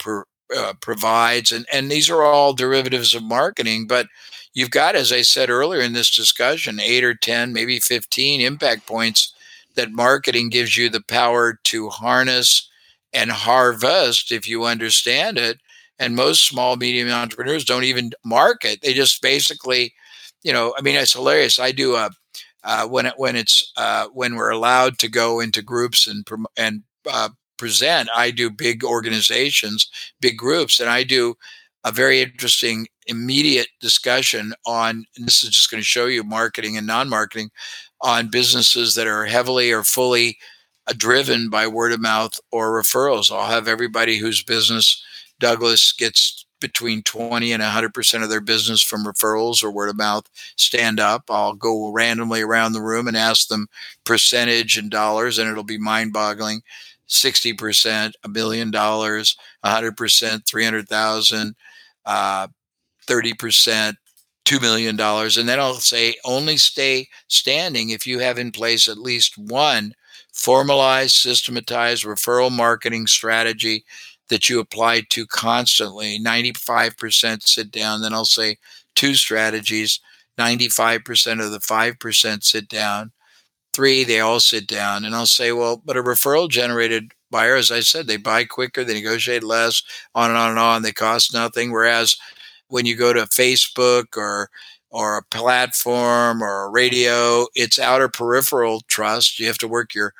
uh, 0.55 0.73
provides, 0.81 1.51
and 1.51 1.65
and 1.71 1.89
these 1.89 2.09
are 2.09 2.23
all 2.23 2.53
derivatives 2.53 3.15
of 3.15 3.23
marketing, 3.23 3.87
but 3.87 4.07
you've 4.53 4.71
got, 4.71 4.95
as 4.95 5.11
I 5.11 5.21
said 5.21 5.49
earlier 5.49 5.81
in 5.81 5.93
this 5.93 6.15
discussion, 6.15 6.79
eight 6.79 7.03
or 7.03 7.13
10, 7.13 7.53
maybe 7.53 7.79
15 7.79 8.41
impact 8.41 8.87
points 8.87 9.33
that 9.75 9.91
marketing 9.91 10.49
gives 10.49 10.75
you 10.77 10.89
the 10.89 11.03
power 11.03 11.59
to 11.65 11.89
harness 11.89 12.69
and 13.15 13.31
harvest 13.31 14.31
if 14.31 14.47
you 14.47 14.65
understand 14.65 15.37
it. 15.37 15.59
And 15.97 16.15
most 16.15 16.45
small, 16.47 16.75
medium 16.75 17.09
entrepreneurs 17.09 17.63
don't 17.63 17.85
even 17.85 18.11
market. 18.25 18.81
They 18.81 18.93
just 18.93 19.21
basically, 19.21 19.93
you 20.43 20.51
know, 20.51 20.75
I 20.77 20.81
mean, 20.81 20.95
it's 20.95 21.13
hilarious. 21.13 21.57
I 21.57 21.71
do 21.71 21.95
a, 21.95 22.09
uh, 22.65 22.85
when 22.87 23.05
it, 23.05 23.13
when 23.15 23.37
it's 23.37 23.71
uh, 23.77 24.07
when 24.13 24.35
we're 24.35 24.49
allowed 24.49 24.99
to 24.99 25.07
go 25.07 25.39
into 25.39 25.61
groups 25.61 26.05
and 26.07 26.27
and 26.57 26.83
uh, 27.09 27.29
present, 27.57 28.09
I 28.13 28.31
do 28.31 28.49
big 28.49 28.83
organizations, 28.83 29.89
big 30.19 30.37
groups, 30.37 30.81
and 30.81 30.89
I 30.89 31.03
do 31.03 31.35
a 31.85 31.91
very 31.91 32.21
interesting 32.21 32.87
immediate 33.07 33.67
discussion 33.79 34.53
on. 34.65 35.05
this 35.17 35.43
is 35.43 35.51
just 35.51 35.71
going 35.71 35.79
to 35.79 35.85
show 35.85 36.07
you 36.07 36.23
marketing 36.23 36.75
and 36.75 36.87
non-marketing 36.87 37.51
on 38.01 38.29
businesses 38.29 38.95
that 38.95 39.07
are 39.07 39.25
heavily 39.25 39.71
or 39.71 39.83
fully 39.83 40.29
uh, 40.31 40.54
driven 40.93 41.49
by 41.49 41.67
word 41.67 41.91
of 41.91 42.01
mouth 42.01 42.39
or 42.51 42.71
referrals. 42.71 43.31
I'll 43.31 43.49
have 43.51 43.67
everybody 43.67 44.17
whose 44.17 44.43
business 44.43 45.03
Douglas 45.39 45.91
gets 45.91 46.45
between 46.61 47.03
20 47.03 47.51
and 47.51 47.61
100% 47.61 48.23
of 48.23 48.29
their 48.29 48.41
business 48.41 48.81
from 48.81 49.05
referrals 49.05 49.63
or 49.63 49.71
word 49.71 49.89
of 49.89 49.97
mouth 49.97 50.25
stand 50.55 50.99
up. 50.99 51.23
I'll 51.29 51.53
go 51.53 51.91
randomly 51.91 52.41
around 52.41 52.73
the 52.73 52.81
room 52.81 53.07
and 53.07 53.17
ask 53.17 53.47
them 53.47 53.67
percentage 54.03 54.77
in 54.77 54.89
dollars, 54.89 55.37
and 55.37 55.49
it'll 55.49 55.63
be 55.63 55.77
mind 55.77 56.13
boggling 56.13 56.61
60%, 57.07 58.13
a 58.23 58.29
million 58.29 58.71
dollars, 58.71 59.37
100%, 59.63 60.45
300,000, 60.45 61.55
uh, 62.05 62.47
30%, 63.07 63.95
$2 64.45 64.61
million. 64.61 64.99
And 64.99 65.49
then 65.49 65.59
I'll 65.59 65.73
say 65.75 66.15
only 66.25 66.57
stay 66.57 67.07
standing 67.27 67.89
if 67.89 68.07
you 68.07 68.19
have 68.19 68.37
in 68.37 68.51
place 68.51 68.87
at 68.87 68.97
least 68.97 69.37
one 69.37 69.93
formalized, 70.35 71.15
systematized 71.15 72.03
referral 72.03 72.51
marketing 72.51 73.07
strategy 73.07 73.85
that 74.27 74.49
you 74.49 74.59
apply 74.59 75.01
to 75.09 75.25
constantly. 75.25 76.19
95% 76.19 77.47
sit 77.47 77.71
down. 77.71 78.01
Then 78.01 78.13
I'll 78.13 78.25
say 78.25 78.57
two 78.95 79.15
strategies. 79.15 79.99
95% 80.37 81.43
of 81.43 81.51
the 81.51 81.59
5% 81.59 82.43
sit 82.43 82.67
down. 82.67 83.11
Three, 83.73 84.03
they 84.03 84.19
all 84.19 84.41
sit 84.41 84.67
down. 84.67 85.05
And 85.05 85.15
I'll 85.15 85.25
say, 85.25 85.51
well, 85.53 85.81
but 85.85 85.97
a 85.97 86.03
referral 86.03 86.49
generated 86.49 87.11
buyer, 87.31 87.55
as 87.55 87.71
I 87.71 87.79
said, 87.79 88.07
they 88.07 88.17
buy 88.17 88.43
quicker, 88.43 88.83
they 88.83 88.93
negotiate 88.93 89.43
less, 89.43 89.83
on 90.13 90.29
and 90.29 90.37
on 90.37 90.49
and 90.51 90.59
on. 90.59 90.81
They 90.81 90.91
cost 90.91 91.33
nothing. 91.33 91.71
Whereas 91.71 92.17
when 92.67 92.85
you 92.85 92.95
go 92.97 93.13
to 93.13 93.21
Facebook 93.21 94.17
or 94.17 94.49
or 94.95 95.17
a 95.17 95.23
platform 95.23 96.41
or 96.41 96.63
a 96.63 96.69
radio, 96.69 97.47
it's 97.53 97.77
outer 97.77 98.07
peripheral 98.07 98.79
trust. 98.87 99.37
You 99.41 99.45
have 99.47 99.57
to 99.57 99.67
work 99.67 99.93
your 99.93 100.13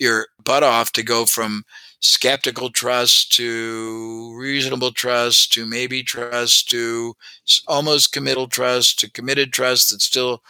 your 0.00 0.26
butt 0.42 0.64
off 0.64 0.90
to 0.92 1.04
go 1.04 1.24
from 1.24 1.62
skeptical 2.00 2.68
trust 2.68 3.32
to 3.34 4.36
reasonable 4.36 4.90
trust 4.90 5.52
to 5.52 5.64
maybe 5.64 6.02
trust 6.02 6.68
to 6.68 7.14
almost 7.68 8.12
committal 8.12 8.48
trust 8.48 8.98
to 8.98 9.10
committed 9.10 9.52
trust 9.52 9.90
that's 9.90 10.04
still 10.04 10.42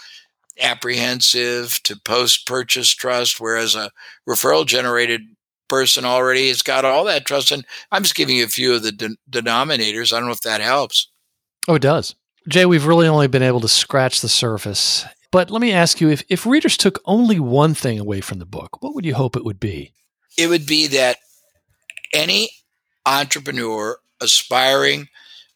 apprehensive 0.61 1.79
to 1.85 2.01
post 2.03 2.47
purchase 2.47 2.91
trust 2.91 3.39
whereas 3.39 3.75
a 3.77 3.91
referral 4.27 4.67
generated 4.67 5.21
person 5.69 6.05
already 6.05 6.49
has 6.49 6.63
got 6.63 6.85
all 6.85 7.05
that 7.05 7.27
trust. 7.27 7.53
And 7.53 7.65
i'm 7.93 8.03
just 8.03 8.17
giving 8.17 8.37
you 8.37 8.45
a 8.45 8.49
few 8.49 8.75
of 8.75 8.83
the 8.83 8.93
de- 8.93 9.17
denominators. 9.31 10.15
I 10.15 10.19
don't 10.19 10.29
know 10.29 10.33
if 10.33 10.41
that 10.41 10.63
helps. 10.63 11.11
Oh 11.69 11.75
it 11.75 11.83
does 11.83 12.15
jay 12.49 12.67
we've 12.67 12.87
really 12.87 13.09
only 13.09 13.27
been 13.27 13.43
able 13.43 13.61
to 13.61 13.69
scratch 13.69 14.21
the 14.21 14.29
surface 14.29 15.05
but 15.33 15.51
let 15.51 15.61
me 15.61 15.73
ask 15.73 16.01
you 16.01 16.09
if, 16.09 16.23
if 16.29 16.47
readers 16.47 16.77
took 16.77 17.01
only 17.05 17.39
one 17.39 17.75
thing 17.75 17.99
away 17.99 18.21
from 18.21 18.39
the 18.39 18.47
book 18.47 18.83
what 18.83 18.95
would 18.95 19.05
you 19.05 19.15
hope 19.15 19.37
it 19.37 19.45
would 19.45 19.61
be? 19.61 19.93
It 20.37 20.49
would 20.49 20.67
be 20.67 20.87
that 20.89 21.19
any 22.13 22.51
entrepreneur 23.05 23.99
aspiring 24.21 25.09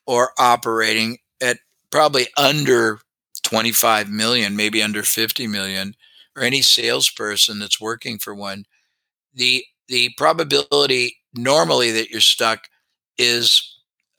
or 0.07 0.33
operating 0.39 1.19
at 1.41 1.59
probably 1.91 2.29
under 2.37 3.01
25 3.43 4.09
million, 4.09 4.57
maybe 4.57 4.83
under 4.83 5.03
50 5.03 5.47
million, 5.47 5.95
or 6.37 6.43
any 6.43 6.63
salesperson 6.63 7.59
that's 7.59 7.81
working 7.81 8.19
for 8.19 8.35
one, 8.35 8.65
the 9.35 9.65
the 9.89 10.11
probability 10.17 11.17
normally 11.35 11.91
that 11.91 12.11
you're 12.11 12.21
stuck 12.21 12.69
is 13.19 13.70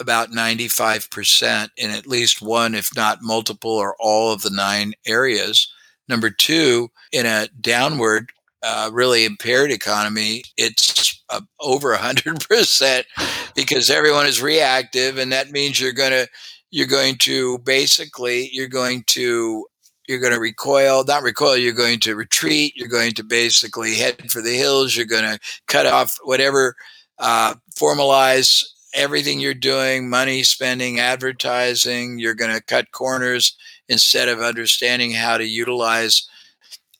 about 0.02 0.32
95% 0.32 1.70
in 1.78 1.92
at 1.92 2.08
least 2.08 2.42
one, 2.42 2.76
if 2.76 2.96
not 2.96 3.22
multiple 3.22 3.72
or 3.72 3.96
all 4.00 4.34
of 4.34 4.42
the 4.42 4.50
nine 4.50 4.94
areas. 5.06 5.72
Number 6.10 6.30
two, 6.30 6.90
in 7.14 7.26
a 7.26 7.48
downward 7.62 8.32
uh, 8.64 8.90
really 8.92 9.26
impaired 9.26 9.72
economy, 9.72 10.44
it's 10.58 11.24
uh, 11.30 11.42
over 11.60 11.96
hundred 11.96 12.46
percent 12.48 13.08
because 13.56 13.90
everyone 13.90 14.28
is 14.28 14.42
reactive, 14.42 15.18
and 15.18 15.32
that 15.32 15.52
means 15.52 15.80
you're 15.80 15.94
going 15.94 16.12
to 16.12 16.28
you're 16.70 16.88
going 16.88 17.16
to 17.20 17.60
basically 17.60 18.50
you're 18.52 18.68
going 18.68 19.04
to 19.08 19.66
you're 20.08 20.20
going 20.20 20.34
to 20.34 20.40
recoil, 20.40 21.04
not 21.06 21.24
recoil, 21.24 21.56
you're 21.56 21.74
going 21.74 22.00
to 22.02 22.16
retreat, 22.16 22.74
you're 22.76 22.88
going 22.90 23.14
to 23.14 23.24
basically 23.24 23.96
head 23.96 24.30
for 24.30 24.42
the 24.42 24.56
hills, 24.56 24.96
you're 24.96 25.06
going 25.06 25.24
to 25.24 25.40
cut 25.68 25.86
off 25.86 26.18
whatever, 26.24 26.76
uh, 27.20 27.56
formalize 27.80 28.64
everything 28.94 29.40
you're 29.40 29.54
doing, 29.54 30.10
money 30.10 30.44
spending, 30.44 31.00
advertising, 31.00 32.20
you're 32.20 32.34
going 32.36 32.54
to 32.54 32.62
cut 32.62 32.92
corners 32.92 33.56
instead 33.90 34.28
of 34.28 34.40
understanding 34.40 35.12
how 35.12 35.38
to 35.38 35.46
utilize 35.46 36.28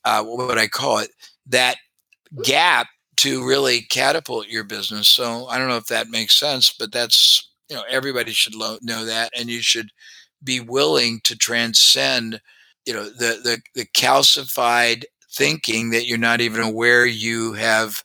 uh, 0.04 0.24
what 0.24 0.48
would 0.48 0.58
I 0.58 0.68
call 0.68 1.00
it? 1.00 1.12
that 1.48 1.78
gap 2.44 2.88
to 3.18 3.48
really 3.48 3.82
catapult 3.82 4.48
your 4.48 4.64
business. 4.64 5.08
So 5.08 5.48
I 5.48 5.58
don't 5.58 5.68
know 5.68 5.78
if 5.78 5.88
that 5.88 6.10
makes 6.10 6.40
sense, 6.40 6.74
but 6.78 6.92
that's 6.92 7.50
you 7.70 7.76
know 7.76 7.84
everybody 7.90 8.32
should 8.32 8.56
lo- 8.56 8.80
know 8.82 9.06
that, 9.06 9.32
and 9.38 9.50
you 9.50 9.62
should 9.62 9.92
be 10.44 10.60
willing 10.60 11.22
to 11.24 11.38
transcend 11.38 12.42
you 12.86 12.94
know 12.94 13.06
the 13.06 13.40
the, 13.44 13.62
the 13.76 13.86
calcified 13.86 15.04
thinking 15.32 15.92
that 15.92 16.08
you're 16.08 16.18
not 16.18 16.42
even 16.42 16.62
aware 16.62 17.06
you 17.06 17.54
have 17.54 18.04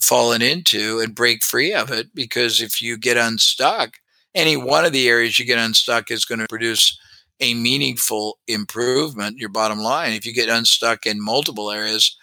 fallen 0.00 0.42
into 0.42 1.00
and 1.00 1.14
break 1.14 1.42
free 1.42 1.72
of 1.72 1.90
it 1.90 2.14
because 2.14 2.60
if 2.60 2.80
you 2.82 2.98
get 2.98 3.16
unstuck 3.16 3.94
any 4.34 4.56
one 4.56 4.84
of 4.84 4.92
the 4.92 5.08
areas 5.08 5.38
you 5.38 5.44
get 5.44 5.58
unstuck 5.58 6.10
is 6.10 6.24
going 6.24 6.38
to 6.38 6.46
produce 6.48 6.98
a 7.40 7.54
meaningful 7.54 8.38
improvement 8.46 9.38
your 9.38 9.48
bottom 9.48 9.78
line 9.78 10.12
if 10.12 10.26
you 10.26 10.32
get 10.32 10.48
unstuck 10.48 11.06
in 11.06 11.22
multiple 11.22 11.70
areas 11.70 12.16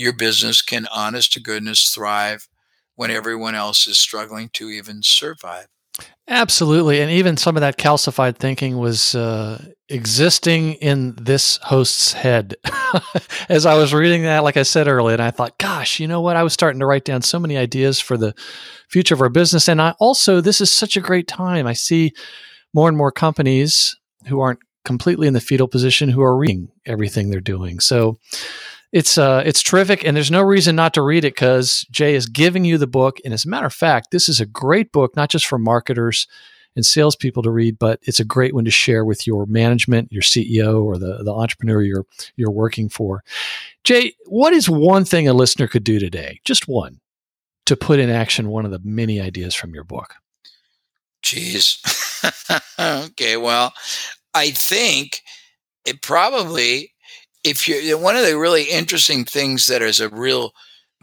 your 0.00 0.14
business 0.14 0.62
can, 0.62 0.86
honest 0.94 1.32
to 1.34 1.40
goodness, 1.40 1.90
thrive 1.90 2.48
when 2.96 3.10
everyone 3.10 3.54
else 3.54 3.86
is 3.86 3.98
struggling 3.98 4.48
to 4.54 4.70
even 4.70 5.02
survive. 5.02 5.66
Absolutely. 6.28 7.00
And 7.00 7.10
even 7.10 7.36
some 7.36 7.56
of 7.56 7.60
that 7.60 7.76
calcified 7.76 8.36
thinking 8.36 8.78
was 8.78 9.16
uh, 9.16 9.64
existing 9.88 10.74
in 10.74 11.16
this 11.16 11.58
host's 11.58 12.12
head. 12.12 12.54
As 13.48 13.66
I 13.66 13.74
was 13.74 13.92
reading 13.92 14.22
that, 14.22 14.44
like 14.44 14.56
I 14.56 14.62
said 14.62 14.86
earlier, 14.86 15.14
and 15.14 15.22
I 15.22 15.32
thought, 15.32 15.58
gosh, 15.58 15.98
you 15.98 16.06
know 16.06 16.20
what? 16.20 16.36
I 16.36 16.44
was 16.44 16.52
starting 16.52 16.78
to 16.80 16.86
write 16.86 17.04
down 17.04 17.22
so 17.22 17.40
many 17.40 17.56
ideas 17.56 17.98
for 17.98 18.16
the 18.16 18.32
future 18.88 19.14
of 19.14 19.20
our 19.20 19.28
business. 19.28 19.68
And 19.68 19.82
I 19.82 19.94
also, 19.98 20.40
this 20.40 20.60
is 20.60 20.70
such 20.70 20.96
a 20.96 21.00
great 21.00 21.26
time. 21.26 21.66
I 21.66 21.72
see 21.72 22.12
more 22.72 22.88
and 22.88 22.96
more 22.96 23.10
companies 23.10 23.96
who 24.28 24.40
aren't 24.40 24.60
completely 24.84 25.26
in 25.26 25.34
the 25.34 25.40
fetal 25.40 25.68
position 25.68 26.08
who 26.08 26.22
are 26.22 26.36
reading 26.36 26.68
everything 26.86 27.30
they're 27.30 27.40
doing. 27.40 27.80
So, 27.80 28.18
it's 28.92 29.18
uh, 29.18 29.42
it's 29.46 29.62
terrific, 29.62 30.04
and 30.04 30.16
there's 30.16 30.30
no 30.30 30.42
reason 30.42 30.74
not 30.74 30.94
to 30.94 31.02
read 31.02 31.24
it 31.24 31.34
because 31.34 31.86
Jay 31.90 32.14
is 32.14 32.26
giving 32.26 32.64
you 32.64 32.76
the 32.76 32.86
book. 32.86 33.18
And 33.24 33.32
as 33.32 33.44
a 33.44 33.48
matter 33.48 33.66
of 33.66 33.74
fact, 33.74 34.10
this 34.10 34.28
is 34.28 34.40
a 34.40 34.46
great 34.46 34.90
book, 34.90 35.14
not 35.14 35.30
just 35.30 35.46
for 35.46 35.58
marketers 35.58 36.26
and 36.76 36.84
salespeople 36.84 37.42
to 37.42 37.50
read, 37.50 37.78
but 37.78 38.00
it's 38.02 38.20
a 38.20 38.24
great 38.24 38.54
one 38.54 38.64
to 38.64 38.70
share 38.70 39.04
with 39.04 39.26
your 39.26 39.46
management, 39.46 40.12
your 40.12 40.22
CEO, 40.22 40.82
or 40.82 40.98
the 40.98 41.22
the 41.22 41.32
entrepreneur 41.32 41.82
you're 41.82 42.06
you're 42.36 42.50
working 42.50 42.88
for. 42.88 43.22
Jay, 43.84 44.14
what 44.26 44.52
is 44.52 44.68
one 44.68 45.04
thing 45.04 45.28
a 45.28 45.32
listener 45.32 45.68
could 45.68 45.84
do 45.84 46.00
today, 46.00 46.40
just 46.44 46.66
one, 46.66 47.00
to 47.66 47.76
put 47.76 48.00
in 48.00 48.10
action 48.10 48.48
one 48.48 48.64
of 48.64 48.72
the 48.72 48.80
many 48.82 49.20
ideas 49.20 49.54
from 49.54 49.72
your 49.72 49.84
book? 49.84 50.14
Jeez. 51.22 51.78
okay, 53.06 53.36
well, 53.36 53.72
I 54.34 54.50
think 54.50 55.22
it 55.84 56.02
probably 56.02 56.92
if 57.44 57.66
you're 57.68 57.98
one 57.98 58.16
of 58.16 58.24
the 58.24 58.38
really 58.38 58.64
interesting 58.64 59.24
things 59.24 59.66
that 59.66 59.82
is 59.82 60.00
a 60.00 60.08
real 60.08 60.52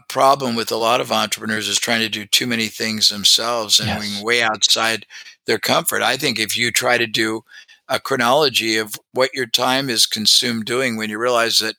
problem 0.08 0.54
with 0.54 0.72
a 0.72 0.76
lot 0.76 1.00
of 1.00 1.12
entrepreneurs 1.12 1.68
is 1.68 1.78
trying 1.78 2.00
to 2.00 2.08
do 2.08 2.24
too 2.24 2.46
many 2.46 2.66
things 2.66 3.08
themselves 3.08 3.78
and 3.78 3.88
yes. 3.88 3.98
going 3.98 4.24
way 4.24 4.42
outside 4.42 5.06
their 5.46 5.58
comfort. 5.58 6.02
I 6.02 6.16
think 6.16 6.38
if 6.38 6.56
you 6.56 6.70
try 6.70 6.98
to 6.98 7.06
do 7.06 7.42
a 7.88 8.00
chronology 8.00 8.76
of 8.76 8.98
what 9.12 9.34
your 9.34 9.46
time 9.46 9.90
is 9.90 10.06
consumed 10.06 10.64
doing 10.64 10.96
when 10.96 11.10
you 11.10 11.18
realize 11.18 11.58
that 11.58 11.76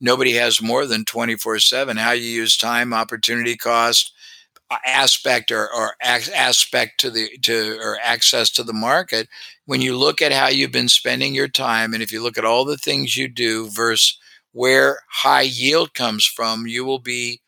nobody 0.00 0.32
has 0.32 0.62
more 0.62 0.86
than 0.86 1.04
24 1.04 1.58
7 1.58 1.96
how 1.96 2.10
you 2.10 2.28
use 2.28 2.56
time 2.56 2.92
opportunity 2.92 3.56
cost 3.56 4.12
aspect 4.84 5.50
or, 5.50 5.72
or 5.72 5.94
aspect 6.02 6.98
to 7.00 7.10
the 7.10 7.28
to 7.42 7.78
or 7.80 7.98
access 8.02 8.50
to 8.50 8.62
the 8.62 8.72
market 8.72 9.28
when 9.66 9.80
you 9.80 9.96
look 9.96 10.20
at 10.20 10.32
how 10.32 10.48
you've 10.48 10.72
been 10.72 10.88
spending 10.88 11.34
your 11.34 11.48
time 11.48 11.94
and 11.94 12.02
if 12.02 12.12
you 12.12 12.22
look 12.22 12.36
at 12.36 12.44
all 12.44 12.64
the 12.64 12.76
things 12.76 13.16
you 13.16 13.28
do 13.28 13.68
versus 13.70 14.18
where 14.52 15.00
high 15.10 15.42
yield 15.42 15.94
comes 15.94 16.24
from 16.24 16.66
you 16.66 16.84
will 16.84 16.98
be 16.98 17.40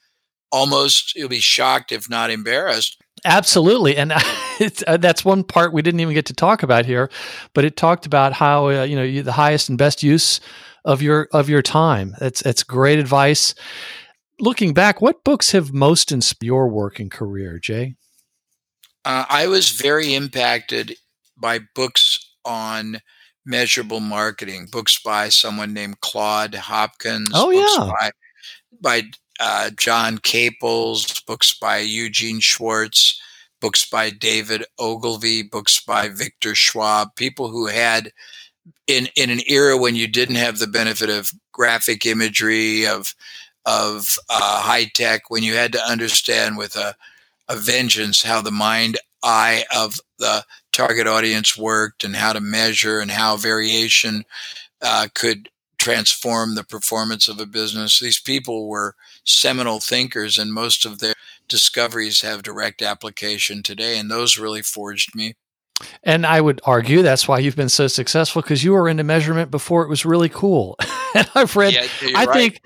almost 0.52 1.14
you'll 1.16 1.28
be 1.28 1.40
shocked 1.40 1.90
if 1.90 2.08
not 2.08 2.30
embarrassed 2.30 3.02
absolutely 3.24 3.96
and 3.96 4.12
uh, 4.86 4.96
that's 4.96 5.24
one 5.24 5.42
part 5.42 5.72
we 5.72 5.82
didn't 5.82 6.00
even 6.00 6.14
get 6.14 6.26
to 6.26 6.34
talk 6.34 6.62
about 6.62 6.86
here 6.86 7.10
but 7.52 7.64
it 7.64 7.76
talked 7.76 8.06
about 8.06 8.32
how 8.32 8.68
uh, 8.68 8.84
you 8.84 8.94
know 8.94 9.22
the 9.22 9.32
highest 9.32 9.68
and 9.68 9.76
best 9.76 10.04
use 10.04 10.40
of 10.88 11.02
your 11.02 11.28
of 11.32 11.48
your 11.48 11.62
time. 11.62 12.16
It's 12.20 12.42
that's 12.42 12.62
great 12.62 12.98
advice. 12.98 13.54
Looking 14.40 14.72
back, 14.72 15.00
what 15.00 15.24
books 15.24 15.50
have 15.50 15.72
most 15.72 16.12
inspired 16.12 16.46
your 16.46 16.68
working 16.68 17.10
career, 17.10 17.58
Jay? 17.58 17.96
Uh, 19.04 19.24
I 19.28 19.46
was 19.46 19.70
very 19.70 20.14
impacted 20.14 20.96
by 21.36 21.60
books 21.74 22.18
on 22.44 23.00
measurable 23.44 24.00
marketing, 24.00 24.68
books 24.70 25.00
by 25.02 25.28
someone 25.28 25.72
named 25.72 26.00
Claude 26.00 26.54
Hopkins. 26.54 27.30
Oh 27.34 27.50
yeah, 27.50 27.92
by, 28.00 28.10
by 28.80 29.02
uh, 29.40 29.70
John 29.76 30.18
Caples, 30.18 31.20
books 31.20 31.56
by 31.58 31.78
Eugene 31.78 32.40
Schwartz, 32.40 33.20
books 33.60 33.88
by 33.88 34.10
David 34.10 34.64
Ogilvy, 34.78 35.42
books 35.42 35.82
by 35.84 36.08
Victor 36.08 36.54
Schwab, 36.54 37.14
people 37.16 37.48
who 37.48 37.66
had 37.66 38.12
in 38.86 39.08
in 39.16 39.30
an 39.30 39.40
era 39.46 39.76
when 39.76 39.96
you 39.96 40.06
didn't 40.06 40.36
have 40.36 40.58
the 40.58 40.66
benefit 40.66 41.10
of 41.10 41.32
graphic 41.52 42.06
imagery 42.06 42.86
of 42.86 43.14
of 43.66 44.16
uh, 44.28 44.62
high 44.62 44.86
tech, 44.86 45.30
when 45.30 45.42
you 45.42 45.54
had 45.54 45.72
to 45.72 45.84
understand 45.84 46.56
with 46.56 46.76
a, 46.76 46.94
a 47.48 47.56
vengeance 47.56 48.22
how 48.22 48.40
the 48.40 48.50
mind 48.50 48.98
eye 49.22 49.64
of 49.74 50.00
the 50.18 50.44
target 50.72 51.06
audience 51.06 51.56
worked 51.56 52.04
and 52.04 52.16
how 52.16 52.32
to 52.32 52.40
measure 52.40 53.00
and 53.00 53.10
how 53.10 53.36
variation 53.36 54.24
uh, 54.80 55.08
could 55.14 55.48
transform 55.78 56.54
the 56.54 56.64
performance 56.64 57.28
of 57.28 57.40
a 57.40 57.46
business. 57.46 58.00
These 58.00 58.20
people 58.20 58.68
were 58.68 58.94
seminal 59.24 59.80
thinkers, 59.80 60.38
and 60.38 60.52
most 60.52 60.84
of 60.84 60.98
their 60.98 61.14
discoveries 61.48 62.20
have 62.20 62.42
direct 62.42 62.82
application 62.82 63.62
today, 63.62 63.98
and 63.98 64.10
those 64.10 64.38
really 64.38 64.62
forged 64.62 65.14
me. 65.14 65.34
And 66.02 66.26
I 66.26 66.40
would 66.40 66.60
argue 66.64 67.02
that's 67.02 67.28
why 67.28 67.38
you've 67.38 67.56
been 67.56 67.68
so 67.68 67.86
successful 67.86 68.42
because 68.42 68.64
you 68.64 68.72
were 68.72 68.88
into 68.88 69.04
measurement 69.04 69.50
before 69.50 69.84
it 69.84 69.88
was 69.88 70.04
really 70.04 70.28
cool. 70.28 70.76
and 71.14 71.30
I've 71.34 71.54
read, 71.54 71.74
yeah, 71.74 71.86
I 72.16 72.24
right. 72.24 72.34
think 72.34 72.62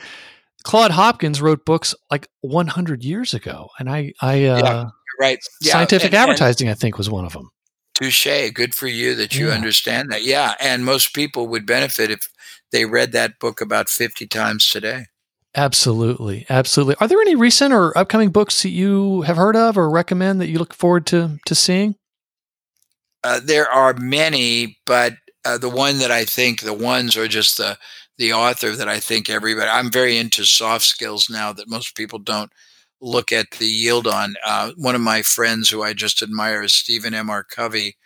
Claude 0.63 0.91
Hopkins 0.91 1.41
wrote 1.41 1.65
books 1.65 1.95
like 2.11 2.29
100 2.41 3.05
years 3.05 3.35
ago, 3.35 3.69
and 3.79 3.91
I, 3.91 4.13
I, 4.21 4.45
uh, 4.45 4.59
yeah, 4.59 4.85
right, 5.21 5.39
yeah, 5.61 5.73
scientific 5.73 6.13
and, 6.13 6.15
advertising, 6.15 6.69
and 6.69 6.77
I 6.77 6.79
think, 6.79 6.99
was 6.99 7.11
one 7.11 7.25
of 7.25 7.33
them. 7.33 7.51
Touche. 7.95 8.51
Good 8.53 8.75
for 8.75 8.87
you 8.87 9.15
that 9.15 9.35
you 9.35 9.49
yeah. 9.49 9.55
understand 9.55 10.11
that. 10.11 10.25
Yeah, 10.25 10.55
and 10.61 10.85
most 10.85 11.15
people 11.15 11.47
would 11.49 11.67
benefit 11.67 12.11
if 12.11 12.29
they 12.71 12.85
read 12.85 13.13
that 13.13 13.39
book 13.39 13.61
about 13.61 13.89
50 13.89 14.27
times 14.27 14.69
today. 14.69 15.07
Absolutely. 15.55 16.47
Absolutely. 16.49 16.97
Are 17.01 17.09
there 17.09 17.21
any 17.21 17.35
recent 17.35 17.75
or 17.75 17.97
upcoming 17.97 18.31
books 18.31 18.63
that 18.63 18.71
you 18.71 19.23
have 19.23 19.37
heard 19.37 19.55
of 19.55 19.77
or 19.77 19.91
recommend 19.91 20.41
that 20.41 20.49
you 20.49 20.59
look 20.59 20.73
forward 20.73 21.07
to 21.09 21.39
to 21.45 21.55
seeing? 21.55 21.97
Uh, 23.23 23.39
there 23.43 23.71
are 23.71 23.95
many, 23.95 24.79
but 24.87 25.13
uh, 25.45 25.59
the 25.59 25.69
one 25.69 25.99
that 25.99 26.11
I 26.11 26.25
think 26.25 26.61
the 26.61 26.73
ones 26.73 27.17
are 27.17 27.29
just 27.29 27.59
the 27.59 27.79
the 28.23 28.33
author 28.33 28.70
that 28.77 28.89
I 28.89 29.01
think 29.01 29.29
everybody. 29.29 29.68
I'm 29.68 29.91
very 29.91 30.16
into 30.16 30.45
soft 30.45 30.85
skills 30.85 31.29
now 31.29 31.53
that 31.55 31.68
most 31.68 31.97
people 31.97 32.20
don't 32.20 32.53
look 33.01 33.33
at 33.33 33.51
the 33.51 33.66
yield 33.66 34.07
on. 34.07 34.37
Uh, 34.47 34.70
one 34.77 34.95
of 34.95 35.01
my 35.01 35.23
friends 35.23 35.68
who 35.68 35.83
I 35.83 35.93
just 35.93 36.23
admire 36.23 36.62
is 36.62 36.73
Stephen 36.73 37.14
M. 37.14 37.29
R. 37.29 37.43
Covey, 37.43 37.97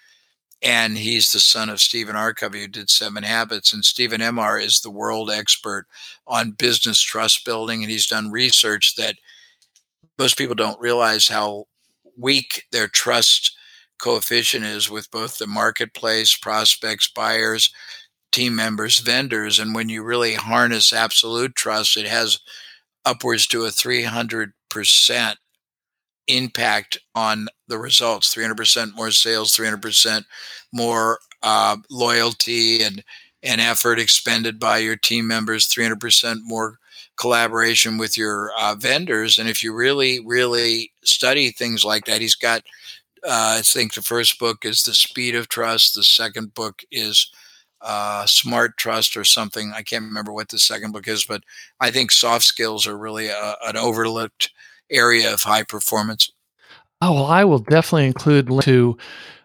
and 0.63 0.97
he's 0.97 1.33
the 1.33 1.39
son 1.39 1.69
of 1.69 1.83
Stephen 1.83 2.17
R. 2.17 2.33
Covey, 2.33 2.63
who 2.63 2.67
did 2.67 2.89
Seven 2.89 3.25
Habits. 3.25 3.75
And 3.75 3.85
Stephen 3.85 4.23
M. 4.23 4.39
R. 4.39 4.59
is 4.59 4.81
the 4.81 4.91
world 4.91 5.31
expert 5.31 5.87
on 6.27 6.53
business 6.53 6.99
trust 6.99 7.45
building, 7.45 7.83
and 7.83 7.91
he's 7.91 8.07
done 8.07 8.31
research 8.31 8.95
that 8.97 9.17
most 10.19 10.39
people 10.39 10.55
don't 10.55 10.81
realize 10.81 11.29
how 11.29 11.67
weak 12.17 12.65
their 12.73 12.89
trust 12.89 13.55
coefficient 13.99 14.65
is 14.65 14.91
with 14.91 15.11
both 15.11 15.37
the 15.37 15.47
marketplace, 15.47 16.35
prospects, 16.35 17.07
buyers, 17.07 17.71
team 18.37 18.55
members, 18.55 18.99
vendors. 18.99 19.59
And 19.59 19.75
when 19.75 19.89
you 19.89 20.03
really 20.03 20.35
harness 20.35 20.93
absolute 20.93 21.55
trust, 21.55 21.97
it 21.97 22.07
has 22.07 22.39
upwards 23.07 23.47
to 23.47 23.65
a 23.65 23.69
300% 23.69 25.37
impact 26.29 26.99
on 27.15 27.47
the 27.69 27.79
results 27.79 28.35
300% 28.35 28.95
more 28.97 29.13
sales 29.13 29.57
300% 29.57 30.25
more 30.73 31.19
uh, 31.43 31.77
loyalty 31.89 32.83
and 32.83 33.05
and 33.45 33.61
effort 33.61 34.01
expended 34.01 34.59
by 34.59 34.79
your 34.79 34.97
team 34.97 35.29
members 35.29 35.69
300% 35.69 36.39
more 36.43 36.79
collaboration 37.17 37.97
with 37.97 38.19
your 38.19 38.51
uh, 38.59 38.75
vendors 38.75 39.39
and 39.39 39.49
if 39.49 39.63
you 39.63 39.73
really 39.73 40.19
really 40.27 40.91
study 41.05 41.53
things 41.53 41.85
like 41.85 42.07
that 42.07 42.21
he's 42.21 42.35
got 42.35 42.63
uh, 43.23 43.55
i 43.59 43.63
think 43.65 43.95
the 43.95 44.03
first 44.03 44.37
book 44.41 44.65
is 44.65 44.83
the 44.83 44.95
speed 44.95 45.37
of 45.37 45.49
trust 45.49 45.95
the 45.95 46.03
second 46.03 46.53
book 46.55 46.83
is 46.91 47.31
uh, 47.87 48.27
smart 48.27 48.77
trust 48.77 49.17
or 49.17 49.25
something 49.25 49.73
i 49.75 49.83
can't 49.83 50.05
remember 50.05 50.33
what 50.33 50.49
the 50.49 50.59
second 50.59 50.93
book 50.93 51.07
is 51.07 51.25
but 51.25 51.43
i 51.81 51.91
think 51.91 52.11
soft 52.11 52.45
skills 52.45 52.87
are 52.87 52.99
really 52.99 53.29
a, 53.29 53.39
uh, 53.39 53.55
an 53.67 53.77
overlooked 53.77 54.51
area 54.91 55.33
of 55.33 55.43
high 55.43 55.63
performance? 55.63 56.31
Oh, 57.01 57.13
well, 57.15 57.27
I 57.27 57.45
will 57.45 57.59
definitely 57.59 58.07
include 58.07 58.49
to 58.63 58.97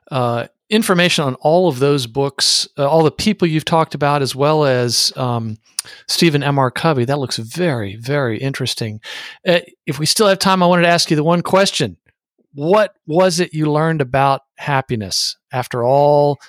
uh, 0.09 0.47
information 0.69 1.25
on 1.25 1.35
all 1.35 1.67
of 1.67 1.79
those 1.79 2.07
books, 2.07 2.67
uh, 2.77 2.87
all 2.87 3.03
the 3.03 3.11
people 3.11 3.47
you've 3.47 3.65
talked 3.65 3.93
about, 3.93 4.21
as 4.21 4.35
well 4.35 4.63
as 4.65 5.11
um, 5.17 5.57
Stephen 6.07 6.43
M. 6.43 6.57
R. 6.57 6.71
Covey. 6.71 7.05
That 7.05 7.19
looks 7.19 7.37
very, 7.37 7.97
very 7.97 8.37
interesting. 8.37 9.01
Uh, 9.45 9.59
if 9.85 9.99
we 9.99 10.05
still 10.05 10.27
have 10.27 10.39
time, 10.39 10.63
I 10.63 10.67
wanted 10.67 10.83
to 10.83 10.89
ask 10.89 11.09
you 11.09 11.17
the 11.17 11.23
one 11.23 11.41
question 11.41 11.97
What 12.53 12.95
was 13.05 13.39
it 13.39 13.53
you 13.53 13.69
learned 13.69 14.01
about 14.01 14.41
happiness 14.57 15.37
after 15.51 15.83
all 15.83 16.39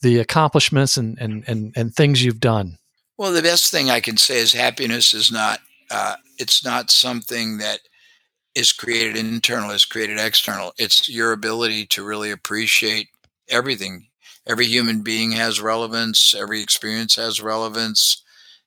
the 0.00 0.18
accomplishments 0.18 0.96
and, 0.96 1.18
and, 1.18 1.44
and, 1.48 1.72
and 1.76 1.94
things 1.94 2.22
you've 2.22 2.40
done? 2.40 2.78
Well, 3.16 3.32
the 3.32 3.42
best 3.42 3.70
thing 3.70 3.90
I 3.90 4.00
can 4.00 4.16
say 4.16 4.38
is 4.38 4.52
happiness 4.52 5.12
is 5.12 5.32
not, 5.32 5.58
uh, 5.90 6.16
it's 6.38 6.64
not 6.64 6.90
something 6.90 7.58
that 7.58 7.80
is 8.54 8.72
created 8.72 9.16
internal, 9.16 9.70
it's 9.70 9.84
created 9.84 10.18
external. 10.18 10.72
It's 10.78 11.08
your 11.08 11.32
ability 11.32 11.86
to 11.86 12.04
really 12.04 12.30
appreciate 12.30 13.08
everything. 13.48 14.08
Every 14.46 14.66
human 14.66 15.02
being 15.02 15.32
has 15.32 15.60
relevance. 15.60 16.34
Every 16.34 16.62
experience 16.62 17.16
has 17.16 17.42
relevance. 17.42 18.22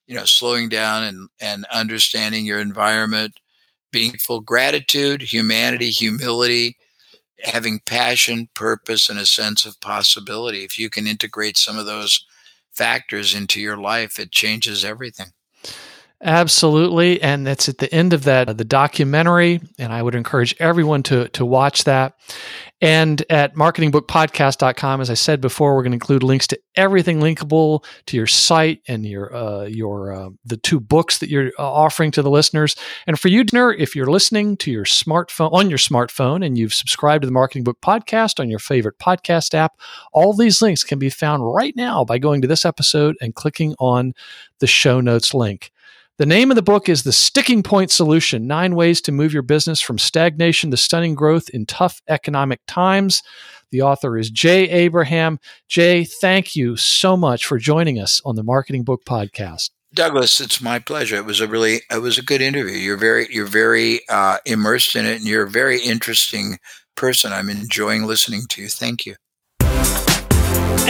You 0.08 0.16
know, 0.16 0.26
slowing 0.26 0.70
down 0.70 1.04
and, 1.04 1.30
and 1.40 1.66
understanding 1.72 2.46
your 2.46 2.60
environment, 2.60 3.40
being 3.92 4.12
full 4.14 4.42
gratitude, 4.42 5.22
humanity, 5.22 5.90
humility, 5.90 6.78
having 7.44 7.80
passion, 7.86 8.50
purpose, 8.54 9.10
and 9.10 9.20
a 9.20 9.26
sense 9.26 9.66
of 9.66 9.80
possibility. 9.82 10.64
If 10.64 10.78
you 10.80 10.90
can 10.90 11.08
integrate 11.08 11.58
some 11.58 11.78
of 11.78 11.86
those 11.86 12.26
factors 12.72 13.34
into 13.36 13.60
your 13.62 13.78
life, 13.78 14.20
it 14.20 14.32
changes 14.32 14.86
everything. 14.86 15.32
Absolutely. 16.24 17.20
And 17.22 17.48
it's 17.48 17.68
at 17.68 17.80
the 17.80 17.92
end 17.94 18.14
of 18.14 18.26
that, 18.26 18.56
the 18.56 18.64
documentary. 18.64 19.60
And 19.80 19.92
I 19.92 20.04
would 20.04 20.14
encourage 20.14 20.56
everyone 20.60 21.02
to, 21.04 21.28
to 21.30 21.46
watch 21.46 21.86
that. 21.86 22.16
And 22.80 23.24
at 23.30 23.56
marketingbookpodcast.com, 23.56 25.02
as 25.02 25.10
I 25.10 25.16
said 25.16 25.42
before, 25.42 25.76
we're 25.76 25.84
going 25.84 25.92
to 25.92 25.96
include 25.96 26.24
links 26.24 26.48
to 26.48 26.60
everything 26.76 27.20
linkable 27.20 27.84
to 28.08 28.18
your 28.18 28.26
site 28.28 28.82
and 28.88 29.06
your 29.06 29.36
uh, 29.36 29.66
your 29.66 30.12
uh, 30.14 30.30
the 30.46 30.58
two 30.58 30.80
books 30.80 31.20
that 31.20 31.30
you're 31.30 31.52
uh, 31.60 31.72
offering 31.72 32.10
to 32.12 32.24
the 32.24 32.30
listeners. 32.32 32.76
And 33.06 33.20
for 33.20 33.28
you, 33.28 33.44
Dinner, 33.44 33.72
if 33.72 33.96
you're 33.96 34.08
listening 34.08 34.58
to 34.58 34.72
your 34.72 34.86
smartphone 34.86 35.54
on 35.54 35.70
your 35.70 35.78
smartphone 35.78 36.44
and 36.44 36.58
you've 36.58 36.74
subscribed 36.74 37.22
to 37.22 37.28
the 37.28 37.34
Marketing 37.34 37.64
Book 37.64 37.82
Podcast 37.82 38.40
on 38.40 38.50
your 38.50 38.60
favorite 38.60 38.98
podcast 38.98 39.54
app, 39.54 39.74
all 40.12 40.34
these 40.34 40.60
links 40.60 40.84
can 40.84 40.98
be 40.98 41.10
found 41.12 41.54
right 41.54 41.76
now 41.76 42.04
by 42.04 42.18
going 42.18 42.42
to 42.42 42.48
this 42.48 42.66
episode 42.66 43.16
and 43.22 43.36
clicking 43.36 43.76
on 43.78 44.14
the 44.58 44.68
show 44.68 45.02
notes 45.02 45.36
link. 45.36 45.72
The 46.22 46.28
name 46.28 46.52
of 46.52 46.56
the 46.56 46.62
book 46.62 46.88
is 46.88 47.02
The 47.02 47.12
Sticking 47.12 47.64
Point 47.64 47.90
Solution 47.90 48.46
Nine 48.46 48.76
Ways 48.76 49.02
to 49.02 49.12
Move 49.12 49.34
Your 49.34 49.42
Business 49.42 49.82
from 49.82 49.98
Stagnation 49.98 50.70
to 50.70 50.78
Stunning 50.78 51.16
Growth 51.16 51.50
in 51.50 51.66
Tough 51.66 52.00
Economic 52.08 52.60
Times. 52.68 53.24
The 53.72 53.82
author 53.82 54.20
is 54.20 54.30
Jay 54.30 54.70
Abraham. 54.70 55.40
Jay, 55.68 56.04
thank 56.04 56.56
you 56.56 56.78
so 56.78 57.18
much 57.18 57.48
for 57.48 57.58
joining 57.58 57.98
us 57.98 58.22
on 58.24 58.36
the 58.36 58.44
Marketing 58.44 58.84
Book 58.84 59.02
Podcast. 59.04 59.72
Douglas, 59.96 60.40
it's 60.40 60.62
my 60.62 60.78
pleasure. 60.78 61.16
It 61.16 61.26
was 61.26 61.40
a 61.40 61.48
really, 61.48 61.82
it 61.90 62.04
was 62.04 62.20
a 62.20 62.24
good 62.24 62.44
interview. 62.44 62.78
You're 62.78 62.98
very, 62.98 63.26
you're 63.32 63.48
very 63.48 64.02
uh, 64.08 64.38
immersed 64.46 64.96
in 64.96 65.08
it, 65.08 65.16
and 65.16 65.26
you're 65.26 65.48
a 65.48 65.50
very 65.50 65.82
interesting 65.82 66.60
person. 66.94 67.34
I'm 67.34 67.50
enjoying 67.50 68.04
listening 68.04 68.42
to 68.50 68.62
you. 68.62 68.68
Thank 68.68 69.08
you. 69.08 69.16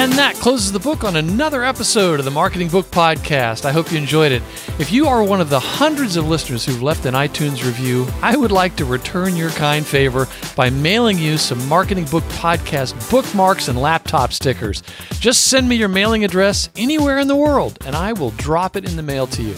And 0.01 0.13
that 0.13 0.35
closes 0.35 0.71
the 0.71 0.79
book 0.79 1.03
on 1.03 1.15
another 1.15 1.63
episode 1.63 2.17
of 2.19 2.25
the 2.25 2.31
Marketing 2.31 2.69
Book 2.69 2.87
Podcast. 2.87 3.65
I 3.65 3.71
hope 3.71 3.91
you 3.91 3.97
enjoyed 3.97 4.31
it. 4.31 4.41
If 4.79 4.91
you 4.91 5.05
are 5.07 5.23
one 5.23 5.41
of 5.41 5.49
the 5.49 5.59
hundreds 5.59 6.15
of 6.15 6.27
listeners 6.27 6.65
who've 6.65 6.81
left 6.81 7.05
an 7.05 7.13
iTunes 7.13 7.63
review, 7.63 8.07
I 8.21 8.35
would 8.35 8.51
like 8.51 8.75
to 8.77 8.85
return 8.85 9.35
your 9.35 9.51
kind 9.51 9.85
favor 9.85 10.27
by 10.55 10.71
mailing 10.71 11.19
you 11.19 11.37
some 11.37 11.67
Marketing 11.67 12.05
Book 12.05 12.23
Podcast 12.25 13.11
bookmarks 13.11 13.67
and 13.67 13.79
laptop 13.79 14.33
stickers. 14.33 14.81
Just 15.19 15.45
send 15.47 15.69
me 15.69 15.75
your 15.75 15.87
mailing 15.87 16.23
address 16.23 16.69
anywhere 16.75 17.19
in 17.19 17.27
the 17.27 17.35
world, 17.35 17.77
and 17.85 17.95
I 17.95 18.13
will 18.13 18.31
drop 18.31 18.75
it 18.75 18.89
in 18.89 18.95
the 18.95 19.03
mail 19.03 19.27
to 19.27 19.43
you. 19.43 19.55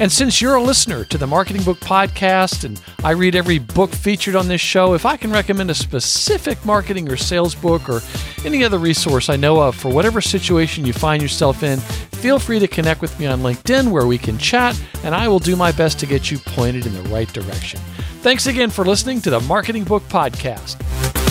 And 0.00 0.10
since 0.10 0.40
you're 0.40 0.54
a 0.54 0.62
listener 0.62 1.04
to 1.04 1.18
the 1.18 1.26
Marketing 1.26 1.62
Book 1.62 1.78
Podcast 1.78 2.64
and 2.64 2.80
I 3.04 3.10
read 3.10 3.36
every 3.36 3.58
book 3.58 3.90
featured 3.90 4.34
on 4.34 4.48
this 4.48 4.60
show, 4.60 4.94
if 4.94 5.04
I 5.04 5.16
can 5.16 5.30
recommend 5.30 5.70
a 5.70 5.74
specific 5.74 6.64
marketing 6.64 7.10
or 7.10 7.16
sales 7.16 7.54
book 7.54 7.88
or 7.88 8.00
any 8.44 8.64
other 8.64 8.78
resource 8.78 9.28
I 9.28 9.36
know 9.36 9.60
of 9.62 9.74
for 9.74 9.90
whatever 9.90 10.20
situation 10.20 10.84
you 10.84 10.92
find 10.92 11.22
yourself 11.22 11.62
in, 11.62 11.78
feel 11.78 12.38
free 12.38 12.58
to 12.58 12.68
connect 12.68 13.00
with 13.00 13.18
me 13.18 13.26
on 13.26 13.40
LinkedIn 13.40 13.90
where 13.90 14.06
we 14.06 14.18
can 14.18 14.36
chat 14.38 14.80
and 15.04 15.14
I 15.14 15.28
will 15.28 15.38
do 15.38 15.56
my 15.56 15.72
best 15.72 15.98
to 16.00 16.06
get 16.06 16.30
you 16.30 16.38
pointed 16.38 16.86
in 16.86 16.94
the 16.94 17.08
right 17.08 17.32
direction. 17.32 17.80
Thanks 18.20 18.46
again 18.46 18.70
for 18.70 18.84
listening 18.84 19.20
to 19.22 19.30
the 19.30 19.40
Marketing 19.40 19.84
Book 19.84 20.02
Podcast. 20.04 21.21